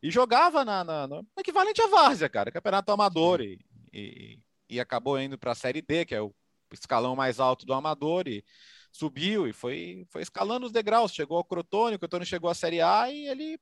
E 0.03 0.11
jogava 0.11 0.65
na, 0.65 0.83
na 0.83 1.07
no 1.07 1.27
equivalente 1.39 1.83
à 1.83 1.87
Várzea, 1.87 2.31
cara, 2.31 2.51
campeonato 2.51 2.91
amador 2.91 3.43
e, 3.43 3.59
e, 3.93 4.41
e 4.71 4.81
acabou 4.81 5.21
indo 5.21 5.37
para 5.37 5.53
a 5.53 5.55
Série 5.55 5.83
D, 5.83 6.07
que 6.07 6.15
é 6.15 6.23
o 6.23 6.35
escalão 6.73 7.15
mais 7.15 7.39
alto 7.41 7.67
do 7.67 7.75
amador 7.75 8.27
e 8.27 8.43
subiu 8.93 9.47
e 9.47 9.53
foi, 9.53 10.07
foi 10.11 10.23
escalando 10.23 10.67
os 10.67 10.73
degraus, 10.73 11.13
chegou 11.13 11.37
ao 11.37 11.45
Crotone, 11.45 11.97
o 11.97 11.99
Crotone 11.99 12.27
chegou 12.27 12.51
à 12.51 12.55
Série 12.55 12.81
A 12.81 13.11
e 13.11 13.27
ele 13.27 13.59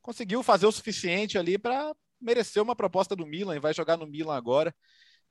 conseguiu 0.00 0.42
fazer 0.42 0.66
o 0.66 0.72
suficiente 0.72 1.38
ali 1.38 1.58
para 1.58 1.94
merecer 2.20 2.62
uma 2.62 2.76
proposta 2.76 3.16
do 3.16 3.26
Milan 3.26 3.56
e 3.56 3.60
vai 3.60 3.74
jogar 3.74 3.96
no 3.96 4.06
Milan 4.06 4.36
agora. 4.36 4.74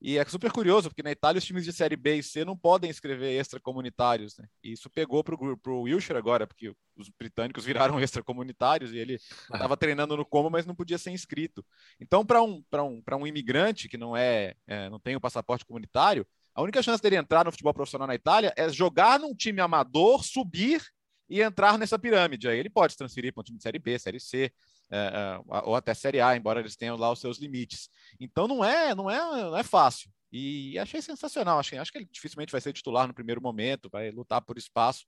E 0.02 0.18
é 0.18 0.24
super 0.26 0.50
curioso, 0.50 0.90
porque 0.90 1.04
na 1.04 1.12
Itália 1.12 1.40
os 1.40 1.46
times 1.46 1.66
de 1.66 1.74
Série 1.74 1.98
B 1.98 2.16
e 2.16 2.24
C 2.24 2.46
não 2.46 2.58
podem 2.58 2.90
escrever 2.90 3.38
extracomunitários, 3.38 4.38
né? 4.38 4.48
E 4.64 4.72
isso 4.72 4.90
pegou 4.90 5.22
para 5.22 5.36
o 5.36 5.82
Wilshire 5.82 6.18
agora, 6.18 6.48
porque 6.48 6.74
os 6.96 7.10
britânicos 7.10 7.66
viraram 7.66 8.00
extracomunitários 8.00 8.94
e 8.94 8.98
ele 8.98 9.16
estava 9.16 9.76
treinando 9.76 10.16
no 10.16 10.26
Como, 10.26 10.50
mas 10.50 10.66
não 10.66 10.74
podia 10.74 10.98
ser 10.98 11.12
inscrito. 11.12 11.66
Então, 12.00 12.26
para 12.26 12.42
um, 12.42 12.64
um, 12.74 13.04
um 13.18 13.28
imigrante 13.28 13.90
que 13.90 13.98
não 13.98 14.16
é, 14.16 14.56
é, 14.66 14.90
não 14.90 15.02
tem 15.02 15.18
o 15.18 15.22
passaporte 15.22 15.66
comunitário, 15.66 16.26
a 16.60 16.62
única 16.62 16.84
chance 16.84 17.02
dele 17.02 17.16
entrar 17.16 17.46
no 17.46 17.52
futebol 17.52 17.74
profissional 17.74 18.06
na 18.06 18.16
Itália 18.16 18.54
é 18.58 18.68
jogar 18.68 19.18
num 19.18 19.34
time 19.34 19.62
amador, 19.62 20.26
subir 20.26 20.84
e 21.30 21.42
entrar 21.42 21.78
nessa 21.78 21.98
pirâmide. 21.98 22.50
Aí 22.50 22.60
ele 22.60 22.70
pode 22.70 22.92
se 22.92 22.98
transferir 22.98 23.34
para 23.34 23.40
um 23.40 23.44
time 23.46 23.58
de 23.58 23.64
Série 23.64 23.80
B, 23.80 23.98
Série 23.98 24.20
C, 24.20 24.52
é, 24.92 24.98
é, 24.98 25.42
ou 25.64 25.74
até 25.74 25.94
Série 25.94 26.20
A, 26.20 26.36
embora 26.36 26.60
eles 26.60 26.76
tenham 26.76 26.98
lá 26.98 27.10
os 27.10 27.22
seus 27.22 27.40
limites. 27.40 27.90
Então 28.20 28.46
não 28.46 28.62
é, 28.62 28.94
não 28.94 29.10
é, 29.10 29.20
não 29.20 29.58
é 29.58 29.64
fácil. 29.64 30.12
E 30.34 30.78
achei 30.78 31.02
sensacional. 31.02 31.60
Acho, 31.60 31.72
que 31.72 31.98
ele 31.98 32.10
dificilmente 32.12 32.52
vai 32.52 32.60
ser 32.60 32.74
titular 32.74 33.08
no 33.08 33.14
primeiro 33.14 33.42
momento, 33.42 33.90
vai 33.90 34.12
lutar 34.12 34.42
por 34.42 34.58
espaço, 34.58 35.06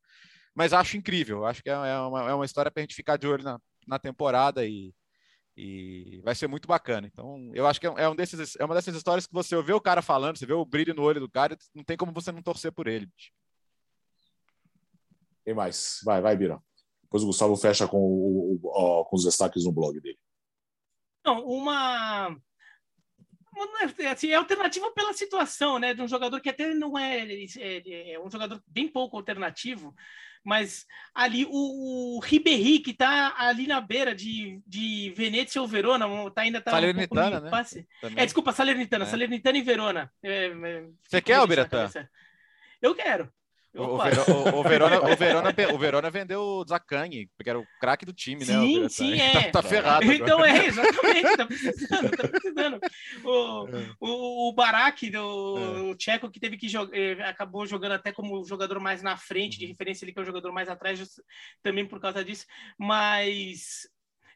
mas 0.55 0.71
acho 0.71 0.95
incrível. 0.95 1.45
Acho 1.45 1.61
que 1.61 1.69
é, 1.69 1.73
é 1.73 1.99
uma, 1.99 2.29
é 2.29 2.33
uma 2.33 2.45
história 2.45 2.71
para 2.71 2.79
a 2.79 2.83
gente 2.83 2.95
ficar 2.95 3.17
de 3.17 3.27
olho 3.27 3.43
na, 3.43 3.59
na 3.85 3.99
temporada 3.99 4.65
e, 4.65 4.93
e 5.63 6.19
vai 6.23 6.33
ser 6.33 6.47
muito 6.47 6.67
bacana. 6.67 7.05
Então, 7.05 7.51
eu 7.53 7.67
acho 7.67 7.79
que 7.79 7.85
é, 7.85 7.93
é, 7.97 8.09
um 8.09 8.15
desses, 8.15 8.55
é 8.55 8.65
uma 8.65 8.73
dessas 8.73 8.95
histórias 8.95 9.27
que 9.27 9.33
você 9.33 9.61
vê 9.61 9.73
o 9.73 9.79
cara 9.79 10.01
falando, 10.01 10.35
você 10.35 10.45
vê 10.45 10.53
o 10.53 10.65
brilho 10.65 10.95
no 10.95 11.03
olho 11.03 11.19
do 11.19 11.29
cara, 11.29 11.55
não 11.75 11.83
tem 11.83 11.95
como 11.95 12.11
você 12.11 12.31
não 12.31 12.41
torcer 12.41 12.71
por 12.71 12.87
ele. 12.87 13.07
Tem 15.45 15.53
mais. 15.53 15.99
Vai, 16.03 16.19
vai, 16.19 16.35
Bira. 16.35 16.59
Depois 17.03 17.21
o 17.21 17.27
Gustavo 17.27 17.55
fecha 17.55 17.87
com, 17.87 17.99
o, 17.99 18.59
o, 18.63 19.05
com 19.05 19.15
os 19.15 19.23
destaques 19.23 19.63
no 19.63 19.71
blog 19.71 19.99
dele. 19.99 20.17
Não, 21.23 21.45
uma. 21.45 22.35
Assim, 24.11 24.29
é 24.29 24.35
alternativa 24.35 24.91
pela 24.93 25.13
situação, 25.13 25.77
né? 25.77 25.93
De 25.93 26.01
um 26.01 26.07
jogador 26.07 26.41
que 26.41 26.49
até 26.49 26.73
não 26.73 26.97
é, 26.97 27.21
é, 27.59 28.13
é 28.13 28.19
um 28.19 28.31
jogador 28.31 28.63
bem 28.65 28.87
pouco 28.87 29.17
alternativo, 29.17 29.93
mas 30.43 30.85
ali 31.13 31.45
o, 31.45 32.17
o 32.17 32.19
Ribéry, 32.19 32.79
que 32.79 32.91
está 32.91 33.35
ali 33.37 33.67
na 33.67 33.79
beira 33.79 34.15
de, 34.15 34.61
de 34.65 35.13
Venezia 35.15 35.61
ou 35.61 35.67
Verona, 35.67 36.07
tá, 36.31 36.41
ainda 36.41 36.57
está 36.57 36.71
Salernitana, 36.71 37.39
um 37.39 37.41
né? 37.41 37.49
É, 38.15 38.25
desculpa, 38.25 38.51
Salernitana, 38.51 39.05
é. 39.05 39.07
Salernitana 39.07 39.57
e 39.57 39.61
Verona. 39.61 40.11
É, 40.23 40.47
é 40.47 40.85
Você 41.03 41.21
quer, 41.21 41.35
Albiratã? 41.35 41.89
Eu 42.81 42.95
quero. 42.95 43.31
O, 43.73 43.83
o, 43.83 43.97
Verona, 43.97 44.21
o, 44.59 44.63
Verona, 44.63 44.99
o, 45.01 45.15
Verona, 45.15 45.53
o 45.73 45.77
Verona 45.77 46.09
vendeu 46.09 46.41
o 46.41 46.65
Zaccagni, 46.67 47.29
porque 47.37 47.49
era 47.49 47.59
o 47.59 47.65
craque 47.79 48.05
do 48.05 48.11
time, 48.11 48.43
sim, 48.43 48.51
né? 48.51 48.59
Sim, 48.59 48.89
sim, 48.89 49.13
é. 49.19 49.43
Tá, 49.49 49.61
tá 49.61 49.63
ferrado. 49.63 50.11
Então 50.11 50.43
é, 50.43 50.65
exatamente, 50.65 51.37
tá 51.37 51.45
precisando, 51.45 52.11
tá 52.11 52.27
precisando. 52.27 52.79
O, 53.23 53.67
é. 53.67 53.89
o, 53.99 54.49
o 54.49 54.53
Barak, 54.53 55.09
do, 55.09 55.57
é. 55.57 55.81
o 55.83 55.95
tcheco 55.95 56.29
que 56.29 56.39
teve 56.39 56.57
que 56.57 56.67
jogar, 56.67 56.97
eh, 56.97 57.21
acabou 57.23 57.65
jogando 57.65 57.93
até 57.93 58.11
como 58.11 58.43
jogador 58.43 58.79
mais 58.79 59.01
na 59.01 59.15
frente, 59.15 59.57
de 59.57 59.65
uhum. 59.65 59.71
referência 59.71 60.03
ele 60.03 60.11
que 60.11 60.19
é 60.19 60.21
o 60.21 60.25
jogador 60.25 60.51
mais 60.51 60.67
atrás, 60.67 60.99
também 61.63 61.85
por 61.85 61.99
causa 62.01 62.25
disso. 62.25 62.45
Mas 62.77 63.89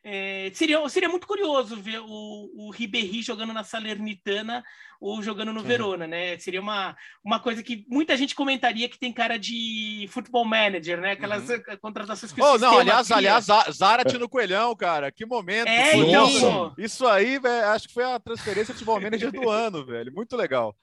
é, 0.07 0.51
seria, 0.53 0.87
seria 0.87 1.09
muito 1.09 1.25
curioso 1.25 1.75
ver 1.77 1.99
o, 1.99 2.51
o 2.55 2.69
Ribéry 2.69 3.23
jogando 3.23 3.51
na 3.51 3.63
Salernitana 3.63 4.63
ou 5.01 5.19
jogando 5.23 5.51
no 5.51 5.63
Verona, 5.63 6.05
né? 6.05 6.37
Seria 6.37 6.61
uma, 6.61 6.95
uma 7.23 7.39
coisa 7.39 7.63
que 7.63 7.83
muita 7.89 8.15
gente 8.15 8.35
comentaria 8.35 8.87
que 8.87 8.99
tem 8.99 9.11
cara 9.11 9.39
de 9.39 10.07
futebol 10.11 10.45
manager, 10.45 11.01
né? 11.01 11.13
Aquelas 11.13 11.49
uhum. 11.49 11.59
contratações 11.81 12.31
que 12.31 12.39
oh, 12.39 12.55
não, 12.59 12.77
aliás, 12.77 13.07
cria. 13.07 13.17
aliás, 13.17 13.47
Zarate 13.75 14.19
no 14.19 14.29
Coelhão, 14.29 14.75
cara, 14.75 15.11
que 15.11 15.25
momento. 15.25 15.69
É, 15.69 15.97
então, 15.97 16.75
isso 16.77 17.07
aí, 17.07 17.39
véio, 17.39 17.65
acho 17.69 17.87
que 17.87 17.93
foi 17.95 18.03
a 18.03 18.19
transferência 18.19 18.75
de 18.75 18.79
futebol 18.79 19.01
manager 19.01 19.31
do 19.31 19.49
ano, 19.49 19.83
velho. 19.83 20.13
Muito 20.13 20.37
legal. 20.37 20.75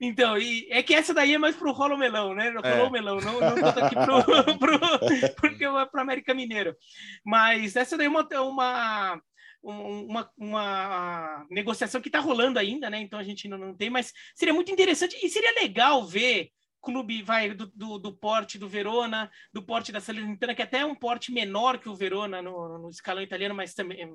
Então, 0.00 0.36
e 0.36 0.66
é 0.70 0.82
que 0.82 0.94
essa 0.94 1.14
daí 1.14 1.34
é 1.34 1.38
mais 1.38 1.56
pro 1.56 1.72
Rolo 1.72 1.96
Melão, 1.96 2.34
né? 2.34 2.50
Rolo 2.50 2.64
é. 2.64 2.90
Melão, 2.90 3.16
não, 3.16 3.40
não 3.40 3.54
tanto 3.54 3.80
aqui 3.80 3.94
pro, 3.94 4.24
pro, 4.58 5.34
porque 5.40 5.64
é 5.64 5.86
pro 5.86 6.00
América 6.00 6.34
Mineiro. 6.34 6.76
Mas 7.24 7.76
essa 7.76 7.96
daí 7.96 8.06
é 8.06 8.10
uma, 8.10 8.26
uma, 8.40 9.22
uma, 9.62 10.30
uma 10.36 11.46
negociação 11.50 12.00
que 12.00 12.08
está 12.08 12.20
rolando 12.20 12.58
ainda, 12.58 12.90
né? 12.90 13.00
Então 13.00 13.18
a 13.18 13.22
gente 13.22 13.46
ainda 13.46 13.56
não 13.56 13.74
tem, 13.74 13.88
mas 13.88 14.12
seria 14.34 14.52
muito 14.52 14.70
interessante 14.70 15.16
e 15.22 15.28
seria 15.28 15.54
legal 15.60 16.04
ver 16.04 16.50
clube 16.82 17.20
vai 17.20 17.52
do, 17.52 17.66
do, 17.74 17.98
do, 17.98 18.16
porte 18.16 18.58
do 18.58 18.68
Verona, 18.68 19.28
do 19.52 19.60
porte 19.60 19.90
da 19.90 20.00
Salernitana, 20.00 20.54
que 20.54 20.62
até 20.62 20.80
é 20.80 20.84
um 20.84 20.94
porte 20.94 21.32
menor 21.32 21.78
que 21.78 21.88
o 21.88 21.96
Verona 21.96 22.40
no, 22.40 22.78
no 22.78 22.90
escalão 22.90 23.24
italiano, 23.24 23.56
mas 23.56 23.74
também 23.74 24.08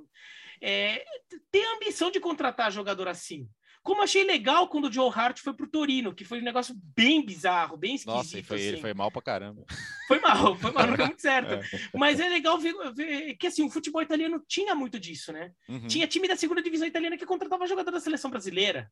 é, 0.61 1.03
tem 1.51 1.65
a 1.65 1.75
ambição 1.75 2.09
de 2.09 2.19
contratar 2.19 2.71
jogador 2.71 3.09
assim. 3.09 3.49
Como 3.83 4.03
achei 4.03 4.23
legal 4.23 4.67
quando 4.67 4.87
o 4.87 4.91
Joe 4.91 5.11
Hart 5.13 5.39
foi 5.39 5.53
pro 5.53 5.67
Torino, 5.67 6.13
que 6.13 6.23
foi 6.23 6.39
um 6.39 6.43
negócio 6.43 6.75
bem 6.95 7.25
bizarro, 7.25 7.75
bem 7.75 7.95
esquisito. 7.95 8.15
Nossa, 8.15 8.43
foi, 8.43 8.57
assim. 8.57 8.67
ele 8.67 8.81
foi 8.81 8.93
mal 8.93 9.09
pra 9.09 9.23
caramba. 9.23 9.65
Foi 10.07 10.19
mal, 10.19 10.55
foi 10.55 10.71
mal, 10.71 10.87
não 10.87 10.95
deu 10.95 11.07
muito 11.07 11.21
certo. 11.21 11.51
É. 11.71 11.97
Mas 11.97 12.19
é 12.19 12.27
legal 12.27 12.57
ver, 12.59 12.73
ver, 12.93 13.35
que 13.35 13.47
assim, 13.47 13.63
o 13.63 13.69
futebol 13.69 14.01
italiano 14.01 14.43
tinha 14.47 14.75
muito 14.75 14.99
disso, 14.99 15.31
né? 15.31 15.51
Uhum. 15.67 15.87
Tinha 15.87 16.07
time 16.07 16.27
da 16.27 16.35
segunda 16.35 16.61
divisão 16.61 16.87
italiana 16.87 17.17
que 17.17 17.25
contratava 17.25 17.67
jogador 17.67 17.91
da 17.91 17.99
seleção 17.99 18.29
brasileira. 18.29 18.91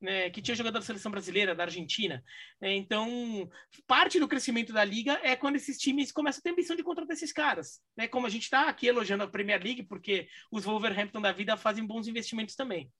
Né, 0.00 0.30
que 0.30 0.40
tinha 0.40 0.54
jogador 0.54 0.78
da 0.78 0.84
seleção 0.84 1.12
brasileira, 1.12 1.54
da 1.54 1.64
Argentina. 1.64 2.24
Né, 2.58 2.74
então, 2.74 3.50
parte 3.86 4.18
do 4.18 4.26
crescimento 4.26 4.72
da 4.72 4.82
liga 4.82 5.20
é 5.22 5.36
quando 5.36 5.56
esses 5.56 5.76
times 5.76 6.10
começam 6.10 6.38
a 6.38 6.42
ter 6.42 6.50
ambição 6.52 6.74
de 6.74 6.82
contratar 6.82 7.14
esses 7.14 7.32
caras. 7.32 7.82
Né, 7.94 8.08
como 8.08 8.26
a 8.26 8.30
gente 8.30 8.44
está 8.44 8.66
aqui 8.66 8.86
elogiando 8.86 9.24
a 9.24 9.28
Premier 9.28 9.62
League, 9.62 9.82
porque 9.82 10.26
os 10.50 10.64
Wolverhampton 10.64 11.20
da 11.20 11.32
vida 11.32 11.54
fazem 11.54 11.84
bons 11.84 12.08
investimentos 12.08 12.54
também. 12.54 12.90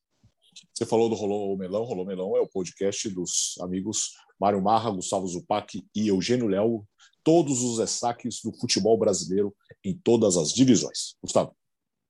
Você 0.73 0.87
falou 0.87 1.09
do 1.09 1.15
Rolô 1.15 1.57
Melão. 1.57 1.85
Rolô 1.85 2.05
Melão 2.05 2.37
é 2.37 2.41
o 2.41 2.49
podcast 2.49 3.09
dos 3.11 3.55
amigos 3.61 4.13
Mário 4.41 4.63
Marra, 4.63 4.91
Gustavo 4.91 5.27
Zupac 5.27 5.83
e 5.95 6.09
Eugênio 6.09 6.47
Léo. 6.47 6.85
Todos 7.23 7.63
os 7.63 7.79
destaques 7.79 8.41
do 8.43 8.53
futebol 8.53 8.99
brasileiro 8.99 9.55
em 9.85 9.97
todas 9.97 10.37
as 10.37 10.53
divisões. 10.53 11.15
Gustavo. 11.23 11.55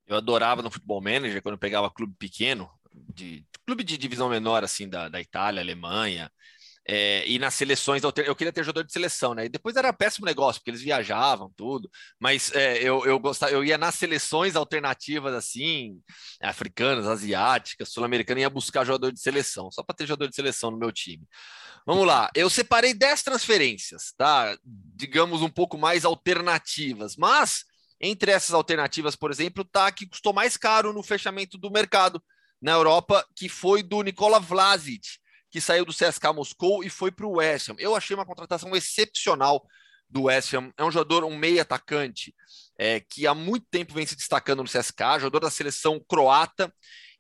Eu 0.07 0.16
adorava 0.16 0.62
no 0.62 0.70
Futebol 0.70 1.00
Manager, 1.00 1.42
quando 1.42 1.59
pegava 1.59 1.90
clube 1.90 2.14
pequeno, 2.18 2.68
de 3.14 3.44
clube 3.64 3.85
de 3.85 3.96
divisão 3.96 4.29
menor, 4.29 4.64
assim, 4.64 4.88
da, 4.88 5.09
da 5.09 5.20
Itália, 5.20 5.61
Alemanha, 5.61 6.31
é, 6.92 7.24
e 7.24 7.38
nas 7.38 7.55
seleções, 7.55 8.03
eu 8.03 8.35
queria 8.35 8.53
ter 8.53 8.64
jogador 8.64 8.85
de 8.85 8.92
seleção, 8.92 9.33
né? 9.33 9.44
E 9.44 9.48
depois 9.48 9.76
era 9.76 9.92
péssimo 9.92 10.26
negócio, 10.26 10.61
porque 10.61 10.72
eles 10.72 10.83
viajavam, 10.83 11.48
tudo. 11.57 11.88
Mas 12.18 12.50
é, 12.53 12.79
eu, 12.83 13.07
eu 13.07 13.16
gostava, 13.20 13.53
eu 13.53 13.64
ia 13.64 13.79
nas 13.79 13.94
seleções 13.94 14.57
alternativas, 14.57 15.33
assim, 15.33 16.00
africanas, 16.42 17.07
asiáticas, 17.07 17.90
sul-americanas, 17.90 18.40
ia 18.40 18.50
buscar 18.50 18.85
jogador 18.85 19.12
de 19.12 19.20
seleção, 19.20 19.70
só 19.70 19.85
para 19.85 19.94
ter 19.94 20.05
jogador 20.05 20.29
de 20.31 20.35
seleção 20.35 20.72
no 20.72 20.79
meu 20.79 20.90
time. 20.90 21.22
Vamos 21.87 22.05
lá, 22.05 22.29
eu 22.35 22.50
separei 22.50 22.92
10 22.92 23.22
transferências, 23.22 24.12
tá? 24.16 24.59
Digamos 24.64 25.42
um 25.42 25.48
pouco 25.48 25.79
mais 25.79 26.05
alternativas, 26.05 27.14
mas 27.16 27.66
entre 28.00 28.33
essas 28.33 28.53
alternativas, 28.53 29.14
por 29.14 29.31
exemplo, 29.31 29.64
tá 29.64 29.92
que 29.92 30.09
custou 30.09 30.33
mais 30.33 30.57
caro 30.57 30.92
no 30.92 31.05
fechamento 31.05 31.57
do 31.57 31.70
mercado 31.70 32.20
na 32.61 32.72
Europa, 32.72 33.24
que 33.37 33.48
foi 33.48 33.81
do 33.81 34.03
Nikola 34.03 34.40
Vlasic 34.40 35.19
que 35.50 35.60
saiu 35.60 35.84
do 35.84 35.92
CSK 35.92 36.32
Moscou 36.34 36.84
e 36.84 36.88
foi 36.88 37.10
para 37.10 37.26
o 37.26 37.38
West 37.38 37.68
Ham. 37.68 37.76
Eu 37.78 37.96
achei 37.96 38.14
uma 38.14 38.26
contratação 38.26 38.74
excepcional 38.74 39.66
do 40.08 40.24
West 40.24 40.54
Ham. 40.54 40.72
É 40.76 40.84
um 40.84 40.90
jogador, 40.90 41.24
um 41.24 41.36
meio 41.36 41.60
atacante, 41.60 42.34
é, 42.78 43.00
que 43.00 43.26
há 43.26 43.34
muito 43.34 43.66
tempo 43.70 43.94
vem 43.94 44.06
se 44.06 44.16
destacando 44.16 44.62
no 44.62 44.68
CSK, 44.68 45.18
jogador 45.18 45.40
da 45.40 45.50
seleção 45.50 46.00
croata. 46.08 46.72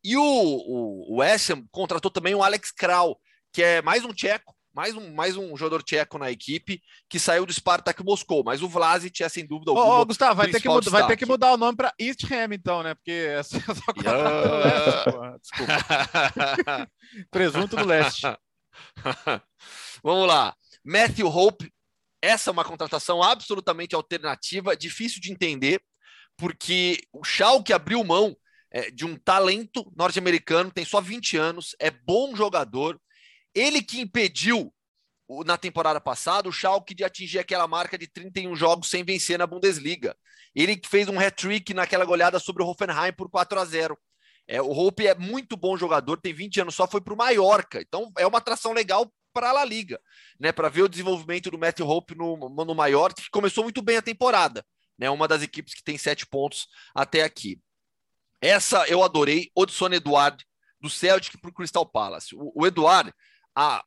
E 0.02 0.16
o, 0.16 0.22
o, 0.22 1.14
o 1.14 1.16
West 1.18 1.50
Ham 1.50 1.64
contratou 1.70 2.10
também 2.10 2.34
o 2.34 2.42
Alex 2.42 2.70
Kral, 2.70 3.20
que 3.52 3.62
é 3.62 3.82
mais 3.82 4.04
um 4.04 4.12
tcheco, 4.12 4.54
mais 4.72 4.94
um, 4.94 5.12
mais 5.14 5.36
um 5.36 5.56
jogador 5.56 5.82
tcheco 5.82 6.18
na 6.18 6.30
equipe 6.30 6.82
que 7.08 7.18
saiu 7.18 7.44
do 7.44 7.52
Spartak 7.52 8.02
Moscou, 8.04 8.42
mas 8.44 8.62
o 8.62 8.68
Vlasic 8.68 9.20
é 9.22 9.28
sem 9.28 9.46
dúvida 9.46 9.70
alguma. 9.70 9.86
Ô, 9.86 10.00
oh, 10.00 10.06
Gustavo, 10.06 10.36
vai 10.36 10.50
ter, 10.50 10.60
que 10.60 10.68
mudar, 10.68 10.90
vai 10.90 11.06
ter 11.06 11.16
que 11.16 11.26
mudar 11.26 11.52
o 11.52 11.56
nome 11.56 11.76
para 11.76 11.92
East 11.98 12.24
Ham, 12.30 12.54
então, 12.54 12.82
né? 12.82 12.94
Porque 12.94 13.10
essa 13.10 13.56
é 13.56 13.60
só 13.60 13.82
yeah. 14.00 15.38
Desculpa. 15.38 16.90
Presunto 17.30 17.76
do 17.76 17.84
leste. 17.84 18.26
Vamos 20.02 20.28
lá. 20.28 20.54
Matthew 20.84 21.28
Hope, 21.28 21.70
essa 22.22 22.50
é 22.50 22.52
uma 22.52 22.64
contratação 22.64 23.22
absolutamente 23.22 23.94
alternativa, 23.94 24.76
difícil 24.76 25.20
de 25.20 25.32
entender, 25.32 25.80
porque 26.36 27.02
o 27.12 27.24
Schalke 27.24 27.72
abriu 27.72 28.02
mão 28.04 28.36
é, 28.70 28.90
de 28.90 29.04
um 29.04 29.16
talento 29.16 29.90
norte-americano, 29.96 30.70
tem 30.70 30.84
só 30.84 31.00
20 31.00 31.36
anos, 31.36 31.74
é 31.78 31.90
bom 31.90 32.36
jogador. 32.36 33.00
Ele 33.54 33.82
que 33.82 34.00
impediu 34.00 34.72
na 35.44 35.56
temporada 35.56 36.00
passada 36.00 36.48
o 36.48 36.52
Schalke 36.52 36.94
de 36.94 37.04
atingir 37.04 37.38
aquela 37.38 37.68
marca 37.68 37.96
de 37.96 38.06
31 38.08 38.56
jogos 38.56 38.88
sem 38.88 39.04
vencer 39.04 39.38
na 39.38 39.46
Bundesliga. 39.46 40.16
Ele 40.54 40.76
que 40.76 40.88
fez 40.88 41.08
um 41.08 41.18
hat-trick 41.18 41.72
naquela 41.72 42.04
goleada 42.04 42.38
sobre 42.38 42.62
o 42.62 42.66
Hoffenheim 42.66 43.12
por 43.12 43.30
4 43.30 43.60
a 43.60 43.64
0. 43.64 43.98
É, 44.48 44.60
o 44.60 44.70
Hope 44.70 45.06
é 45.06 45.14
muito 45.14 45.56
bom 45.56 45.76
jogador, 45.76 46.16
tem 46.16 46.34
20 46.34 46.62
anos 46.62 46.74
só, 46.74 46.86
foi 46.86 47.00
para 47.00 47.14
o 47.14 47.16
Mallorca. 47.16 47.80
Então 47.80 48.10
é 48.18 48.26
uma 48.26 48.38
atração 48.38 48.72
legal 48.72 49.08
para 49.32 49.50
a 49.50 49.52
La 49.52 49.64
Liga, 49.64 50.00
né? 50.40 50.50
Para 50.50 50.68
ver 50.68 50.82
o 50.82 50.88
desenvolvimento 50.88 51.52
do 51.52 51.58
Matthew 51.58 51.88
Hope 51.88 52.16
no, 52.16 52.36
no 52.36 52.74
Mallorca, 52.74 53.22
que 53.22 53.30
começou 53.30 53.62
muito 53.62 53.80
bem 53.80 53.96
a 53.98 54.02
temporada, 54.02 54.66
né? 54.98 55.08
Uma 55.08 55.28
das 55.28 55.42
equipes 55.42 55.74
que 55.74 55.84
tem 55.84 55.96
sete 55.96 56.26
pontos 56.26 56.66
até 56.92 57.22
aqui. 57.22 57.60
Essa 58.40 58.86
eu 58.88 59.04
adorei, 59.04 59.50
Odson 59.54 59.92
Eduard, 59.92 60.44
do 60.80 60.90
Celtic 60.90 61.40
para 61.40 61.50
o 61.50 61.54
Crystal 61.54 61.86
Palace. 61.86 62.34
O, 62.34 62.52
o 62.56 62.66
Eduard, 62.66 63.12
há 63.54 63.82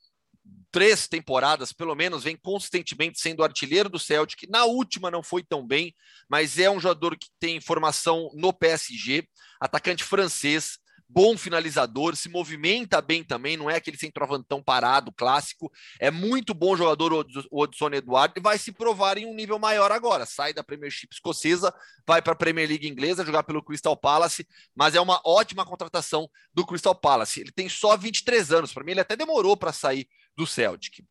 três 0.72 1.08
temporadas, 1.08 1.72
pelo 1.72 1.96
menos, 1.96 2.24
vem 2.24 2.36
consistentemente 2.36 3.20
sendo 3.20 3.44
artilheiro 3.44 3.90
do 3.90 4.00
Celtic. 4.00 4.50
Na 4.50 4.66
última 4.66 5.12
não 5.12 5.22
foi 5.24 5.44
tão 5.44 5.66
bem, 5.66 5.94
mas 6.28 6.58
é 6.58 6.70
um 6.70 6.80
jogador 6.80 7.18
que 7.18 7.28
tem 7.40 7.62
formação 7.62 8.30
no 8.34 8.52
PSG, 8.52 9.28
atacante 9.60 10.04
francês, 10.04 10.80
bom 11.14 11.38
finalizador, 11.38 12.16
se 12.16 12.28
movimenta 12.28 13.00
bem 13.00 13.24
também, 13.24 13.56
não 13.56 13.70
é 13.70 13.76
aquele 13.76 13.98
centroavantão 13.98 14.64
parado, 14.64 15.12
clássico. 15.12 15.72
É 16.00 16.10
muito 16.10 16.54
bom 16.54 16.76
jogador 16.76 17.14
o 17.14 17.62
Odson 17.62 17.90
Eduardo 17.94 18.34
e 18.38 18.42
vai 18.42 18.58
se 18.58 18.72
provar 18.72 19.20
em 19.20 19.26
um 19.28 19.36
nível 19.36 19.60
maior 19.60 19.92
agora. 19.92 20.26
Sai 20.26 20.54
da 20.54 20.64
Premiership 20.64 21.10
escocesa, 21.12 21.72
vai 22.06 22.22
para 22.22 22.34
a 22.34 22.36
Premier 22.36 22.68
League 22.68 22.88
inglesa, 22.88 23.24
jogar 23.24 23.44
pelo 23.44 23.64
Crystal 23.64 23.96
Palace, 23.96 24.48
mas 24.76 24.96
é 24.96 25.02
uma 25.02 25.22
ótima 25.24 25.64
contratação 25.64 26.28
do 26.52 26.66
Crystal 26.66 26.96
Palace. 26.96 27.42
Ele 27.42 27.52
tem 27.52 27.70
só 27.70 27.96
23 27.96 28.52
anos, 28.52 28.74
para 28.74 28.84
mim 28.84 28.92
ele 28.92 29.02
até 29.02 29.16
demorou 29.16 29.56
para 29.56 29.72
sair 29.72 30.08
do 30.36 30.48
Celtic. 30.48 31.06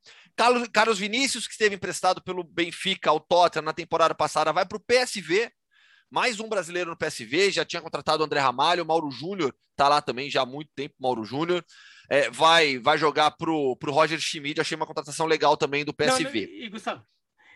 Carlos 0.72 0.98
Vinícius, 0.98 1.46
que 1.46 1.52
esteve 1.52 1.76
emprestado 1.76 2.20
pelo 2.20 2.42
Benfica 2.42 3.10
ao 3.10 3.20
Tottenham 3.20 3.64
na 3.64 3.72
temporada 3.72 4.14
passada, 4.14 4.52
vai 4.52 4.66
para 4.66 4.78
o 4.78 4.80
PSV, 4.80 5.52
mais 6.12 6.38
um 6.38 6.48
brasileiro 6.48 6.90
no 6.90 6.96
PSV, 6.96 7.50
já 7.50 7.64
tinha 7.64 7.80
contratado 7.80 8.22
o 8.22 8.26
André 8.26 8.38
Ramalho, 8.38 8.84
o 8.84 8.86
Mauro 8.86 9.10
Júnior 9.10 9.54
está 9.70 9.88
lá 9.88 10.02
também 10.02 10.30
já 10.30 10.42
há 10.42 10.46
muito 10.46 10.70
tempo, 10.76 10.94
Mauro 11.00 11.24
Júnior. 11.24 11.64
É, 12.10 12.30
vai, 12.30 12.78
vai 12.78 12.98
jogar 12.98 13.30
pro, 13.30 13.74
pro 13.76 13.92
Roger 13.92 14.20
Schmidt, 14.20 14.60
achei 14.60 14.76
uma 14.76 14.86
contratação 14.86 15.26
legal 15.26 15.56
também 15.56 15.84
do 15.84 15.94
PSV. 15.94 16.22
Não, 16.22 16.30
não, 16.30 16.64
e, 16.64 16.68
Gustavo, 16.68 17.02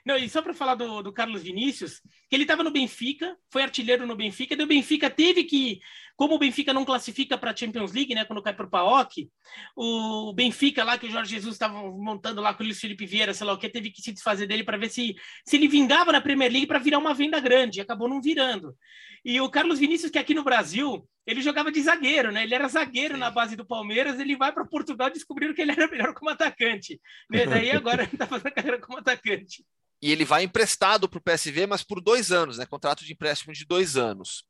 não, 0.07 0.17
e 0.17 0.29
só 0.29 0.41
para 0.41 0.55
falar 0.55 0.77
do, 0.77 1.03
do, 1.03 1.13
Carlos 1.13 1.43
Vinícius, 1.43 2.01
que 2.31 2.37
ele 2.37 2.45
estava 2.45 2.63
no 2.63 2.71
Benfica, 2.71 3.37
foi 3.51 3.63
artilheiro 3.63 4.07
no 4.07 4.15
Benfica, 4.15 4.55
e 4.55 4.63
o 4.63 4.67
Benfica 4.67 5.11
teve 5.11 5.43
que, 5.43 5.81
como 6.15 6.37
o 6.37 6.39
Benfica 6.39 6.73
não 6.73 6.85
classifica 6.85 7.37
para 7.37 7.51
a 7.51 7.57
Champions 7.57 7.93
League, 7.93 8.15
né, 8.15 8.25
quando 8.25 8.41
cai 8.41 8.55
para 8.55 8.67
o 8.67 8.71
PAOK, 8.71 9.29
o 9.77 10.33
Benfica 10.33 10.85
lá, 10.85 10.97
que 10.97 11.07
o 11.09 11.11
Jorge 11.11 11.35
Jesus 11.35 11.57
estava 11.57 11.83
montando 11.91 12.41
lá 12.41 12.55
com 12.55 12.63
o 12.63 12.67
Luiz 12.67 12.79
Felipe 12.81 13.05
Vieira, 13.05 13.35
sei 13.35 13.45
lá 13.45 13.53
o 13.53 13.59
que, 13.59 13.69
teve 13.69 13.91
que 13.91 14.01
se 14.01 14.13
desfazer 14.13 14.47
dele 14.47 14.63
para 14.63 14.79
ver 14.79 14.91
se, 14.91 15.17
se 15.45 15.57
ele 15.57 15.67
vingava 15.67 16.13
na 16.13 16.21
Premier 16.21 16.53
League 16.53 16.69
para 16.69 16.79
virar 16.79 16.99
uma 16.99 17.13
venda 17.13 17.41
grande, 17.41 17.81
e 17.81 17.83
acabou 17.83 18.09
não 18.09 18.23
virando. 18.23 18.77
E 19.25 19.41
o 19.41 19.51
Carlos 19.51 19.81
Vinícius, 19.81 20.13
que 20.13 20.21
aqui 20.21 20.35
no 20.35 20.45
Brasil, 20.45 21.05
ele 21.27 21.43
jogava 21.43 21.73
de 21.73 21.83
zagueiro, 21.83 22.31
né? 22.31 22.45
Ele 22.45 22.55
era 22.55 22.69
zagueiro 22.69 23.15
Sim. 23.15 23.21
na 23.21 23.29
base 23.29 23.57
do 23.57 23.67
Palmeiras, 23.67 24.21
ele 24.21 24.37
vai 24.37 24.53
para 24.53 24.65
Portugal 24.65 25.09
e 25.09 25.15
descobriram 25.15 25.53
que 25.53 25.63
ele 25.63 25.73
era 25.73 25.89
melhor 25.89 26.15
como 26.15 26.31
atacante. 26.31 27.01
Né? 27.29 27.45
Daí 27.45 27.73
agora 27.73 28.05
ele 28.05 28.13
está 28.13 28.25
fazendo 28.25 28.53
carreira 28.53 28.79
como 28.79 28.99
atacante 28.99 29.65
e 30.01 30.13
ele 30.13 30.25
vai 30.25 30.45
emprestado 30.45 31.09
para 31.09 31.19
o 31.19 31.23
PSV, 31.23 31.67
mas 31.67 31.83
por 31.83 32.01
dois 32.01 32.31
anos, 32.31 32.59
né? 32.59 32.67
Contrato 32.67 33.05
de 33.05 33.13
empréstimo 33.13 33.53
de 33.53 33.65
dois 33.65 33.97
anos. 33.97 34.45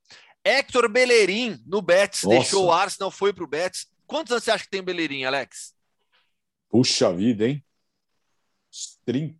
Hector 0.44 0.88
Bellerin 0.88 1.62
no 1.66 1.82
Betis, 1.82 2.22
Nossa. 2.22 2.36
deixou 2.36 2.66
o 2.66 2.72
Arsenal, 2.72 3.10
foi 3.10 3.32
para 3.32 3.44
o 3.44 3.48
Betis. 3.48 3.86
Quantos 4.06 4.32
anos 4.32 4.44
você 4.44 4.50
acha 4.50 4.64
que 4.64 4.70
tem 4.70 4.80
o 4.80 4.84
Bellerin, 4.84 5.24
Alex? 5.24 5.74
Puxa 6.68 7.12
vida, 7.12 7.48
hein? 7.48 7.64
30. 9.04 9.38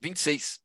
26. 0.00 0.60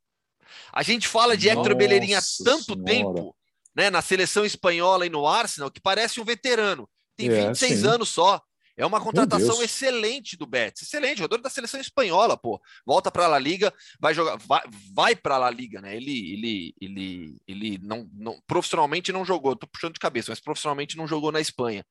A 0.74 0.84
gente 0.84 1.08
fala 1.08 1.38
de 1.38 1.50
Hector 1.50 1.76
Bellerin 1.76 2.14
há 2.14 2.22
tanto 2.44 2.74
senhora. 2.74 2.84
tempo, 2.84 3.36
né, 3.76 3.90
na 3.90 4.02
seleção 4.02 4.46
espanhola 4.46 5.06
e 5.06 5.10
no 5.10 5.28
Arsenal, 5.28 5.72
que 5.72 5.80
parece 5.80 6.20
um 6.20 6.26
veterano. 6.26 6.90
Tem 7.16 7.30
é, 7.30 7.48
26 7.48 7.80
sim. 7.80 7.88
anos 7.88 8.10
só. 8.10 8.42
É 8.82 8.86
uma 8.86 9.00
contratação 9.00 9.62
excelente 9.62 10.36
do 10.36 10.48
Betis. 10.48 10.82
Excelente, 10.82 11.20
jogador 11.20 11.40
da 11.40 11.52
seleção 11.52 11.80
espanhola, 11.80 12.36
pô. 12.36 12.60
Volta 12.84 13.12
para 13.12 13.26
a 13.26 13.28
La 13.28 13.38
Liga, 13.38 13.72
vai 14.00 14.12
jogar, 14.12 14.38
vai, 14.38 14.64
vai 14.92 15.16
para 15.16 15.36
a 15.36 15.38
La 15.38 15.52
Liga, 15.52 15.80
né? 15.80 15.96
Ele, 15.96 16.34
ele, 16.34 16.76
ele, 16.82 17.42
ele 17.48 17.80
não, 17.84 18.10
não, 18.12 18.42
profissionalmente 18.48 19.12
não 19.12 19.24
jogou, 19.24 19.56
tô 19.56 19.68
puxando 19.68 19.94
de 19.94 20.00
cabeça, 20.00 20.32
mas 20.32 20.40
profissionalmente 20.40 20.98
não 20.98 21.08
jogou 21.08 21.32
na 21.32 21.40
Espanha. 21.40 21.86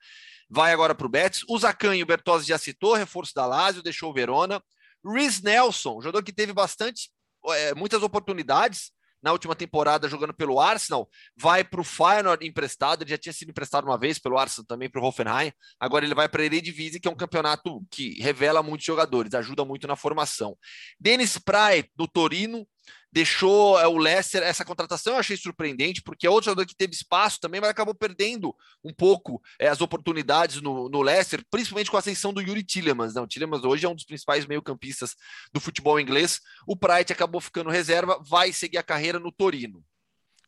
Vai 0.49 0.73
agora 0.73 0.93
para 0.93 1.07
o 1.07 1.11
Betis. 1.11 1.45
O 1.49 1.57
Zacan 1.57 1.95
o 1.95 2.07
Bertozzi 2.07 2.49
já 2.49 2.59
citou, 2.59 2.95
reforço 2.95 3.33
da 3.37 3.47
Lazio, 3.47 3.85
deixou 3.85 4.11
o 4.11 4.13
Verona. 4.13 4.61
Rhys 5.07 5.41
Nelson, 5.41 6.01
jogador 6.01 6.25
que 6.25 6.33
teve 6.33 6.53
bastante, 6.53 7.09
é, 7.51 7.73
muitas 7.73 8.03
oportunidades, 8.03 8.91
na 9.23 9.33
última 9.33 9.55
temporada 9.55 10.09
jogando 10.09 10.35
pelo 10.35 10.61
Arsenal, 10.61 11.09
vai 11.37 11.65
para 11.65 11.81
o 11.81 11.85
Feyenoord 11.85 12.47
emprestado, 12.47 13.03
ele 13.03 13.11
já 13.11 13.19
tinha 13.19 13.33
sido 13.33 13.51
emprestado 13.51 13.85
uma 13.85 13.99
vez 13.99 14.19
pelo 14.19 14.39
Arsenal 14.39 14.67
também 14.67 14.91
para 14.91 15.01
o 15.01 15.05
Hoffenheim, 15.05 15.53
agora 15.79 16.05
ele 16.05 16.15
vai 16.15 16.29
para 16.29 16.43
a 16.43 16.45
Eredivisie, 16.45 17.01
que 17.01 17.09
é 17.09 17.11
um 17.11 17.17
campeonato 17.17 17.83
que 17.91 18.21
revela 18.21 18.63
muitos 18.63 18.87
jogadores, 18.87 19.35
ajuda 19.35 19.65
muito 19.65 19.87
na 19.87 19.97
formação. 19.97 20.57
Dennis 20.99 21.39
Pry, 21.39 21.91
do 21.95 22.07
Torino, 22.07 22.67
deixou 23.13 23.79
é, 23.79 23.87
o 23.87 23.97
Leicester. 23.97 24.43
Essa 24.43 24.65
contratação 24.65 25.15
eu 25.15 25.19
achei 25.19 25.37
surpreendente, 25.37 26.03
porque 26.03 26.27
é 26.27 26.31
outro 26.31 26.47
jogador 26.47 26.67
que 26.67 26.77
teve 26.77 26.93
espaço 26.93 27.41
também, 27.41 27.61
mas 27.61 27.71
acabou 27.71 27.95
perdendo 27.95 28.55
um 28.85 28.93
pouco 28.93 29.43
é, 29.59 29.69
as 29.69 29.81
oportunidades 29.81 30.61
no, 30.61 30.89
no 30.89 31.03
Leicester, 31.03 31.45
principalmente 31.51 31.91
com 31.91 31.97
a 31.97 32.01
ascensão 32.01 32.33
do 32.33 32.41
Yuri 32.41 32.63
Tillemans. 32.63 33.15
Né? 33.15 33.21
O 33.21 33.27
Tillemans 33.27 33.65
hoje 33.65 33.87
é 33.87 33.89
um 33.89 33.95
dos 33.95 34.05
principais 34.05 34.47
meio-campistas 34.47 35.17
do 35.53 35.61
futebol 35.61 35.99
inglês. 35.99 36.41
O 36.67 36.77
Bright 36.77 37.13
acabou 37.13 37.41
ficando 37.41 37.71
reserva, 37.71 38.21
vai 38.23 38.53
seguir 38.53 38.79
a 38.79 38.83
carreira 38.83 39.19
no 39.19 39.33
Torino. 39.33 39.85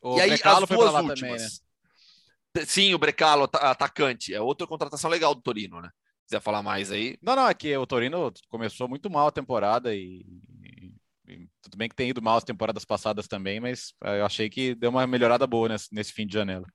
O 0.03 0.19
e 0.19 0.21
aí, 0.21 0.31
Brecalo 0.31 0.65
as 0.65 0.69
duas 0.69 0.95
últimas. 0.95 1.21
Também, 1.21 1.39
né? 2.55 2.67
Sim, 2.67 2.93
o 2.95 2.99
Brecalo, 2.99 3.49
atacante. 3.55 4.35
É 4.35 4.41
outra 4.41 4.67
contratação 4.67 5.11
legal 5.11 5.35
do 5.35 5.41
Torino, 5.41 5.81
né? 5.81 5.91
quiser 6.33 6.41
falar 6.41 6.63
mais 6.63 6.91
aí. 6.91 7.19
Não, 7.21 7.37
não, 7.37 7.47
é 7.47 7.53
que 7.53 7.77
o 7.77 7.87
Torino 7.87 8.33
começou 8.49 8.89
muito 8.89 9.11
mal 9.11 9.27
a 9.27 9.33
temporada 9.33 9.95
e 9.95 10.25
tudo 11.61 11.77
bem 11.77 11.89
que 11.89 11.95
tem 11.95 12.11
ido 12.11 12.23
mal 12.23 12.39
as 12.39 12.45
temporadas 12.45 12.85
passadas 12.85 13.29
também, 13.29 13.61
mas 13.61 13.93
eh, 14.05 14.21
eu 14.21 14.27
achei 14.27 14.49
que 14.49 14.75
deu 14.75 14.91
uma 14.91 15.07
melhorada 15.07 15.47
boa 15.47 15.69
nesse, 15.69 15.89
nesse 15.93 16.13
fim 16.13 16.27
de 16.27 16.35
janela. 16.35 16.67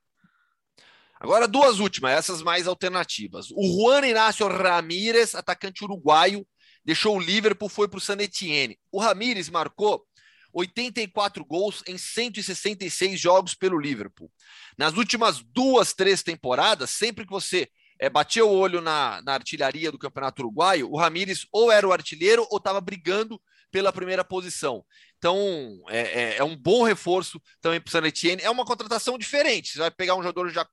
Agora, 1.19 1.47
duas 1.47 1.79
últimas, 1.79 2.11
essas 2.11 2.43
mais 2.43 2.67
alternativas. 2.67 3.47
O 3.51 3.63
Juan 3.63 4.05
Inácio 4.05 4.47
Ramírez, 4.47 5.33
atacante 5.33 5.83
uruguaio, 5.83 6.47
deixou 6.85 7.17
o 7.17 7.19
Liverpool, 7.19 7.69
foi 7.69 7.87
para 7.87 7.97
o 7.97 8.01
San 8.01 8.17
Etienne. 8.19 8.77
O 8.91 8.99
Ramírez 8.99 9.49
marcou 9.49 10.05
84 10.53 11.43
gols 11.43 11.83
em 11.87 11.97
166 11.97 13.19
jogos 13.19 13.55
pelo 13.55 13.79
Liverpool. 13.79 14.31
Nas 14.77 14.93
últimas 14.93 15.41
duas, 15.41 15.93
três 15.93 16.21
temporadas, 16.21 16.91
sempre 16.91 17.25
que 17.25 17.31
você 17.31 17.67
é, 17.99 18.09
batia 18.09 18.45
o 18.45 18.53
olho 18.53 18.79
na, 18.79 19.21
na 19.23 19.33
artilharia 19.33 19.91
do 19.91 19.97
Campeonato 19.97 20.41
Uruguaio, 20.41 20.89
o 20.91 20.97
Ramírez 20.97 21.47
ou 21.51 21.71
era 21.71 21.87
o 21.87 21.93
artilheiro 21.93 22.47
ou 22.49 22.57
estava 22.57 22.79
brigando 22.79 23.41
pela 23.71 23.93
primeira 23.93 24.23
posição. 24.23 24.85
Então, 25.17 25.37
é, 25.89 25.99
é, 25.99 26.37
é 26.37 26.43
um 26.43 26.55
bom 26.55 26.83
reforço 26.83 27.41
também 27.61 27.81
para 27.81 27.89
o 27.89 27.91
San 27.91 28.05
Etienne. 28.05 28.41
É 28.41 28.49
uma 28.49 28.65
contratação 28.65 29.17
diferente. 29.17 29.73
Você 29.73 29.79
vai 29.79 29.91
pegar 29.91 30.15
um 30.15 30.23
jogador 30.23 30.49
já 30.49 30.67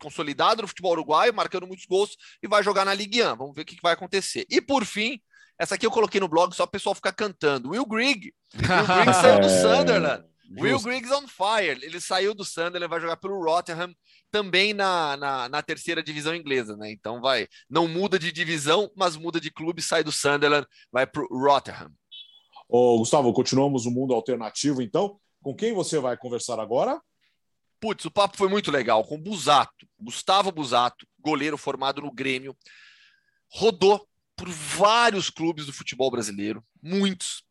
consolidado 0.00 0.62
no 0.62 0.68
futebol 0.68 0.92
uruguaio, 0.92 1.34
marcando 1.34 1.66
muitos 1.66 1.84
gols, 1.86 2.16
e 2.42 2.48
vai 2.48 2.62
jogar 2.62 2.84
na 2.84 2.94
Ligue 2.94 3.22
1. 3.22 3.36
Vamos 3.36 3.54
ver 3.54 3.62
o 3.62 3.64
que, 3.64 3.76
que 3.76 3.82
vai 3.82 3.92
acontecer. 3.92 4.46
E 4.48 4.60
por 4.60 4.84
fim, 4.84 5.20
essa 5.58 5.74
aqui 5.74 5.86
eu 5.86 5.90
coloquei 5.90 6.20
no 6.20 6.28
blog 6.28 6.54
só 6.54 6.64
o 6.64 6.68
pessoal 6.68 6.94
ficar 6.94 7.12
cantando. 7.12 7.70
Will 7.70 7.86
Grigg. 7.86 8.32
Will 8.54 8.86
Grigg 8.86 9.14
saiu 9.14 9.40
do 9.40 9.46
é, 9.48 9.62
Sunderland. 9.62 10.30
Justo. 10.50 10.64
Will 10.64 10.80
Griggs 10.80 11.12
on 11.12 11.28
fire. 11.28 11.78
Ele 11.84 12.00
saiu 12.00 12.34
do 12.34 12.44
Sunderland, 12.44 12.88
vai 12.88 13.00
jogar 13.00 13.16
pelo 13.18 13.40
Rotterdam, 13.40 13.94
também 14.32 14.74
na, 14.74 15.16
na, 15.16 15.48
na, 15.48 15.62
terceira 15.62 16.02
divisão 16.02 16.34
inglesa, 16.34 16.76
né? 16.76 16.90
Então 16.90 17.20
vai, 17.20 17.46
não 17.68 17.86
muda 17.86 18.18
de 18.18 18.32
divisão, 18.32 18.90
mas 18.96 19.16
muda 19.16 19.40
de 19.40 19.50
clube, 19.50 19.80
sai 19.80 20.02
do 20.02 20.10
Sunderland, 20.10 20.66
vai 20.90 21.06
para 21.06 21.22
o 21.22 21.44
Rotterdam. 21.44 21.92
Ô, 22.72 22.98
Gustavo, 22.98 23.32
continuamos 23.32 23.84
o 23.84 23.90
mundo 23.90 24.14
alternativo, 24.14 24.80
então. 24.80 25.18
Com 25.42 25.52
quem 25.56 25.72
você 25.74 25.98
vai 25.98 26.16
conversar 26.16 26.60
agora? 26.60 27.02
Putz, 27.80 28.04
o 28.04 28.10
papo 28.12 28.36
foi 28.36 28.48
muito 28.48 28.70
legal 28.70 29.02
com 29.02 29.16
o 29.16 29.20
Busato, 29.20 29.88
Gustavo 29.98 30.52
Busato, 30.52 31.04
goleiro 31.18 31.58
formado 31.58 32.00
no 32.00 32.12
Grêmio. 32.12 32.56
Rodou 33.48 34.06
por 34.36 34.48
vários 34.48 35.30
clubes 35.30 35.66
do 35.66 35.72
futebol 35.72 36.12
brasileiro, 36.12 36.62
muitos. 36.80 37.42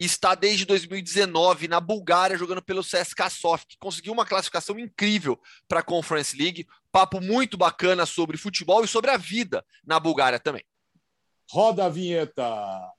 Está 0.00 0.34
desde 0.34 0.64
2019 0.64 1.68
na 1.68 1.78
Bulgária 1.78 2.36
jogando 2.36 2.60
pelo 2.60 2.82
CSKA 2.82 3.30
Soft, 3.30 3.76
conseguiu 3.78 4.12
uma 4.12 4.26
classificação 4.26 4.78
incrível 4.80 5.40
para 5.68 5.78
a 5.78 5.84
Conference 5.84 6.36
League. 6.36 6.66
Papo 6.90 7.20
muito 7.20 7.56
bacana 7.56 8.04
sobre 8.04 8.36
futebol 8.36 8.82
e 8.82 8.88
sobre 8.88 9.12
a 9.12 9.16
vida 9.16 9.64
na 9.86 10.00
Bulgária 10.00 10.40
também. 10.40 10.64
Roda 11.48 11.84
a 11.84 11.88
vinheta, 11.88 12.44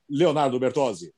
Leonardo 0.09 0.57
Bertozzi. 0.57 1.16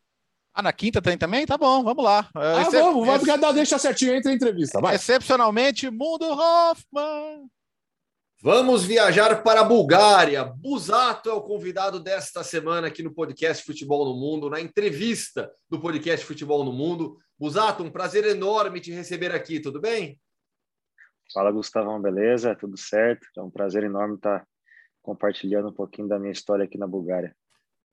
Ah, 0.60 0.62
na 0.62 0.74
quinta 0.74 1.01
tem 1.01 1.18
também? 1.18 1.45
Tá 1.45 1.57
bom, 1.57 1.82
vamos 1.86 2.03
lá. 2.03 2.30
Ah, 2.36 2.64
Excep... 2.64 2.84
vamos, 2.84 3.07
vai, 3.07 3.16
Ex... 3.16 3.53
deixa 3.53 3.80
certinho 3.80 4.14
entre 4.14 4.34
a 4.34 4.36
entrevista, 4.36 4.82
vai. 4.82 4.93
Excepcionalmente, 4.93 5.89
Mundo 5.89 6.26
Hoffman. 6.26 7.49
Vamos 8.43 8.84
viajar 8.84 9.41
para 9.41 9.62
a 9.62 9.64
Bulgária. 9.64 10.43
Busato 10.43 11.30
é 11.30 11.34
o 11.34 11.41
convidado 11.41 11.97
desta 11.97 12.43
semana 12.43 12.88
aqui 12.88 13.01
no 13.01 13.14
podcast 13.14 13.64
Futebol 13.64 14.03
no 14.03 14.20
Mundo, 14.20 14.49
na 14.49 14.60
entrevista 14.60 15.49
do 15.70 15.80
podcast 15.80 16.26
Futebol 16.26 16.66
no 16.66 16.74
Mundo. 16.74 17.18
Busato, 17.38 17.82
um 17.82 17.89
prazer 17.89 18.26
enorme 18.26 18.82
te 18.82 18.91
receber 18.91 19.34
aqui, 19.34 19.62
tudo 19.62 19.80
bem? 19.80 20.20
Fala, 21.34 21.53
Gustavão, 21.53 22.01
beleza? 22.01 22.53
Tudo 22.53 22.78
certo? 22.78 23.26
É 23.38 23.41
um 23.41 23.49
prazer 23.49 23.86
enorme 23.86 24.16
estar 24.16 24.45
compartilhando 25.01 25.70
um 25.70 25.74
pouquinho 25.74 26.10
da 26.10 26.20
minha 26.20 26.34
história 26.34 26.66
aqui 26.66 26.78
na 26.78 26.86
Bulgária. 26.86 27.34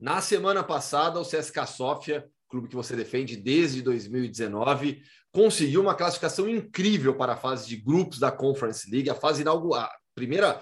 Na 0.01 0.21
semana 0.21 0.65
passada, 0.65 1.21
o 1.21 1.25
CSKA 1.25 1.65
Sofia, 1.65 2.29
clube 2.49 2.69
que 2.69 2.77
você 2.77 2.95
defende 2.95 3.37
desde 3.37 3.83
2019, 3.83 5.03
conseguiu 5.33 5.83
uma 5.83 5.95
classificação 5.95 6.49
incrível 6.49 7.15
para 7.15 7.35
a 7.35 7.37
fase 7.37 7.69
de 7.69 7.77
grupos 7.77 8.19
da 8.19 8.31
Conference 8.31 8.91
League, 8.91 9.11
a 9.11 9.15
fase 9.15 9.43
inaugural, 9.43 9.91
primeira 10.15 10.61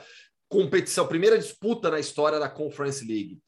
competição, 0.49 1.07
primeira 1.07 1.39
disputa 1.39 1.91
na 1.91 2.01
história 2.01 2.39
da 2.39 2.49
Conference 2.49 3.05
League. 3.05 3.39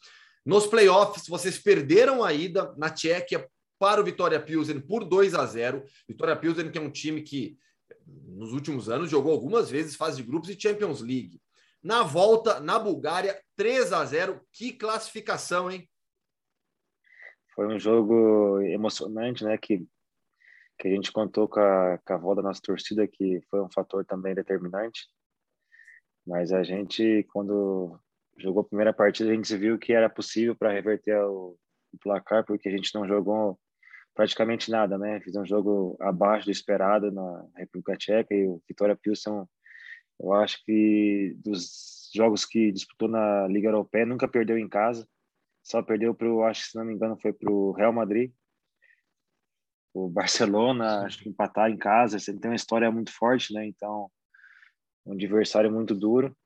Nos 0.44 0.66
playoffs, 0.66 1.26
vocês 1.26 1.58
perderam 1.58 2.22
a 2.22 2.32
ida 2.32 2.72
na 2.76 2.90
Tchequia 2.90 3.48
para 3.78 4.00
o 4.00 4.04
Vitória 4.04 4.40
Pilsen 4.40 4.80
por 4.80 5.04
2 5.04 5.34
a 5.34 5.44
0. 5.44 5.84
Vitória 6.08 6.36
Pilsen 6.36 6.70
que 6.70 6.78
é 6.78 6.80
um 6.80 6.90
time 6.90 7.22
que 7.22 7.58
nos 8.06 8.52
últimos 8.52 8.88
anos 8.88 9.10
jogou 9.10 9.32
algumas 9.32 9.70
vezes 9.70 9.96
fase 9.96 10.18
de 10.18 10.22
grupos 10.22 10.48
e 10.48 10.60
Champions 10.60 11.00
League. 11.00 11.40
Na 11.82 12.02
volta, 12.02 12.60
na 12.60 12.78
Bulgária, 12.78 13.40
3 13.56 13.92
a 13.92 14.04
0 14.04 14.40
Que 14.52 14.72
classificação, 14.72 15.70
hein? 15.70 15.88
Foi 17.56 17.66
um 17.66 17.78
jogo 17.78 18.60
emocionante, 18.60 19.44
né? 19.44 19.58
Que, 19.58 19.84
que 20.78 20.86
a 20.86 20.90
gente 20.90 21.10
contou 21.10 21.48
com 21.48 21.58
a, 21.58 21.98
com 21.98 22.12
a 22.12 22.16
volta 22.18 22.42
da 22.42 22.48
nossa 22.48 22.60
torcida, 22.62 23.08
que 23.08 23.40
foi 23.50 23.60
um 23.60 23.70
fator 23.70 24.04
também 24.04 24.34
determinante. 24.34 25.08
Mas 26.24 26.52
a 26.52 26.62
gente, 26.62 27.26
quando 27.32 27.98
jogou 28.38 28.60
a 28.60 28.68
primeira 28.68 28.92
partida, 28.92 29.30
a 29.30 29.34
gente 29.34 29.56
viu 29.56 29.78
que 29.78 29.92
era 29.92 30.08
possível 30.08 30.54
para 30.54 30.72
reverter 30.72 31.18
o, 31.24 31.56
o, 31.92 31.98
placar, 31.98 32.44
porque 32.44 32.68
a 32.68 32.72
gente 32.72 32.94
não 32.94 33.08
jogou 33.08 33.58
praticamente 34.14 34.70
nada, 34.70 34.96
né? 34.98 35.20
Fiz 35.20 35.34
um 35.34 35.46
jogo 35.46 35.96
abaixo 36.00 36.46
do 36.46 36.52
esperado 36.52 37.10
na 37.10 37.46
República 37.56 37.96
Tcheca 37.96 38.34
e 38.34 38.46
o 38.46 38.62
Vitória 38.68 38.96
Pilsen 38.96 39.46
eu 40.18 40.32
acho 40.32 40.64
que 40.64 41.34
dos 41.44 42.10
jogos 42.14 42.44
que 42.44 42.72
disputou 42.72 43.08
na 43.08 43.46
Liga 43.48 43.68
Europeia, 43.68 44.06
nunca 44.06 44.26
perdeu 44.26 44.58
em 44.58 44.68
casa. 44.68 45.06
Só 45.66 45.82
perdeu 45.82 46.14
para 46.14 46.32
o, 46.32 46.44
acho 46.44 46.62
que 46.62 46.70
se 46.70 46.78
não 46.78 46.84
me 46.84 46.94
engano, 46.94 47.18
foi 47.20 47.32
para 47.32 47.50
o 47.50 47.72
Real 47.72 47.92
Madrid. 47.92 48.32
O 49.92 50.08
Barcelona, 50.08 51.00
acho 51.00 51.18
que 51.18 51.28
empatar 51.28 51.68
em 51.68 51.76
casa. 51.76 52.18
Ele 52.28 52.38
tem 52.38 52.52
uma 52.52 52.56
história 52.56 52.88
muito 52.88 53.12
forte, 53.12 53.52
né? 53.52 53.66
Então, 53.66 54.08
um 55.04 55.14
adversário 55.14 55.72
muito 55.72 55.92
duro. 55.92 56.36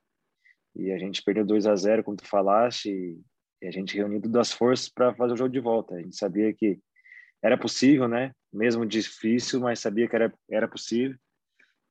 E 0.74 0.90
a 0.90 0.98
gente 0.98 1.22
perdeu 1.22 1.44
2 1.44 1.66
a 1.66 1.76
0 1.76 2.02
como 2.02 2.16
tu 2.16 2.26
falaste. 2.26 2.88
E, 2.88 3.20
e 3.60 3.66
a 3.68 3.70
gente 3.70 3.94
reuniu 3.94 4.22
todas 4.22 4.48
as 4.48 4.52
forças 4.54 4.88
para 4.88 5.14
fazer 5.14 5.34
o 5.34 5.36
jogo 5.36 5.52
de 5.52 5.60
volta. 5.60 5.96
A 5.96 6.00
gente 6.00 6.16
sabia 6.16 6.54
que 6.54 6.80
era 7.42 7.58
possível, 7.58 8.08
né? 8.08 8.32
Mesmo 8.50 8.86
difícil, 8.86 9.60
mas 9.60 9.80
sabia 9.80 10.08
que 10.08 10.16
era, 10.16 10.32
era 10.50 10.66
possível 10.66 11.18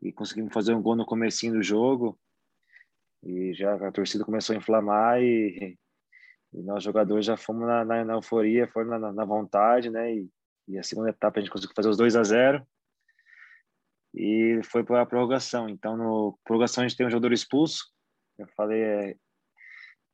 e 0.01 0.11
conseguimos 0.11 0.51
fazer 0.51 0.73
um 0.73 0.82
gol 0.82 0.95
no 0.95 1.05
comecinho 1.05 1.53
do 1.53 1.61
jogo 1.61 2.17
e 3.21 3.53
já 3.53 3.75
a 3.75 3.91
torcida 3.91 4.25
começou 4.25 4.55
a 4.55 4.57
inflamar 4.57 5.21
e, 5.21 5.77
e 6.54 6.62
nós 6.64 6.84
jogadores 6.84 7.26
já 7.26 7.38
fomos 7.38 7.68
na, 7.68 7.86
na, 7.86 8.06
na 8.06 8.14
euforia, 8.14 8.68
foram 8.68 9.00
na, 9.00 9.12
na, 9.12 9.26
vontade, 9.26 9.89
né? 9.89 10.14
E, 10.14 10.30
e, 10.68 10.78
a 10.78 10.84
segunda 10.84 11.10
etapa 11.10 11.39
a 11.39 11.41
gente 11.41 11.52
conseguiu 11.52 11.76
fazer 11.76 11.89
os 11.89 11.97
2 11.97 12.16
a 12.16 12.24
0 12.24 12.68
e 14.14 14.60
foi 14.64 14.84
para 14.84 15.02
a 15.02 15.06
prorrogação. 15.06 15.70
Então, 15.70 15.95
no 15.95 16.38
prorrogação 16.43 16.84
a 16.84 16.88
gente 16.88 16.97
tem 16.97 17.06
um 17.06 17.12
jogador 17.12 17.32
expulso. 17.32 17.86
Eu 18.38 18.47
falei, 18.56 18.82
é, 18.82 19.16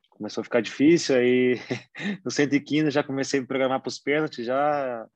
começou 0.10 0.42
a 0.42 0.44
ficar 0.44 0.62
difícil, 0.62 1.16
aí 1.16 1.56
no 2.24 2.32
115 2.32 2.92
já 2.92 3.04
comecei 3.04 3.40
a 3.40 3.42
me 3.42 3.48
programar 3.48 3.82
para 3.82 3.90
os 3.90 4.00
pênaltis, 4.00 4.46
já 4.46 5.08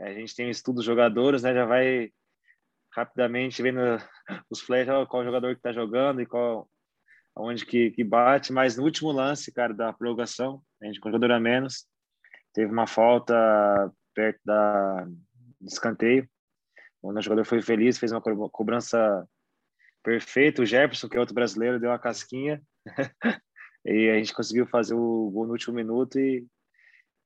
a 0.00 0.12
gente 0.12 0.34
tem 0.34 0.46
um 0.46 0.50
estudo 0.50 0.76
dos 0.76 0.84
jogadores, 0.84 1.42
né? 1.42 1.54
Já 1.54 1.64
vai 1.64 2.12
rapidamente 2.92 3.62
vendo 3.62 3.80
os 4.50 4.60
flashes, 4.60 5.08
qual 5.08 5.24
jogador 5.24 5.54
que 5.54 5.60
está 5.60 5.72
jogando 5.72 6.20
e 6.20 6.26
qual 6.26 6.68
onde 7.36 7.66
que, 7.66 7.90
que 7.90 8.04
bate, 8.04 8.52
mas 8.52 8.76
no 8.76 8.84
último 8.84 9.10
lance, 9.10 9.52
cara, 9.52 9.74
da 9.74 9.92
prorrogação, 9.92 10.62
a 10.80 10.86
gente 10.86 11.00
com 11.00 11.10
jogador 11.10 11.32
a 11.32 11.40
menos, 11.40 11.86
teve 12.52 12.72
uma 12.72 12.86
falta 12.86 13.34
perto 14.14 14.40
da 14.44 15.06
do 15.60 15.68
escanteio, 15.68 16.28
onde 17.02 17.18
o 17.18 17.22
jogador 17.22 17.44
foi 17.44 17.62
feliz, 17.62 17.98
fez 17.98 18.12
uma 18.12 18.20
cobrança 18.20 19.26
perfeita, 20.02 20.62
o 20.62 20.66
Jefferson, 20.66 21.08
que 21.08 21.16
é 21.16 21.20
outro 21.20 21.34
brasileiro, 21.34 21.80
deu 21.80 21.90
uma 21.90 21.98
casquinha, 21.98 22.62
e 23.84 24.10
a 24.10 24.16
gente 24.18 24.34
conseguiu 24.34 24.66
fazer 24.66 24.94
o 24.94 25.30
gol 25.30 25.46
no 25.46 25.52
último 25.52 25.74
minuto 25.74 26.18
e, 26.18 26.46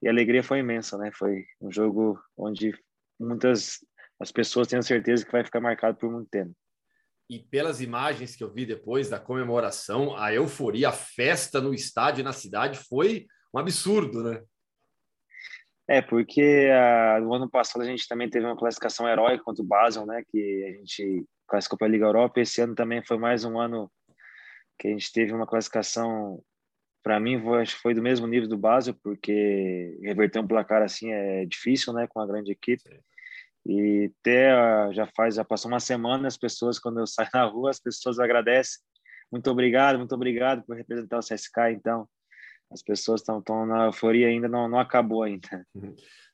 e 0.01 0.09
a 0.09 0.11
alegria 0.11 0.43
foi 0.43 0.61
imensa, 0.61 0.97
né? 0.97 1.11
Foi 1.13 1.45
um 1.61 1.71
jogo 1.71 2.21
onde 2.37 2.73
muitas 3.19 3.79
as 4.21 4.31
pessoas 4.31 4.69
tenham 4.69 4.83
certeza 4.83 5.25
que 5.25 5.33
vai 5.33 5.45
ficar 5.45 5.61
marcado 5.61 5.97
por 5.97 6.11
muito 6.11 6.29
tempo. 6.29 6.55
E 7.29 7.39
pelas 7.39 7.81
imagens 7.81 8.35
que 8.35 8.43
eu 8.43 8.53
vi 8.53 8.64
depois 8.64 9.11
da 9.11 9.20
comemoração, 9.20 10.16
a 10.16 10.33
euforia, 10.33 10.89
a 10.89 10.93
festa 10.93 11.61
no 11.61 11.74
estádio, 11.74 12.24
na 12.24 12.33
cidade, 12.33 12.79
foi 12.79 13.26
um 13.53 13.59
absurdo, 13.59 14.22
né? 14.22 14.43
É, 15.87 16.03
porque 16.03 16.68
uh, 16.68 17.22
no 17.22 17.33
ano 17.33 17.49
passado 17.49 17.81
a 17.81 17.87
gente 17.87 18.07
também 18.07 18.29
teve 18.29 18.45
uma 18.45 18.57
classificação 18.57 19.09
heróica 19.09 19.43
contra 19.43 19.62
o 19.62 19.66
Basel, 19.66 20.05
né? 20.05 20.22
Que 20.31 20.64
a 20.64 20.79
gente 20.79 21.24
classificou 21.47 21.79
para 21.79 21.87
a 21.87 21.91
Liga 21.91 22.05
Europa. 22.05 22.41
Esse 22.41 22.61
ano 22.61 22.74
também 22.74 23.03
foi 23.03 23.16
mais 23.16 23.43
um 23.45 23.59
ano 23.59 23.91
que 24.79 24.87
a 24.87 24.91
gente 24.91 25.11
teve 25.11 25.33
uma 25.33 25.47
classificação, 25.47 26.43
para 27.03 27.18
mim, 27.18 27.43
foi, 27.43 27.62
acho 27.62 27.76
que 27.76 27.83
foi 27.83 27.95
do 27.95 28.03
mesmo 28.03 28.26
nível 28.26 28.49
do 28.49 28.59
Basel, 28.59 28.95
porque 29.03 29.99
reverter 30.03 30.41
um 30.41 30.47
placar 30.47 30.83
assim 30.83 31.11
é 31.11 31.47
difícil, 31.47 31.93
né? 31.95 32.07
Com 32.07 32.20
uma 32.20 32.26
grande 32.26 32.53
equipe. 32.53 32.83
E 33.69 34.11
até 34.21 34.93
já 34.95 35.07
faz, 35.14 35.35
já 35.35 35.45
passou 35.45 35.71
uma 35.71 35.79
semana, 35.79 36.27
as 36.27 36.39
pessoas, 36.39 36.79
quando 36.79 37.01
eu 37.01 37.07
saio 37.07 37.29
na 37.35 37.45
rua, 37.45 37.71
as 37.71 37.79
pessoas 37.79 38.19
agradecem. 38.19 38.81
Muito 39.31 39.51
obrigado, 39.51 39.99
muito 39.99 40.14
obrigado 40.14 40.64
por 40.64 40.75
representar 40.75 41.19
o 41.19 41.21
CSK. 41.21 41.73
Então, 41.73 42.09
as 42.71 42.83
pessoas 42.83 43.21
estão 43.21 43.66
na 43.66 43.87
euforia 43.87 44.29
ainda, 44.29 44.49
não, 44.49 44.69
não 44.69 44.79
acabou 44.79 45.23
ainda. 45.23 45.66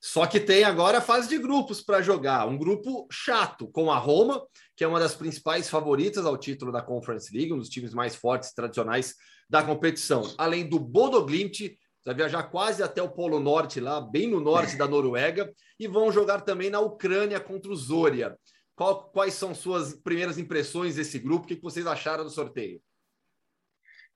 Só 0.01 0.27
que 0.27 0.39
tem 0.39 0.65
agora 0.65 0.99
a 0.99 1.01
fase 1.01 1.29
de 1.29 1.39
grupos 1.39 1.81
para 1.81 2.03
jogar. 2.03 2.47
Um 2.47 2.59
grupo 2.59 3.07
chato, 3.11 3.69
com 3.69 3.91
a 3.91 3.99
Roma, 3.99 4.45
que 4.77 4.85
é 4.85 4.87
uma 4.87 5.01
das 5.01 5.15
principais 5.15 5.69
favoritas 5.69 6.27
ao 6.27 6.37
título 6.37 6.71
da 6.71 6.83
Conference 6.83 7.35
League, 7.35 7.53
um 7.53 7.59
dos 7.59 7.69
times 7.69 7.95
mais 7.95 8.15
fortes 8.15 8.53
tradicionais 8.53 9.15
da 9.49 9.63
competição. 9.63 10.35
Além 10.37 10.69
do 10.69 10.79
Bodo 10.79 11.25
Glimt, 11.25 11.77
vai 12.05 12.15
viajar 12.15 12.43
quase 12.45 12.83
até 12.83 13.03
o 13.03 13.11
Polo 13.11 13.41
Norte, 13.41 13.81
lá, 13.81 14.01
bem 14.01 14.29
no 14.29 14.41
norte 14.41 14.77
da 14.77 14.87
Noruega, 14.87 15.53
e 15.81 15.89
vão 15.89 16.13
jogar 16.13 16.43
também 16.43 16.69
na 16.69 16.81
Ucrânia 16.81 17.41
contra 17.41 17.71
o 17.71 17.77
Zoria. 17.77 18.37
Qual, 18.77 19.05
quais 19.11 19.35
são 19.35 19.55
suas 19.55 19.95
primeiras 19.95 20.37
impressões 20.37 20.97
desse 20.97 21.19
grupo? 21.19 21.45
O 21.45 21.49
que, 21.49 21.61
vocês 21.61 21.87
acharam 21.87 22.25
do 22.25 22.31
sorteio? 22.31 22.81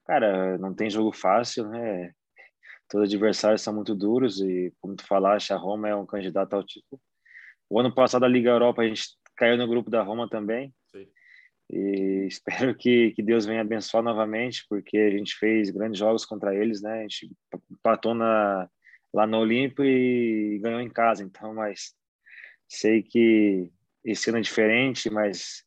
Cara, 0.04 0.58
não 0.58 0.74
tem 0.74 0.90
jogo 0.90 1.12
fácil, 1.12 1.68
né? 1.68 2.12
Todos 2.88 3.08
os 3.08 3.14
adversários 3.14 3.62
são 3.62 3.74
muito 3.74 3.94
duros 3.94 4.40
e, 4.40 4.72
como 4.80 4.96
tu 4.96 5.06
falaste, 5.06 5.52
a 5.52 5.56
Roma 5.56 5.88
é 5.88 5.94
um 5.94 6.06
candidato 6.06 6.54
ao 6.54 6.64
título. 6.64 7.00
O 7.68 7.78
ano 7.78 7.94
passado, 7.94 8.24
a 8.24 8.28
Liga 8.28 8.50
Europa, 8.50 8.82
a 8.82 8.88
gente 8.88 9.02
caiu 9.36 9.56
no 9.56 9.68
grupo 9.68 9.90
da 9.90 10.02
Roma 10.02 10.28
também. 10.28 10.74
Sim. 10.90 11.06
E 11.70 12.26
espero 12.28 12.74
que, 12.74 13.12
que 13.12 13.22
Deus 13.22 13.46
venha 13.46 13.60
abençoar 13.60 14.02
novamente, 14.02 14.64
porque 14.68 14.96
a 14.96 15.10
gente 15.10 15.34
fez 15.36 15.70
grandes 15.70 15.98
jogos 15.98 16.24
contra 16.24 16.54
eles, 16.54 16.82
né? 16.82 17.00
A 17.00 17.02
gente 17.02 17.30
empatou 17.70 18.14
na, 18.14 18.68
lá 19.12 19.26
no 19.26 19.38
Olimpo 19.38 19.82
e 19.84 20.58
ganhou 20.62 20.80
em 20.80 20.90
casa. 20.90 21.22
Então, 21.22 21.54
mas 21.54 21.94
sei 22.68 23.02
que 23.02 23.70
esse 24.04 24.30
ano 24.30 24.38
é 24.38 24.42
diferente, 24.42 25.10
mas 25.10 25.64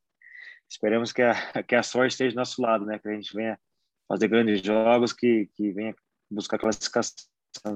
esperamos 0.70 1.12
que 1.12 1.22
a, 1.22 1.34
que 1.64 1.76
a 1.76 1.84
sorte 1.84 2.14
esteja 2.14 2.32
do 2.32 2.39
nosso 2.39 2.62
lado, 2.62 2.86
né? 2.86 2.99
Que 2.99 3.10
a 3.10 3.14
gente 3.14 3.34
venha 3.36 3.60
fazer 4.08 4.28
grandes 4.28 4.62
jogos, 4.62 5.14
que, 5.14 5.49
que 5.54 5.72
venha 5.72 5.95
buscar 6.30 6.58
classificação, 6.58 7.16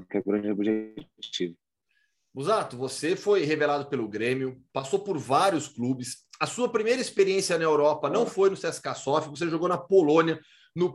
que 0.09 0.17
é 0.17 0.19
o 0.19 0.23
grande 0.23 0.49
objetivo. 0.49 1.55
Busato, 2.33 2.75
você 2.75 3.15
foi 3.15 3.45
revelado 3.45 3.85
pelo 3.85 4.09
Grêmio, 4.09 4.61
passou 4.73 4.99
por 4.99 5.17
vários 5.17 5.69
clubes. 5.69 6.24
A 6.39 6.45
sua 6.45 6.69
primeira 6.69 7.01
experiência 7.01 7.57
na 7.57 7.63
Europa 7.63 8.09
não 8.09 8.25
foi 8.25 8.49
no 8.49 8.57
CSKA 8.57 8.93
Sofia, 8.93 9.29
você 9.29 9.49
jogou 9.49 9.67
na 9.67 9.77
Polônia, 9.77 10.39
no 10.75 10.93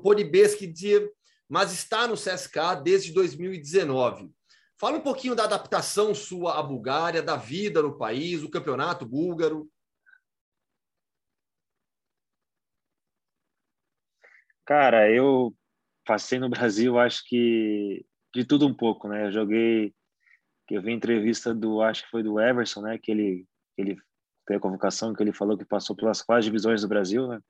dia, 0.72 1.10
mas 1.48 1.72
está 1.72 2.06
no 2.06 2.14
CSKA 2.14 2.74
desde 2.74 3.12
2019. 3.12 4.30
Fala 4.78 4.98
um 4.98 5.02
pouquinho 5.02 5.34
da 5.34 5.44
adaptação 5.44 6.14
sua 6.14 6.58
à 6.58 6.62
Bulgária, 6.62 7.22
da 7.22 7.36
vida 7.36 7.82
no 7.82 7.96
país, 7.96 8.42
o 8.42 8.50
campeonato 8.50 9.06
búlgaro. 9.06 9.68
Cara, 14.64 15.10
eu 15.10 15.54
passei 16.04 16.38
no 16.38 16.48
Brasil, 16.48 16.98
acho 16.98 17.24
que 17.26 18.06
de 18.34 18.44
tudo 18.44 18.66
um 18.66 18.74
pouco, 18.74 19.08
né? 19.08 19.26
Eu 19.26 19.32
joguei 19.32 19.94
que 20.66 20.76
eu 20.76 20.82
vi 20.82 20.92
entrevista 20.92 21.52
do, 21.52 21.82
acho 21.82 22.04
que 22.04 22.10
foi 22.10 22.22
do 22.22 22.38
Everson, 22.38 22.82
né, 22.82 22.96
que 22.96 23.10
ele, 23.10 23.44
ele 23.76 24.00
teve 24.50 24.56
a 24.56 24.60
convocação, 24.60 25.14
que 25.14 25.22
ele 25.22 25.32
falou 25.32 25.56
que 25.56 25.64
passou 25.64 25.94
pelas 25.94 26.20
quatro 26.22 26.42
divisões 26.42 26.82
do 26.82 26.88
Brasil, 26.88 27.28
né, 27.28 27.40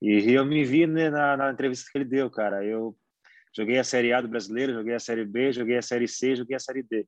e 0.00 0.32
eu 0.32 0.44
me 0.44 0.64
vi 0.64 0.86
né, 0.86 1.10
na, 1.10 1.36
na 1.36 1.50
entrevista 1.50 1.90
que 1.90 1.98
ele 1.98 2.04
deu, 2.04 2.30
cara, 2.30 2.64
eu 2.64 2.96
joguei 3.56 3.78
a 3.78 3.84
Série 3.84 4.12
A 4.12 4.20
do 4.20 4.28
Brasileiro, 4.28 4.74
joguei 4.74 4.94
a 4.94 5.00
Série 5.00 5.24
B, 5.24 5.52
joguei 5.52 5.76
a 5.76 5.82
Série 5.82 6.06
C, 6.06 6.36
joguei 6.36 6.54
a 6.54 6.60
Série 6.60 6.84
D, 6.84 7.04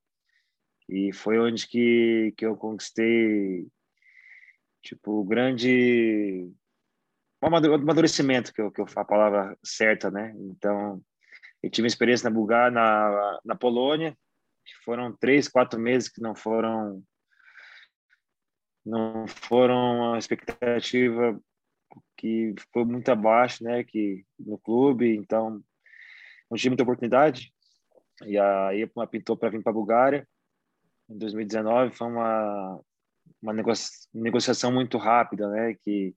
e 0.89 1.13
foi 1.13 1.39
onde 1.39 1.69
que, 1.69 2.35
que 2.37 2.45
eu 2.45 2.57
conquistei, 2.57 3.69
tipo, 4.83 5.23
grande 5.23 6.51
um 7.43 7.47
amadurecimento, 7.47 8.53
que 8.53 8.61
eu, 8.61 8.71
que 8.71 8.81
eu 8.81 8.87
a 8.97 9.05
palavra 9.05 9.57
certa, 9.65 10.11
né? 10.11 10.35
Então, 10.37 11.01
eu 11.63 11.71
tive 11.71 11.87
experiência 11.87 12.29
na 12.29 12.35
Bulgária, 12.35 12.71
na, 12.71 13.41
na 13.45 13.55
Polônia, 13.55 14.15
foram 14.85 15.17
três, 15.17 15.49
quatro 15.49 15.81
meses 15.81 16.09
que 16.09 16.21
não 16.21 16.35
foram 16.35 17.03
não 18.85 19.27
foram 19.27 20.15
a 20.15 20.19
expectativa 20.19 21.41
que 22.17 22.55
foi 22.73 22.85
muito 22.85 23.09
abaixo, 23.11 23.65
né, 23.65 23.85
que 23.85 24.25
no 24.39 24.59
clube, 24.59 25.17
então 25.17 25.63
não 26.51 26.57
tive 26.57 26.71
muita 26.71 26.83
oportunidade. 26.83 27.53
E 28.27 28.39
aí 28.39 28.89
uma 28.95 29.07
pintou 29.07 29.37
para 29.37 29.51
vir 29.51 29.63
para 29.63 29.71
a 29.71 29.75
Bulgária 29.75 30.29
em 31.09 31.19
2019, 31.19 31.95
foi 31.97 32.09
uma 32.09 32.81
uma 33.43 33.55
negociação 34.13 34.73
muito 34.73 34.99
rápida, 34.99 35.49
né, 35.49 35.75
que 35.83 36.15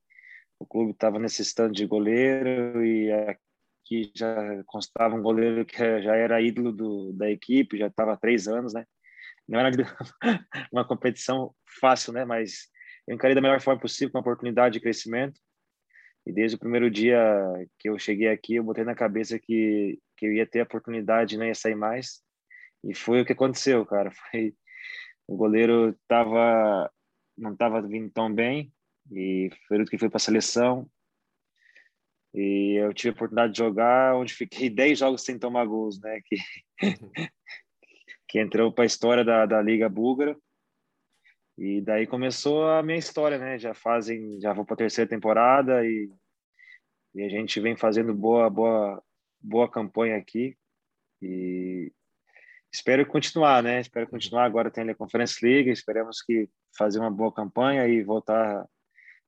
o 0.60 0.66
clube 0.66 0.92
estava 0.92 1.20
necessitando 1.20 1.74
de 1.74 1.86
goleiro 1.86 2.84
e 2.86 3.12
aqui 3.12 4.12
já 4.16 4.64
constava 4.66 5.16
um 5.16 5.22
goleiro 5.22 5.66
que 5.66 5.78
já 6.02 6.16
era 6.16 6.42
ídolo 6.42 6.72
do, 6.72 7.14
da 7.14 7.30
equipe, 7.30 7.78
já 7.78 7.88
estava 7.88 8.18
três 8.18 8.48
anos, 8.48 8.74
né? 8.74 8.86
Não 9.48 9.60
era 9.60 9.70
uma 10.72 10.86
competição 10.86 11.54
fácil, 11.80 12.14
né? 12.14 12.26
Mas 12.26 12.70
eu 13.08 13.16
encarei 13.16 13.36
da 13.36 13.42
melhor 13.42 13.60
forma 13.62 13.80
possível, 13.80 14.12
com 14.12 14.18
uma 14.18 14.22
oportunidade 14.22 14.74
de 14.74 14.80
crescimento. 14.80 15.40
E 16.26 16.32
desde 16.32 16.56
o 16.56 16.60
primeiro 16.60 16.90
dia 16.90 17.20
que 17.78 17.90
eu 17.90 18.00
cheguei 18.00 18.30
aqui, 18.30 18.56
eu 18.56 18.64
botei 18.64 18.84
na 18.84 18.96
cabeça 18.96 19.38
que, 19.38 20.00
que 20.18 20.26
eu 20.26 20.34
ia 20.34 20.48
ter 20.48 20.62
a 20.62 20.64
oportunidade, 20.64 21.38
não 21.38 21.46
ia 21.46 21.56
sair 21.56 21.76
mais. 21.76 22.22
E 22.84 22.96
foi 22.96 23.22
o 23.22 23.26
que 23.26 23.34
aconteceu, 23.34 23.86
cara. 23.86 24.12
Foi 24.32 24.54
o 25.26 25.38
goleiro 25.38 25.98
tava 26.06 26.92
não 27.38 27.54
estava 27.54 27.82
vindo 27.82 28.12
tão 28.12 28.34
bem 28.34 28.72
e 29.12 29.50
foi 29.68 29.82
o 29.82 29.86
que 29.86 29.98
foi 29.98 30.10
para 30.10 30.18
a 30.18 30.20
seleção. 30.20 30.90
E 32.34 32.80
eu 32.82 32.94
tive 32.94 33.10
a 33.10 33.14
oportunidade 33.14 33.54
de 33.54 33.60
jogar, 33.60 34.16
onde 34.16 34.34
fiquei 34.34 34.70
10 34.72 35.00
jogos 35.00 35.24
sem 35.24 35.38
tomar 35.38 35.66
gols, 35.66 36.00
né? 36.00 36.20
Que, 36.26 36.38
que 38.34 38.40
entrou 38.40 38.72
para 38.74 38.84
a 38.84 38.88
história 38.88 39.24
da, 39.24 39.46
da 39.46 39.62
Liga 39.62 39.88
Búlgara. 39.88 40.36
E 41.56 41.82
daí 41.82 42.08
começou 42.08 42.68
a 42.68 42.82
minha 42.82 42.98
história, 42.98 43.38
né? 43.38 43.60
Já 43.60 43.76
fazem, 43.76 44.42
já 44.42 44.52
vou 44.52 44.66
para 44.66 44.74
a 44.74 44.78
terceira 44.78 45.08
temporada 45.08 45.86
e, 45.86 46.12
e 47.14 47.22
a 47.22 47.30
gente 47.30 47.60
vem 47.60 47.78
fazendo 47.78 48.12
boa, 48.12 48.50
boa, 48.50 49.04
boa 49.40 49.70
campanha 49.70 50.18
aqui. 50.18 50.58
E 51.22 51.94
espero 52.74 53.06
continuar, 53.06 53.62
né? 53.62 53.80
Espero 53.80 54.10
continuar. 54.10 54.46
Agora 54.46 54.72
tem 54.72 54.90
a 54.90 54.96
Conference 54.96 55.38
League, 55.46 55.70
esperamos 55.70 56.20
que 56.24 56.50
fazer 56.76 56.98
uma 56.98 57.12
boa 57.12 57.32
campanha 57.32 57.88
e 57.88 58.02
voltar 58.02 58.68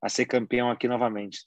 a 0.01 0.09
ser 0.09 0.25
campeão 0.25 0.71
aqui 0.71 0.87
novamente. 0.87 1.45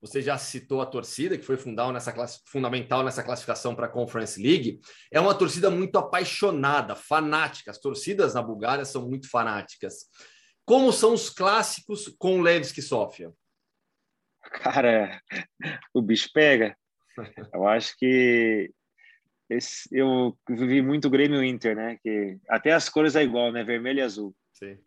Você 0.00 0.22
já 0.22 0.38
citou 0.38 0.80
a 0.80 0.86
torcida, 0.86 1.36
que 1.36 1.44
foi 1.44 1.56
fundamental 1.56 1.92
nessa, 1.92 2.12
class... 2.12 2.42
fundamental 2.46 3.02
nessa 3.02 3.22
classificação 3.22 3.74
para 3.74 3.86
a 3.86 3.90
Conference 3.90 4.40
League. 4.40 4.80
É 5.10 5.18
uma 5.18 5.34
torcida 5.34 5.70
muito 5.70 5.98
apaixonada, 5.98 6.94
fanática. 6.94 7.70
As 7.70 7.78
torcidas 7.78 8.34
na 8.34 8.42
Bulgária 8.42 8.84
são 8.84 9.08
muito 9.08 9.28
fanáticas. 9.28 10.06
Como 10.64 10.92
são 10.92 11.14
os 11.14 11.30
clássicos 11.30 12.14
com 12.18 12.38
o 12.38 12.42
Levski 12.42 12.80
Sofia? 12.80 13.32
Cara, 14.62 15.20
o 15.92 16.00
bicho 16.00 16.30
pega. 16.32 16.76
Eu 17.52 17.66
acho 17.66 17.96
que 17.98 18.70
esse, 19.50 19.88
eu 19.90 20.38
vivi 20.48 20.80
muito 20.80 21.10
Grêmio 21.10 21.42
Inter, 21.42 21.74
né? 21.74 21.98
Que 22.02 22.38
até 22.48 22.72
as 22.72 22.88
cores 22.88 23.16
é 23.16 23.22
igual, 23.22 23.50
né? 23.50 23.64
Vermelho 23.64 23.98
e 23.98 24.02
azul. 24.02 24.36
Sim. 24.52 24.78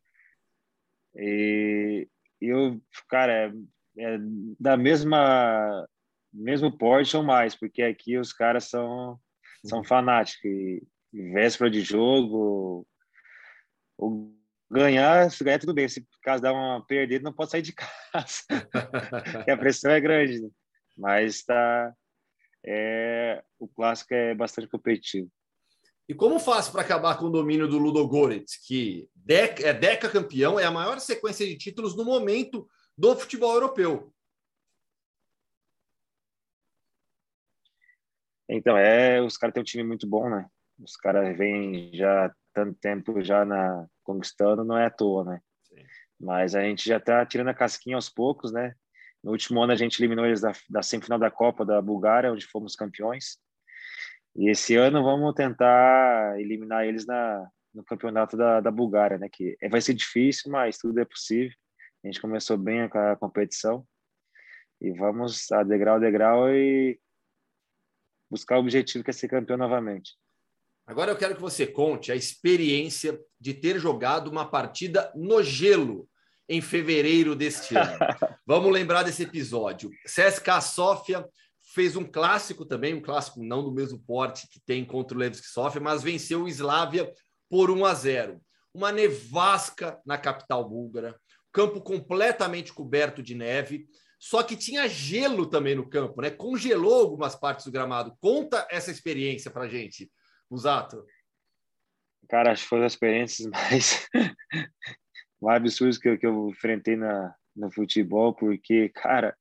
E 1.15 2.07
eu, 2.39 2.81
cara, 3.09 3.53
é, 3.97 4.17
da 4.59 4.77
mesma 4.77 5.87
mesmo 6.33 6.77
porte 6.77 7.15
ou 7.17 7.23
mais, 7.23 7.55
porque 7.55 7.83
aqui 7.83 8.17
os 8.17 8.31
caras 8.31 8.65
são 8.65 9.19
são 9.65 9.79
uhum. 9.79 9.83
fanáticos 9.83 10.45
e, 10.45 10.83
e 11.13 11.31
véspera 11.33 11.69
de 11.69 11.81
jogo 11.81 12.87
ou 13.97 14.33
ganhar, 14.69 15.29
se 15.29 15.43
ganhar 15.43 15.59
tudo 15.59 15.73
bem, 15.73 15.87
se 15.87 16.07
caso 16.23 16.41
dar 16.41 16.53
uma 16.53 16.83
perdida 16.85 17.23
não 17.23 17.33
pode 17.33 17.51
sair 17.51 17.61
de 17.61 17.73
casa, 17.75 18.43
a 19.47 19.57
pressão 19.57 19.91
é 19.91 19.99
grande, 19.99 20.41
né? 20.41 20.49
mas 20.97 21.43
tá 21.43 21.93
é, 22.65 23.43
o 23.59 23.67
clássico 23.67 24.13
é 24.13 24.33
bastante 24.33 24.67
competitivo. 24.67 25.29
E 26.07 26.13
como 26.13 26.39
faz 26.39 26.67
para 26.67 26.81
acabar 26.81 27.17
com 27.17 27.25
o 27.25 27.31
domínio 27.31 27.67
do 27.67 27.77
Ludogorets, 27.77 28.57
que 28.65 29.09
é 29.29 29.73
deca 29.73 30.09
campeão, 30.09 30.59
é 30.59 30.65
a 30.65 30.71
maior 30.71 30.99
sequência 30.99 31.45
de 31.47 31.57
títulos 31.57 31.95
no 31.95 32.03
momento 32.03 32.67
do 32.97 33.15
futebol 33.15 33.53
europeu? 33.53 34.13
Então, 38.49 38.77
é, 38.77 39.21
os 39.21 39.37
caras 39.37 39.53
têm 39.53 39.61
um 39.61 39.65
time 39.65 39.83
muito 39.83 40.05
bom, 40.05 40.29
né? 40.29 40.45
Os 40.77 40.97
caras 40.97 41.37
vêm 41.37 41.91
já 41.93 42.33
tanto 42.53 42.77
tempo 42.79 43.21
já 43.23 43.45
na 43.45 43.87
conquistando, 44.03 44.65
não 44.65 44.77
é 44.77 44.87
à 44.87 44.89
toa, 44.89 45.23
né? 45.23 45.41
Sim. 45.63 45.85
Mas 46.19 46.53
a 46.53 46.61
gente 46.61 46.87
já 46.87 46.97
está 46.97 47.25
tirando 47.25 47.47
a 47.47 47.53
casquinha 47.53 47.95
aos 47.95 48.09
poucos, 48.09 48.51
né? 48.51 48.75
No 49.23 49.31
último 49.31 49.61
ano 49.61 49.71
a 49.71 49.75
gente 49.75 49.99
eliminou 49.99 50.25
eles 50.25 50.41
da, 50.41 50.51
da 50.69 50.81
semifinal 50.81 51.17
da 51.17 51.31
Copa 51.31 51.65
da 51.65 51.81
Bulgária, 51.81 52.31
onde 52.31 52.45
fomos 52.45 52.75
campeões. 52.75 53.37
E 54.35 54.49
esse 54.49 54.75
ano 54.75 55.03
vamos 55.03 55.33
tentar 55.33 56.39
eliminar 56.39 56.85
eles 56.85 57.05
na, 57.05 57.47
no 57.73 57.83
campeonato 57.83 58.35
da, 58.35 58.59
da 58.59 58.71
Bulgária, 58.71 59.17
né? 59.17 59.29
Que 59.31 59.55
é, 59.61 59.69
vai 59.69 59.79
ser 59.79 59.93
difícil, 59.93 60.51
mas 60.51 60.77
tudo 60.77 60.99
é 60.99 61.05
possível. 61.05 61.55
A 62.03 62.07
gente 62.07 62.19
começou 62.19 62.57
bem 62.57 62.81
a, 62.81 63.15
competição 63.15 63.85
e 64.79 64.91
vamos 64.91 65.51
a 65.51 65.63
degrau 65.63 65.97
a 65.97 65.99
degrau 65.99 66.49
e 66.49 66.99
buscar 68.29 68.57
o 68.57 68.61
objetivo 68.61 69.03
que 69.03 69.11
é 69.11 69.13
ser 69.13 69.27
campeão 69.27 69.57
novamente. 69.57 70.15
Agora 70.87 71.11
eu 71.11 71.17
quero 71.17 71.35
que 71.35 71.41
você 71.41 71.67
conte 71.67 72.11
a 72.11 72.15
experiência 72.15 73.19
de 73.39 73.53
ter 73.53 73.79
jogado 73.79 74.29
uma 74.29 74.49
partida 74.49 75.11
no 75.15 75.43
gelo 75.43 76.09
em 76.49 76.59
fevereiro 76.59 77.35
deste 77.35 77.75
ano. 77.77 77.97
Vamos 78.45 78.71
lembrar 78.71 79.03
desse 79.03 79.23
episódio. 79.23 79.91
CSKA 80.03 80.59
Sofia 80.59 81.25
fez 81.73 81.95
um 81.95 82.03
clássico 82.03 82.65
também, 82.65 82.95
um 82.95 83.01
clássico 83.01 83.43
não 83.43 83.63
do 83.63 83.71
mesmo 83.71 83.99
porte 83.99 84.47
que 84.49 84.59
tem 84.59 84.83
contra 84.83 85.15
o 85.15 85.19
Levski 85.19 85.47
Sofia, 85.47 85.79
mas 85.79 86.01
venceu 86.03 86.43
o 86.43 86.47
Slavia 86.47 87.13
por 87.49 87.69
1 87.69 87.85
a 87.85 87.93
0. 87.93 88.41
Uma 88.73 88.91
nevasca 88.91 90.01
na 90.05 90.17
capital 90.17 90.67
búlgara, 90.67 91.17
campo 91.51 91.81
completamente 91.81 92.73
coberto 92.73 93.21
de 93.21 93.35
neve, 93.35 93.87
só 94.19 94.43
que 94.43 94.55
tinha 94.55 94.87
gelo 94.87 95.49
também 95.49 95.75
no 95.75 95.89
campo, 95.89 96.21
né? 96.21 96.29
Congelou 96.29 97.01
algumas 97.01 97.35
partes 97.35 97.65
do 97.65 97.71
gramado. 97.71 98.15
Conta 98.19 98.67
essa 98.69 98.91
experiência 98.91 99.49
para 99.49 99.67
gente, 99.67 100.11
Usato. 100.49 101.05
Cara, 102.29 102.51
acho 102.51 102.63
que 102.63 102.69
foi 102.69 102.77
uma 102.77 102.85
das 102.85 102.93
experiências 102.93 103.47
mais, 103.51 104.07
mais 105.41 105.57
absurdas 105.57 105.97
que 105.97 106.09
eu, 106.09 106.17
que 106.17 106.25
eu 106.25 106.49
enfrentei 106.49 106.95
na, 106.95 107.33
no 107.55 107.71
futebol, 107.71 108.33
porque, 108.33 108.89
cara, 108.89 109.35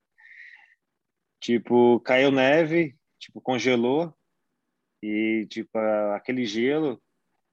Tipo, 1.40 1.98
caiu 2.00 2.30
neve, 2.30 2.94
tipo, 3.18 3.40
congelou 3.40 4.14
e, 5.02 5.46
tipo, 5.48 5.70
aquele 6.14 6.44
gelo, 6.44 7.02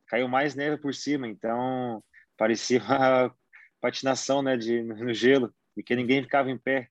caiu 0.07 0.27
mais 0.27 0.55
neve 0.55 0.77
por 0.77 0.93
cima, 0.93 1.25
então 1.25 2.03
parecia 2.37 2.83
uma 2.83 3.33
patinação, 3.87 4.41
né, 4.41 4.57
de, 4.57 4.83
no 4.83 5.13
gelo, 5.13 5.53
porque 5.73 5.95
ninguém 5.95 6.21
ficava 6.21 6.51
em 6.51 6.57
pé. 6.57 6.89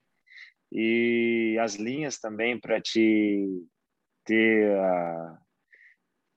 E 0.73 1.57
as 1.61 1.75
linhas 1.75 2.19
também 2.19 2.59
para 2.59 2.81
te 2.81 3.47
ter 4.25 4.75
a 4.79 5.39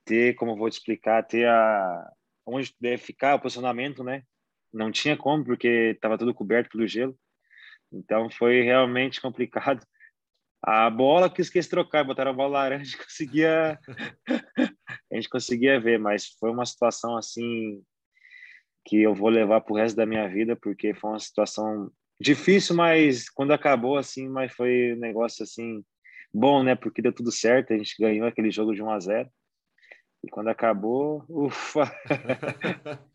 ter, 0.05 0.35
como 0.35 0.57
vou 0.57 0.69
te 0.69 0.73
explicar, 0.73 1.23
ter 1.23 1.47
a 1.47 2.11
onde 2.45 2.73
deve 2.79 2.97
ficar 2.97 3.35
o 3.35 3.39
posicionamento, 3.39 4.03
né? 4.03 4.23
Não 4.73 4.91
tinha 4.91 5.15
como 5.15 5.45
porque 5.45 5.93
estava 5.95 6.17
tudo 6.17 6.33
coberto 6.33 6.69
pelo 6.69 6.87
gelo. 6.87 7.17
Então 7.91 8.29
foi 8.29 8.61
realmente 8.61 9.21
complicado. 9.21 9.85
A 10.61 10.89
bola 10.89 11.29
que 11.29 11.41
esqueci 11.41 11.67
de 11.67 11.71
trocar, 11.71 12.03
botaram 12.03 12.31
a 12.31 12.33
bola 12.33 12.59
laranja, 12.59 12.97
conseguia 12.97 13.79
a 15.11 15.15
gente 15.15 15.29
conseguia 15.29 15.79
ver, 15.79 15.97
mas 15.97 16.27
foi 16.39 16.51
uma 16.51 16.65
situação 16.65 17.15
assim 17.15 17.81
que 18.89 19.03
eu 19.03 19.13
vou 19.13 19.29
levar 19.29 19.61
para 19.61 19.71
o 19.71 19.77
resto 19.77 19.95
da 19.95 20.05
minha 20.05 20.27
vida, 20.27 20.55
porque 20.55 20.95
foi 20.95 21.11
uma 21.11 21.19
situação 21.19 21.91
difícil, 22.19 22.75
mas 22.75 23.29
quando 23.29 23.53
acabou 23.53 23.97
assim, 23.97 24.27
mas 24.27 24.51
foi 24.51 24.93
um 24.95 24.99
negócio 24.99 25.43
assim 25.43 25.85
bom, 26.33 26.63
né? 26.63 26.73
Porque 26.75 26.99
deu 26.99 27.13
tudo 27.13 27.31
certo, 27.31 27.71
a 27.71 27.77
gente 27.77 27.95
ganhou 27.99 28.27
aquele 28.27 28.49
jogo 28.49 28.73
de 28.73 28.81
1 28.81 28.89
a 28.89 28.99
0. 28.99 29.29
E 30.23 30.29
quando 30.31 30.47
acabou, 30.47 31.23
ufa! 31.29 31.83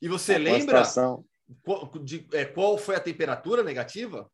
e 0.00 0.08
você 0.08 0.36
a 0.36 0.38
lembra 0.38 0.82
qual, 1.62 1.92
de, 2.02 2.26
é, 2.32 2.46
qual 2.46 2.78
foi 2.78 2.96
a 2.96 3.00
temperatura 3.00 3.62
negativa? 3.62 4.30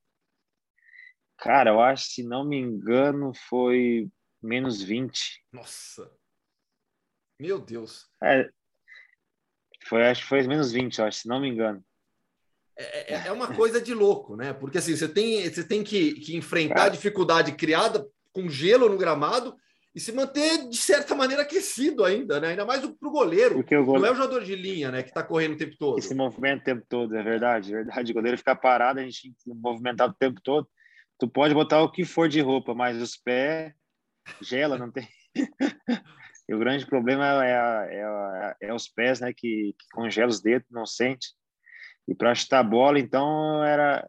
Cara, 1.37 1.71
eu 1.71 1.81
acho, 1.81 2.11
se 2.11 2.23
não 2.23 2.45
me 2.45 2.59
engano, 2.59 3.33
foi 3.49 4.09
menos 4.41 4.81
20. 4.81 5.45
Nossa! 5.53 6.09
Meu 7.41 7.59
Deus! 7.59 8.09
É, 8.23 8.49
foi, 9.89 10.07
acho 10.07 10.23
que 10.23 10.29
foi 10.29 10.43
menos 10.47 10.73
20, 10.73 11.03
acho, 11.03 11.21
se 11.21 11.29
não 11.29 11.41
me 11.41 11.49
engano. 11.49 11.83
É, 12.79 13.15
é, 13.15 13.27
é 13.29 13.33
uma 13.33 13.55
coisa 13.55 13.81
de 13.81 13.95
louco, 13.95 14.37
né? 14.37 14.53
Porque 14.53 14.79
assim, 14.79 14.95
você 14.95 15.09
tem, 15.09 15.49
você 15.49 15.65
tem 15.65 15.83
que, 15.83 16.15
que 16.15 16.37
enfrentar 16.37 16.85
a 16.85 16.89
dificuldade 16.91 17.53
criada 17.53 18.07
com 18.33 18.49
gelo 18.49 18.89
no 18.89 18.99
gramado 18.99 19.57
e 19.95 20.01
se 20.01 20.13
manter, 20.13 20.69
de 20.69 20.77
certa 20.77 21.15
maneira, 21.15 21.43
aquecido 21.43 22.05
ainda, 22.05 22.39
né? 22.39 22.49
Ainda 22.49 22.67
mais 22.67 22.83
para 22.83 23.09
o 23.09 23.11
goleiro. 23.11 23.55
Porque 23.55 23.75
o 23.75 23.83
goleiro... 23.83 24.03
Não 24.03 24.09
é 24.09 24.13
o 24.13 24.15
jogador 24.15 24.45
de 24.45 24.55
linha, 24.55 24.91
né? 24.91 25.03
Que 25.03 25.09
está 25.09 25.23
correndo 25.23 25.55
o 25.55 25.57
tempo 25.57 25.75
todo. 25.79 25.99
Esse 25.99 26.15
movimento 26.15 26.61
o 26.61 26.65
tempo 26.65 26.85
todo, 26.87 27.17
é 27.17 27.23
verdade, 27.23 27.73
é 27.73 27.77
verdade. 27.77 28.13
O 28.13 28.15
goleiro 28.15 28.37
ficar 28.37 28.57
parado, 28.57 29.01
a 29.01 29.03
gente 29.03 29.33
movimentar 29.47 30.11
o 30.11 30.13
tempo 30.13 30.39
todo. 30.43 30.69
Tu 31.19 31.27
pode 31.27 31.55
botar 31.55 31.81
o 31.81 31.91
que 31.91 32.05
for 32.05 32.29
de 32.29 32.43
roupa, 32.43 32.75
mas 32.75 33.01
os 33.01 33.17
pés 33.17 33.73
gela, 34.43 34.77
não 34.77 34.91
tem. 34.91 35.09
e 36.49 36.55
o 36.55 36.59
grande 36.59 36.87
problema 36.87 37.45
é, 37.45 37.59
a, 37.59 37.87
é, 37.91 38.05
a, 38.05 38.57
é, 38.63 38.75
os 38.75 38.89
pés, 38.89 39.21
né? 39.21 39.33
Que, 39.33 39.75
que 39.79 39.87
congela 39.93 40.29
os 40.29 40.41
dedos, 40.41 40.69
não 40.71 40.87
sente. 40.87 41.29
E 42.07 42.15
para 42.15 42.35
chutar 42.35 42.61
a 42.61 42.65
bola, 42.65 43.01
então, 43.01 43.65
era 43.65 44.09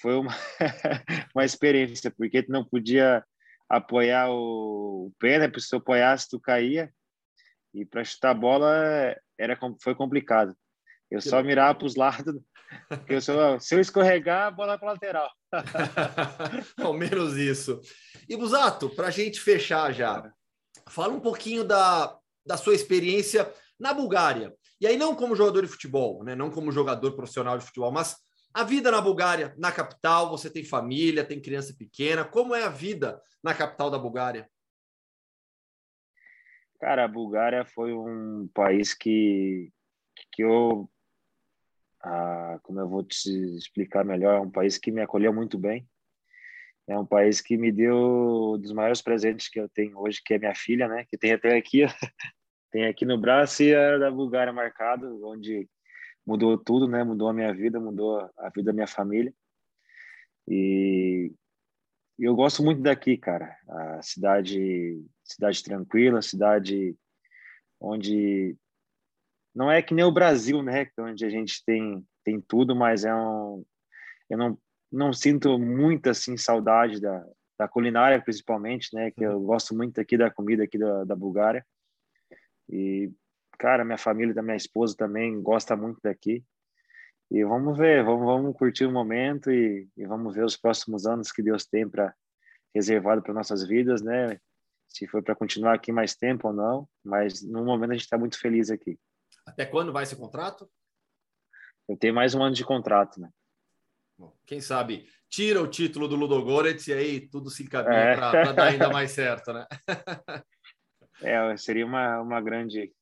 foi 0.00 0.16
uma, 0.16 0.34
uma 1.34 1.44
experiência, 1.44 2.10
porque 2.10 2.42
tu 2.42 2.50
não 2.50 2.64
podia 2.64 3.24
apoiar 3.68 4.30
o, 4.30 5.06
o 5.06 5.12
pé, 5.18 5.38
né? 5.38 5.48
Porque 5.48 5.60
se 5.60 5.70
tu 5.70 5.76
apoiasse, 5.76 6.28
tu 6.28 6.40
caía. 6.40 6.92
E 7.72 7.84
para 7.84 8.04
chutar 8.04 8.30
a 8.30 8.34
bola 8.34 9.16
era, 9.38 9.58
foi 9.80 9.94
complicado. 9.94 10.54
Eu 11.10 11.20
só 11.20 11.42
mirava 11.42 11.78
para 11.78 11.86
os 11.86 11.94
lados, 11.94 12.40
porque 12.88 13.14
eu 13.14 13.20
só, 13.20 13.58
se 13.58 13.74
eu 13.74 13.80
escorregar, 13.80 14.48
a 14.48 14.50
bola 14.50 14.74
é 14.74 14.78
para 14.78 14.92
lateral. 14.92 15.30
Ao 16.82 16.92
menos 16.92 17.36
isso. 17.36 17.80
E 18.28 18.36
Busato, 18.36 18.90
para 18.90 19.08
a 19.08 19.10
gente 19.10 19.40
fechar 19.40 19.92
já, 19.92 20.32
fala 20.88 21.12
um 21.12 21.20
pouquinho 21.20 21.64
da, 21.64 22.16
da 22.46 22.56
sua 22.56 22.74
experiência 22.74 23.52
na 23.78 23.92
Bulgária. 23.92 24.54
E 24.80 24.86
aí, 24.86 24.96
não 24.96 25.14
como 25.14 25.36
jogador 25.36 25.62
de 25.62 25.68
futebol, 25.68 26.24
né? 26.24 26.34
não 26.34 26.50
como 26.50 26.72
jogador 26.72 27.12
profissional 27.12 27.56
de 27.56 27.64
futebol, 27.64 27.92
mas 27.92 28.16
a 28.54 28.64
vida 28.64 28.90
na 28.90 29.00
Bulgária, 29.00 29.54
na 29.56 29.72
capital, 29.72 30.28
você 30.28 30.50
tem 30.50 30.64
família, 30.64 31.24
tem 31.24 31.40
criança 31.40 31.74
pequena. 31.76 32.24
Como 32.24 32.54
é 32.54 32.64
a 32.64 32.68
vida 32.68 33.20
na 33.42 33.54
capital 33.54 33.90
da 33.90 33.98
Bulgária? 33.98 34.48
Cara, 36.78 37.04
a 37.04 37.08
Bulgária 37.08 37.64
foi 37.64 37.94
um 37.94 38.48
país 38.52 38.92
que, 38.92 39.72
que 40.32 40.42
eu. 40.42 40.90
Ah, 42.02 42.58
como 42.64 42.80
eu 42.80 42.88
vou 42.88 43.04
te 43.04 43.30
explicar 43.56 44.04
melhor, 44.04 44.36
é 44.36 44.40
um 44.40 44.50
país 44.50 44.76
que 44.76 44.90
me 44.90 45.00
acolheu 45.00 45.32
muito 45.32 45.56
bem. 45.56 45.88
É 46.88 46.98
um 46.98 47.06
país 47.06 47.40
que 47.40 47.56
me 47.56 47.70
deu 47.70 48.54
um 48.54 48.58
dos 48.58 48.72
maiores 48.72 49.00
presentes 49.00 49.48
que 49.48 49.60
eu 49.60 49.68
tenho 49.68 49.98
hoje, 49.98 50.20
que 50.24 50.34
é 50.34 50.38
minha 50.38 50.54
filha, 50.54 50.88
né? 50.88 51.04
Que 51.08 51.16
tem 51.16 51.32
até 51.32 51.56
aqui, 51.56 51.82
tem 52.70 52.86
aqui 52.86 53.04
no 53.04 53.18
braço 53.18 53.62
e 53.62 53.74
a 53.74 53.98
da 53.98 54.10
Bulgária 54.10 54.52
marcado, 54.52 55.24
onde 55.26 55.68
mudou 56.26 56.58
tudo, 56.58 56.88
né? 56.88 57.04
Mudou 57.04 57.28
a 57.28 57.32
minha 57.32 57.52
vida, 57.54 57.78
mudou 57.78 58.18
a 58.36 58.48
vida 58.48 58.66
da 58.66 58.72
minha 58.72 58.86
família. 58.86 59.32
E 60.48 61.32
eu 62.18 62.34
gosto 62.34 62.62
muito 62.62 62.82
daqui, 62.82 63.16
cara. 63.16 63.56
A 63.68 64.02
cidade, 64.02 65.04
cidade 65.24 65.62
tranquila, 65.62 66.20
cidade 66.20 66.96
onde 67.80 68.56
não 69.54 69.70
é 69.70 69.82
que 69.82 69.94
nem 69.94 70.04
o 70.04 70.12
Brasil, 70.12 70.62
né? 70.62 70.88
Onde 70.98 71.24
a 71.24 71.30
gente 71.30 71.64
tem 71.64 72.04
tem 72.24 72.40
tudo, 72.40 72.74
mas 72.74 73.04
é 73.04 73.14
um 73.14 73.64
eu 74.30 74.38
não 74.38 74.58
não 74.92 75.12
sinto 75.12 75.58
muito 75.58 76.10
assim 76.10 76.36
saudade 76.36 77.00
da, 77.00 77.24
da 77.58 77.66
culinária 77.66 78.20
principalmente, 78.20 78.94
né? 78.94 79.10
Que 79.10 79.24
eu 79.24 79.40
gosto 79.40 79.74
muito 79.74 80.00
aqui 80.00 80.16
da 80.16 80.30
comida 80.30 80.64
aqui 80.64 80.78
da, 80.78 81.04
da 81.04 81.16
Bulgária. 81.16 81.64
E 82.68 83.10
cara, 83.58 83.84
minha 83.84 83.98
família 83.98 84.34
da 84.34 84.42
minha 84.42 84.56
esposa 84.56 84.96
também 84.96 85.40
gosta 85.40 85.76
muito 85.76 86.00
daqui. 86.02 86.44
E 87.30 87.44
vamos 87.44 87.78
ver, 87.78 88.04
vamos, 88.04 88.26
vamos 88.26 88.56
curtir 88.56 88.84
o 88.84 88.92
momento 88.92 89.50
e, 89.50 89.88
e 89.96 90.04
vamos 90.04 90.34
ver 90.34 90.44
os 90.44 90.56
próximos 90.56 91.06
anos 91.06 91.32
que 91.32 91.42
Deus 91.42 91.64
tem 91.64 91.88
para 91.88 92.14
reservado 92.74 93.22
para 93.22 93.32
nossas 93.32 93.66
vidas, 93.66 94.02
né? 94.02 94.38
Se 94.88 95.06
foi 95.06 95.22
para 95.22 95.34
continuar 95.34 95.74
aqui 95.74 95.90
mais 95.90 96.14
tempo 96.14 96.48
ou 96.48 96.54
não, 96.54 96.88
mas 97.02 97.42
no 97.42 97.64
momento 97.64 97.90
a 97.90 97.94
gente 97.94 98.02
está 98.02 98.18
muito 98.18 98.38
feliz 98.38 98.70
aqui. 98.70 98.98
Até 99.46 99.64
quando 99.64 99.92
vai 99.92 100.02
esse 100.02 100.14
contrato? 100.14 100.70
Eu 101.88 101.96
tenho 101.96 102.14
mais 102.14 102.34
um 102.34 102.42
ano 102.42 102.54
de 102.54 102.64
contrato, 102.64 103.20
né? 103.20 103.30
Bom, 104.22 104.36
quem 104.46 104.60
sabe 104.60 105.08
tira 105.28 105.60
o 105.60 105.66
título 105.66 106.06
do 106.06 106.14
Ludogorets 106.14 106.86
e 106.86 106.92
aí 106.92 107.20
tudo 107.28 107.50
se 107.50 107.64
encaminha 107.64 107.92
é. 107.92 108.14
para 108.14 108.52
dar 108.52 108.64
ainda 108.68 108.88
mais 108.88 109.10
certo, 109.10 109.52
né? 109.52 109.66
é, 111.22 111.56
seria 111.56 111.84
uma, 111.84 112.20
uma 112.20 112.40
grande 112.40 112.92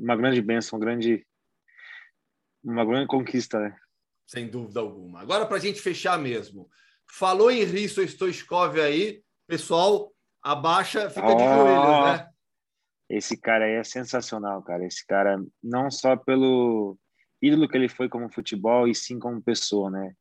uma 0.00 0.16
grande 0.16 0.40
bênção, 0.40 0.78
uma 0.78 0.84
grande, 0.84 1.26
uma 2.64 2.84
grande 2.84 3.06
conquista, 3.06 3.60
né? 3.60 3.76
Sem 4.26 4.48
dúvida 4.48 4.80
alguma. 4.80 5.20
Agora, 5.20 5.44
para 5.44 5.58
a 5.58 5.60
gente 5.60 5.80
fechar 5.80 6.18
mesmo, 6.18 6.68
falou 7.10 7.50
em 7.50 7.64
Risto 7.64 8.02
Stoichkov 8.02 8.80
aí, 8.80 9.22
pessoal, 9.46 10.10
abaixa, 10.42 11.10
fica 11.10 11.26
oh, 11.26 11.34
de 11.34 11.44
joelhos, 11.44 12.18
né? 12.18 12.30
Esse 13.10 13.36
cara 13.36 13.66
aí 13.66 13.72
é 13.72 13.84
sensacional, 13.84 14.62
cara. 14.62 14.86
Esse 14.86 15.04
cara, 15.06 15.36
não 15.62 15.90
só 15.90 16.16
pelo 16.16 16.96
ídolo 17.42 17.68
que 17.68 17.76
ele 17.76 17.88
foi 17.88 18.08
como 18.08 18.32
futebol, 18.32 18.88
e 18.88 18.94
sim 18.94 19.18
como 19.18 19.42
pessoa, 19.42 19.90
né? 19.90 20.14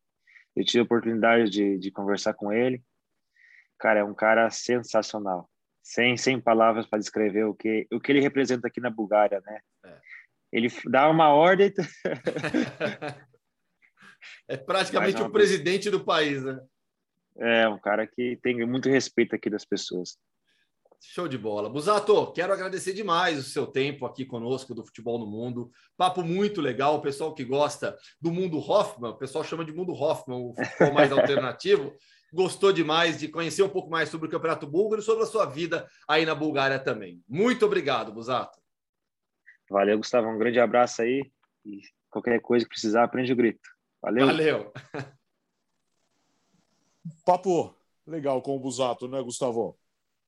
Eu 0.55 0.65
tive 0.65 0.79
a 0.79 0.83
oportunidade 0.83 1.49
de, 1.49 1.77
de 1.77 1.91
conversar 1.91 2.33
com 2.33 2.51
ele. 2.51 2.83
Cara, 3.77 4.01
é 4.01 4.03
um 4.03 4.13
cara 4.13 4.49
sensacional 4.49 5.49
sem, 5.89 6.15
sem 6.17 6.39
palavras 6.39 6.85
para 6.85 6.99
descrever 6.99 7.45
o 7.45 7.55
que, 7.55 7.87
o 7.91 7.99
que 7.99 8.11
ele 8.11 8.21
representa 8.21 8.67
aqui 8.67 8.79
na 8.79 8.91
Bulgária, 8.91 9.41
né? 9.43 9.59
É. 9.85 9.99
Ele 10.51 10.67
dá 10.85 11.09
uma 11.09 11.29
ordem. 11.29 11.73
é 14.47 14.55
praticamente 14.57 15.21
o 15.21 15.31
presidente 15.31 15.89
do 15.89 16.03
país, 16.05 16.43
né? 16.43 16.59
É, 17.37 17.67
um 17.67 17.79
cara 17.79 18.05
que 18.05 18.37
tem 18.41 18.65
muito 18.67 18.87
respeito 18.89 19.35
aqui 19.35 19.49
das 19.49 19.65
pessoas. 19.65 20.17
Show 21.01 21.27
de 21.27 21.37
bola. 21.37 21.69
Busato, 21.69 22.31
quero 22.33 22.51
agradecer 22.51 22.93
demais 22.93 23.39
o 23.39 23.43
seu 23.43 23.65
tempo 23.65 24.05
aqui 24.05 24.25
conosco 24.25 24.75
do 24.75 24.83
Futebol 24.83 25.17
no 25.17 25.25
Mundo. 25.25 25.71
Papo 25.95 26.21
muito 26.21 26.61
legal. 26.61 26.95
O 26.95 27.01
pessoal 27.01 27.33
que 27.33 27.43
gosta 27.45 27.97
do 28.21 28.31
mundo 28.31 28.59
Hoffman, 28.59 29.11
o 29.11 29.17
pessoal 29.17 29.43
chama 29.43 29.63
de 29.63 29.71
mundo 29.71 29.93
Hoffman, 29.93 30.37
o 30.37 30.53
futebol 30.53 30.93
mais 30.93 31.11
alternativo 31.13 31.95
gostou 32.31 32.71
demais 32.71 33.19
de 33.19 33.27
conhecer 33.27 33.63
um 33.63 33.69
pouco 33.69 33.89
mais 33.89 34.09
sobre 34.09 34.27
o 34.27 34.31
Campeonato 34.31 34.67
Búlgaro 34.67 35.01
e 35.01 35.05
sobre 35.05 35.23
a 35.23 35.27
sua 35.27 35.45
vida 35.45 35.89
aí 36.07 36.25
na 36.25 36.35
Bulgária 36.35 36.79
também. 36.79 37.23
Muito 37.27 37.65
obrigado, 37.65 38.11
Busato. 38.11 38.59
Valeu, 39.69 39.97
Gustavo. 39.97 40.27
Um 40.27 40.37
grande 40.37 40.59
abraço 40.59 41.01
aí. 41.01 41.31
E 41.65 41.81
qualquer 42.09 42.39
coisa 42.41 42.65
que 42.65 42.69
precisar, 42.69 43.03
aprende 43.03 43.33
o 43.33 43.35
grito. 43.35 43.67
Valeu. 44.01 44.25
Valeu. 44.27 44.73
Papo 47.25 47.75
legal 48.05 48.41
com 48.41 48.55
o 48.55 48.59
Busato, 48.59 49.07
né, 49.07 49.21
Gustavo? 49.21 49.77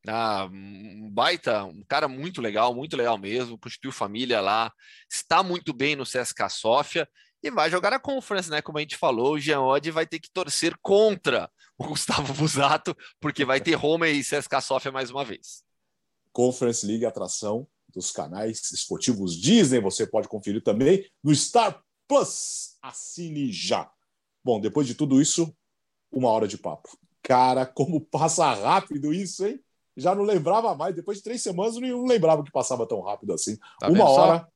Ah, 0.08 0.50
um 0.52 1.10
baita, 1.12 1.64
um 1.64 1.84
cara 1.88 2.08
muito 2.08 2.42
legal, 2.42 2.74
muito 2.74 2.98
legal 2.98 3.18
mesmo, 3.18 3.58
constituiu 3.58 3.92
família 3.92 4.42
lá, 4.42 4.72
está 5.10 5.44
muito 5.44 5.74
bem 5.74 5.96
no 5.96 6.04
CSK 6.04 6.50
Sofia 6.50 7.08
e 7.44 7.52
vai 7.52 7.70
jogar 7.70 7.94
a 7.94 8.00
Conference, 8.00 8.50
né? 8.50 8.62
Como 8.62 8.78
a 8.78 8.82
gente 8.82 8.98
falou, 8.98 9.34
o 9.34 9.40
Jean 9.40 9.62
Oddi 9.62 9.92
vai 9.92 10.06
ter 10.06 10.20
que 10.20 10.32
torcer 10.32 10.76
contra 10.82 11.50
o 11.78 11.86
Gustavo 11.90 12.34
Busato, 12.34 12.96
porque 13.20 13.46
vai 13.46 13.60
ter 13.60 13.74
Roma 13.74 14.08
e 14.08 14.22
CSKA 14.22 14.62
Sofia 14.62 14.92
mais 14.92 15.10
uma 15.12 15.26
vez. 15.26 15.64
Conference 16.32 16.86
League 16.86 17.06
atração 17.06 17.68
dos 17.90 18.12
canais 18.12 18.72
esportivos 18.72 19.36
Disney, 19.36 19.82
você 19.82 20.08
pode 20.08 20.28
conferir 20.28 20.64
também 20.64 21.06
no 21.24 21.36
Star 21.36 21.84
Plus. 22.08 22.78
Assine 22.82 23.52
já. 23.52 23.92
Bom, 24.44 24.60
depois 24.60 24.88
de 24.88 24.96
tudo 24.96 25.22
isso, 25.22 25.54
uma 26.12 26.30
hora 26.30 26.48
de 26.48 26.58
papo. 26.58 26.90
Cara, 27.22 27.66
como 27.66 28.02
passa 28.02 28.52
rápido 28.54 29.14
isso, 29.14 29.46
hein? 29.46 29.60
Já 29.96 30.16
não 30.16 30.24
lembrava 30.24 30.74
mais. 30.76 30.96
Depois 30.96 31.18
de 31.18 31.24
três 31.24 31.42
semanas, 31.42 31.76
não 31.76 32.06
lembrava 32.06 32.44
que 32.44 32.52
passava 32.52 32.88
tão 32.88 33.02
rápido 33.02 33.34
assim. 33.34 33.58
Tá 33.80 33.90
uma 33.90 34.10
hora. 34.10 34.40
Só? 34.40 34.48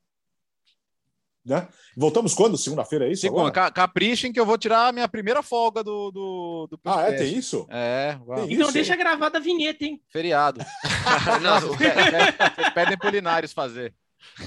Né? 1.46 1.68
Voltamos 1.96 2.34
quando? 2.34 2.58
Segunda-feira, 2.58 3.08
é 3.08 3.12
isso? 3.12 3.22
Segunda. 3.22 3.52
Ca 3.52 3.70
caprichem 3.70 4.34
que 4.34 4.40
eu 4.40 4.46
vou 4.46 4.58
tirar 4.58 4.88
a 4.88 4.92
minha 4.92 5.08
primeira 5.08 5.44
folga 5.44 5.84
do. 5.84 6.10
do, 6.10 6.68
do 6.72 6.80
ah, 6.86 7.04
é? 7.04 7.12
Tem 7.14 7.38
isso? 7.38 7.68
É. 7.70 8.18
Tem 8.36 8.54
então 8.54 8.66
isso, 8.66 8.74
deixa 8.74 8.96
gravada 8.96 9.38
a 9.38 9.42
vinheta, 9.42 9.86
hein? 9.86 10.02
Feriado. 10.10 10.60
Não, 11.44 11.78
pedem 12.74 12.98
pro 12.98 13.12
Linares 13.12 13.54
fazer. 13.54 13.94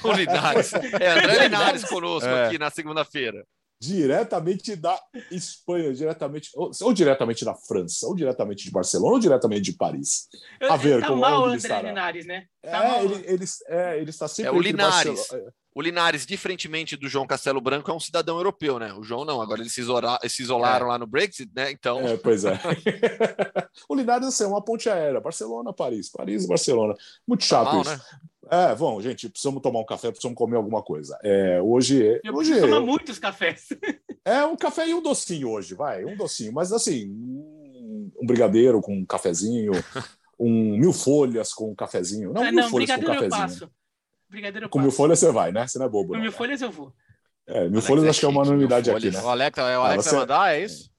O 0.02 0.12
Linares. 0.12 0.72
É, 0.74 1.10
André 1.12 1.44
Linares 1.44 1.84
conosco 1.84 2.28
é. 2.28 2.46
aqui 2.46 2.58
na 2.58 2.68
segunda-feira. 2.68 3.46
Diretamente 3.80 4.74
da 4.74 4.98
Espanha, 5.30 5.92
diretamente 5.94 6.50
ou, 6.54 6.70
ou, 6.82 6.92
diretamente 6.92 7.44
da 7.44 7.54
França, 7.54 8.06
ou 8.06 8.14
diretamente 8.14 8.64
de 8.64 8.70
Barcelona, 8.70 9.12
ou 9.12 9.18
diretamente 9.20 9.62
de 9.62 9.72
Paris. 9.72 10.28
A 10.60 10.76
ver 10.76 11.00
tá 11.00 11.08
como 11.08 11.20
mal 11.20 11.42
o 11.42 11.44
André 11.46 11.82
Linares, 11.82 12.26
né? 12.26 12.46
Tá 12.62 12.98
é, 12.98 13.04
ele, 13.04 13.14
ele, 13.26 13.44
é, 13.68 13.98
ele 14.00 14.10
está 14.10 14.26
sempre. 14.26 14.50
É 14.50 14.52
o 14.52 14.60
Linares. 14.60 15.28
O 15.74 15.80
Linares, 15.80 16.26
diferentemente 16.26 16.96
do 16.96 17.08
João 17.08 17.24
Castelo 17.24 17.60
Branco, 17.60 17.88
é 17.88 17.94
um 17.94 18.00
cidadão 18.00 18.36
europeu, 18.36 18.80
né? 18.80 18.92
O 18.94 19.04
João 19.04 19.24
não, 19.24 19.40
agora 19.40 19.60
eles 19.60 19.72
se, 19.72 19.80
isola, 19.80 20.18
se 20.28 20.42
isolaram 20.42 20.86
é. 20.86 20.88
lá 20.88 20.98
no 20.98 21.06
Brexit, 21.06 21.48
né? 21.54 21.70
Então. 21.70 22.00
É, 22.00 22.16
pois 22.16 22.44
é. 22.44 22.58
o 23.88 23.94
Linares 23.94 24.26
assim, 24.26 24.42
é 24.42 24.48
uma 24.48 24.64
ponte 24.64 24.88
aérea, 24.88 25.20
Barcelona, 25.20 25.72
Paris, 25.72 26.10
Paris 26.10 26.46
Barcelona. 26.46 26.96
Muito 27.24 27.44
chato 27.44 27.66
tá 27.66 27.72
mal, 27.72 27.82
isso. 27.82 27.90
Né? 27.92 28.00
É, 28.50 28.74
bom, 28.74 29.00
gente, 29.00 29.28
precisamos 29.28 29.62
tomar 29.62 29.80
um 29.80 29.86
café, 29.86 30.10
precisamos 30.10 30.36
comer 30.36 30.56
alguma 30.56 30.82
coisa. 30.82 31.18
É, 31.22 31.60
hoje. 31.60 32.20
Eu 32.24 32.34
hoje 32.34 32.60
tomar 32.60 32.80
muitos 32.80 33.18
cafés. 33.18 33.68
É, 34.24 34.44
um 34.44 34.56
café 34.56 34.86
e 34.88 34.94
um 34.94 35.02
docinho 35.02 35.50
hoje, 35.50 35.74
vai, 35.74 36.04
um 36.04 36.16
docinho. 36.16 36.52
Mas 36.52 36.72
assim, 36.72 37.10
um 37.10 38.26
brigadeiro 38.26 38.80
com 38.80 38.94
um 38.94 39.06
cafezinho, 39.06 39.72
um 40.38 40.76
mil 40.76 40.92
folhas 40.92 41.52
com 41.52 41.70
um 41.70 41.74
cafezinho. 41.74 42.32
Não, 42.32 42.44
é, 42.44 42.50
mil 42.50 42.62
não, 42.62 42.70
folhas 42.70 42.90
com 42.90 43.00
um 43.00 43.04
cafezinho. 43.04 43.24
Eu 43.24 43.30
passo. 43.30 43.70
Brigadeiro 44.28 44.66
eu 44.66 44.70
Com 44.70 44.80
mil 44.80 44.90
folhas 44.90 45.18
você 45.18 45.32
vai, 45.32 45.50
né? 45.52 45.66
Você 45.66 45.78
não 45.78 45.86
é 45.86 45.88
bobo. 45.88 46.08
Com 46.08 46.14
não, 46.14 46.20
mil 46.20 46.30
né? 46.30 46.36
folhas 46.36 46.60
eu 46.60 46.70
vou. 46.70 46.92
É, 47.46 47.60
mil 47.60 47.70
Alex 47.70 47.86
folhas 47.86 48.04
é 48.04 48.08
acho 48.10 48.20
que 48.20 48.26
é 48.26 48.28
uma 48.28 48.42
unanimidade 48.42 48.90
aqui, 48.90 49.10
né? 49.10 49.22
O 49.22 49.28
Alex, 49.28 49.58
o 49.58 49.60
Alex 49.62 49.98
ah, 49.98 50.02
você... 50.02 50.10
vai 50.10 50.20
mandar, 50.20 50.54
é 50.54 50.64
isso? 50.64 50.90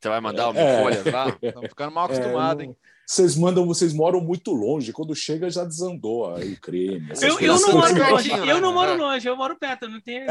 Você 0.00 0.08
vai 0.08 0.20
mandar 0.20 0.50
o 0.50 0.52
mil 0.52 0.62
é. 0.62 0.82
folhas 0.82 1.04
lá? 1.04 1.36
Estamos 1.42 1.68
ficando 1.68 1.92
mal 1.92 2.04
acostumados, 2.04 2.62
é, 2.62 2.66
hein? 2.66 2.76
Vocês 3.04 3.36
mandam, 3.36 3.66
vocês 3.66 3.94
moram 3.94 4.20
muito 4.20 4.52
longe. 4.52 4.92
Quando 4.92 5.14
chega, 5.14 5.48
já 5.48 5.64
desandou 5.64 6.34
aí 6.34 6.52
o 6.52 6.60
creme. 6.60 7.08
Eu, 7.22 7.40
eu 7.40 7.58
não 7.58 7.72
moro 7.72 8.10
longe, 8.10 8.28
né? 8.28 8.52
eu 8.52 8.60
não 8.60 8.74
moro 8.74 8.96
longe, 8.98 9.26
eu 9.26 9.34
moro 9.34 9.56
perto, 9.58 9.88
não 9.88 9.98
tem. 9.98 10.26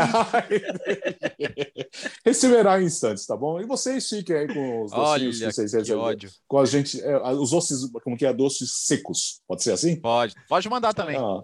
Receberá 2.24 2.80
em 2.80 2.86
instantes, 2.86 3.26
tá 3.26 3.36
bom? 3.36 3.59
E 3.59 3.65
vocês 3.65 4.07
fiquem 4.07 4.36
aí 4.36 4.47
com 4.47 4.84
os 4.84 4.91
docinhos 4.91 5.41
Olha, 5.41 5.51
que 5.51 5.55
vocês. 5.55 6.39
Com 6.47 6.59
a 6.59 6.65
gente, 6.65 7.01
é, 7.01 7.18
os 7.32 7.49
doces, 7.49 7.91
como 8.03 8.15
que 8.15 8.28
é? 8.28 8.32
Doces 8.32 8.72
secos. 8.72 9.41
Pode 9.47 9.63
ser 9.63 9.72
assim? 9.72 9.95
Pode. 9.95 10.36
Pode 10.47 10.70
mandar 10.70 10.93
também. 10.93 11.18
Ah. 11.18 11.43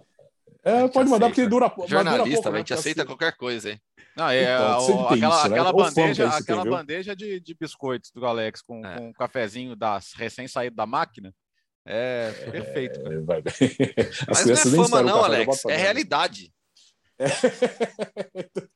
É, 0.64 0.88
pode 0.88 1.10
mandar, 1.10 1.26
porque 1.26 1.46
dura, 1.46 1.70
Jornalista, 1.86 2.24
dura 2.24 2.42
pouco. 2.42 2.54
a 2.54 2.58
gente 2.58 2.70
né? 2.72 2.78
aceita 2.78 3.02
assim. 3.02 3.06
qualquer 3.06 3.36
coisa, 3.36 3.70
hein? 3.70 3.80
Não, 4.16 4.30
é, 4.30 4.42
então, 4.42 5.08
aquela, 5.08 5.36
isso, 5.36 5.48
né? 5.48 5.60
aquela 5.60 5.72
bandeja, 5.72 6.28
aquela 6.28 6.64
bandeja 6.64 7.14
de, 7.14 7.38
de, 7.38 7.54
biscoitos 7.54 8.10
do 8.12 8.24
Alex 8.24 8.62
com, 8.62 8.84
é. 8.84 8.96
com 8.96 9.08
um 9.08 9.12
cafezinho 9.12 9.76
das, 9.76 10.12
recém-saído 10.14 10.74
da 10.74 10.86
máquina. 10.86 11.34
É 11.84 12.30
perfeito. 12.50 12.98
É, 13.00 13.20
vai, 13.20 13.42
Mas 14.26 14.46
não 14.46 14.54
é 14.54 14.56
fama, 14.56 15.02
não, 15.02 15.22
Alex. 15.22 15.66
É 15.66 15.76
realidade. 15.76 16.50
É. 17.18 17.28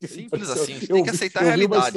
Simples 0.06 0.50
assim. 0.50 0.74
A 0.74 0.78
gente 0.78 0.88
tem 0.88 1.04
que 1.04 1.10
aceitar 1.10 1.40
a 1.40 1.46
realidade. 1.46 1.96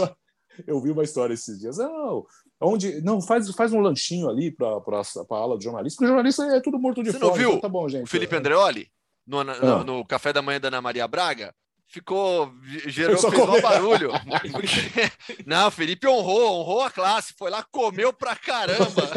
Eu 0.66 0.80
vi 0.80 0.92
uma 0.92 1.04
história 1.04 1.34
esses 1.34 1.60
dias. 1.60 1.78
Não, 1.78 2.26
onde 2.62 3.02
não 3.02 3.22
faz, 3.22 3.50
faz 3.52 3.74
um 3.74 3.82
lanchinho 3.82 4.30
ali 4.30 4.52
para 4.52 4.68
a 4.68 5.36
ala 5.36 5.58
de 5.58 5.66
jornalista, 5.66 5.98
porque 5.98 6.06
o 6.06 6.16
jornalista 6.16 6.44
é 6.46 6.62
tudo 6.62 6.80
morto 6.80 7.04
de 7.04 7.12
Você 7.12 7.20
fome. 7.20 7.32
Não 7.32 7.38
viu? 7.38 7.50
Então 7.50 7.62
tá 7.62 7.70
bom, 7.70 7.90
gente. 7.90 8.04
O 8.04 8.08
Felipe 8.08 8.36
Andreoli 8.36 8.90
no, 9.26 9.44
no, 9.44 9.52
ah. 9.52 9.84
no, 9.84 10.06
café 10.06 10.34
da 10.34 10.42
manhã 10.42 10.60
da 10.60 10.68
Ana 10.68 10.82
Maria 10.82 11.08
Braga? 11.08 11.54
ficou 11.92 12.54
gerou 12.88 13.18
fez 13.18 13.34
um 13.34 13.62
barulho. 13.62 14.12
Não, 15.46 15.70
Felipe 15.70 16.08
honrou, 16.08 16.62
honrou 16.62 16.82
a 16.84 16.90
classe, 16.90 17.34
foi 17.38 17.52
lá, 17.52 17.64
comeu 17.70 18.14
pra 18.14 18.36
caramba. 18.36 19.12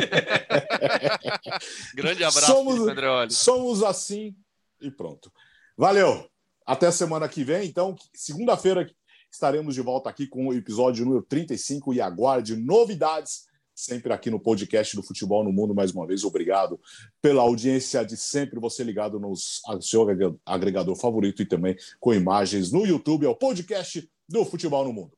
Grande 1.94 2.24
abraço, 2.24 2.46
somos, 2.46 2.84
Felipe 2.84 3.32
Somos 3.32 3.82
assim 3.82 4.34
e 4.80 4.90
pronto. 4.90 5.32
Valeu. 5.76 6.28
Até 6.66 6.90
semana 6.90 7.28
que 7.28 7.44
vem. 7.44 7.68
Então, 7.68 7.94
segunda-feira 8.12 8.90
estaremos 9.30 9.74
de 9.74 9.80
volta 9.80 10.10
aqui 10.10 10.26
com 10.26 10.48
o 10.48 10.54
episódio 10.54 11.04
número 11.04 11.22
35 11.22 11.94
e 11.94 12.00
aguarde 12.00 12.56
novidades 12.56 13.46
sempre 13.74 14.12
aqui 14.12 14.30
no 14.30 14.38
podcast 14.38 14.94
do 14.94 15.02
Futebol 15.02 15.42
no 15.42 15.52
Mundo. 15.52 15.74
Mais 15.74 15.92
uma 15.92 16.06
vez, 16.06 16.24
obrigado 16.24 16.78
pela 17.20 17.42
audiência 17.42 18.04
de 18.04 18.16
sempre, 18.16 18.60
você 18.60 18.84
ligado 18.84 19.18
no 19.18 19.34
seu 19.80 20.06
agregador 20.46 20.94
favorito 20.94 21.42
e 21.42 21.46
também 21.46 21.76
com 21.98 22.14
imagens 22.14 22.70
no 22.70 22.86
YouTube. 22.86 23.26
É 23.26 23.28
o 23.28 23.34
podcast 23.34 24.08
do 24.28 24.44
Futebol 24.44 24.84
no 24.84 24.92
Mundo. 24.92 25.12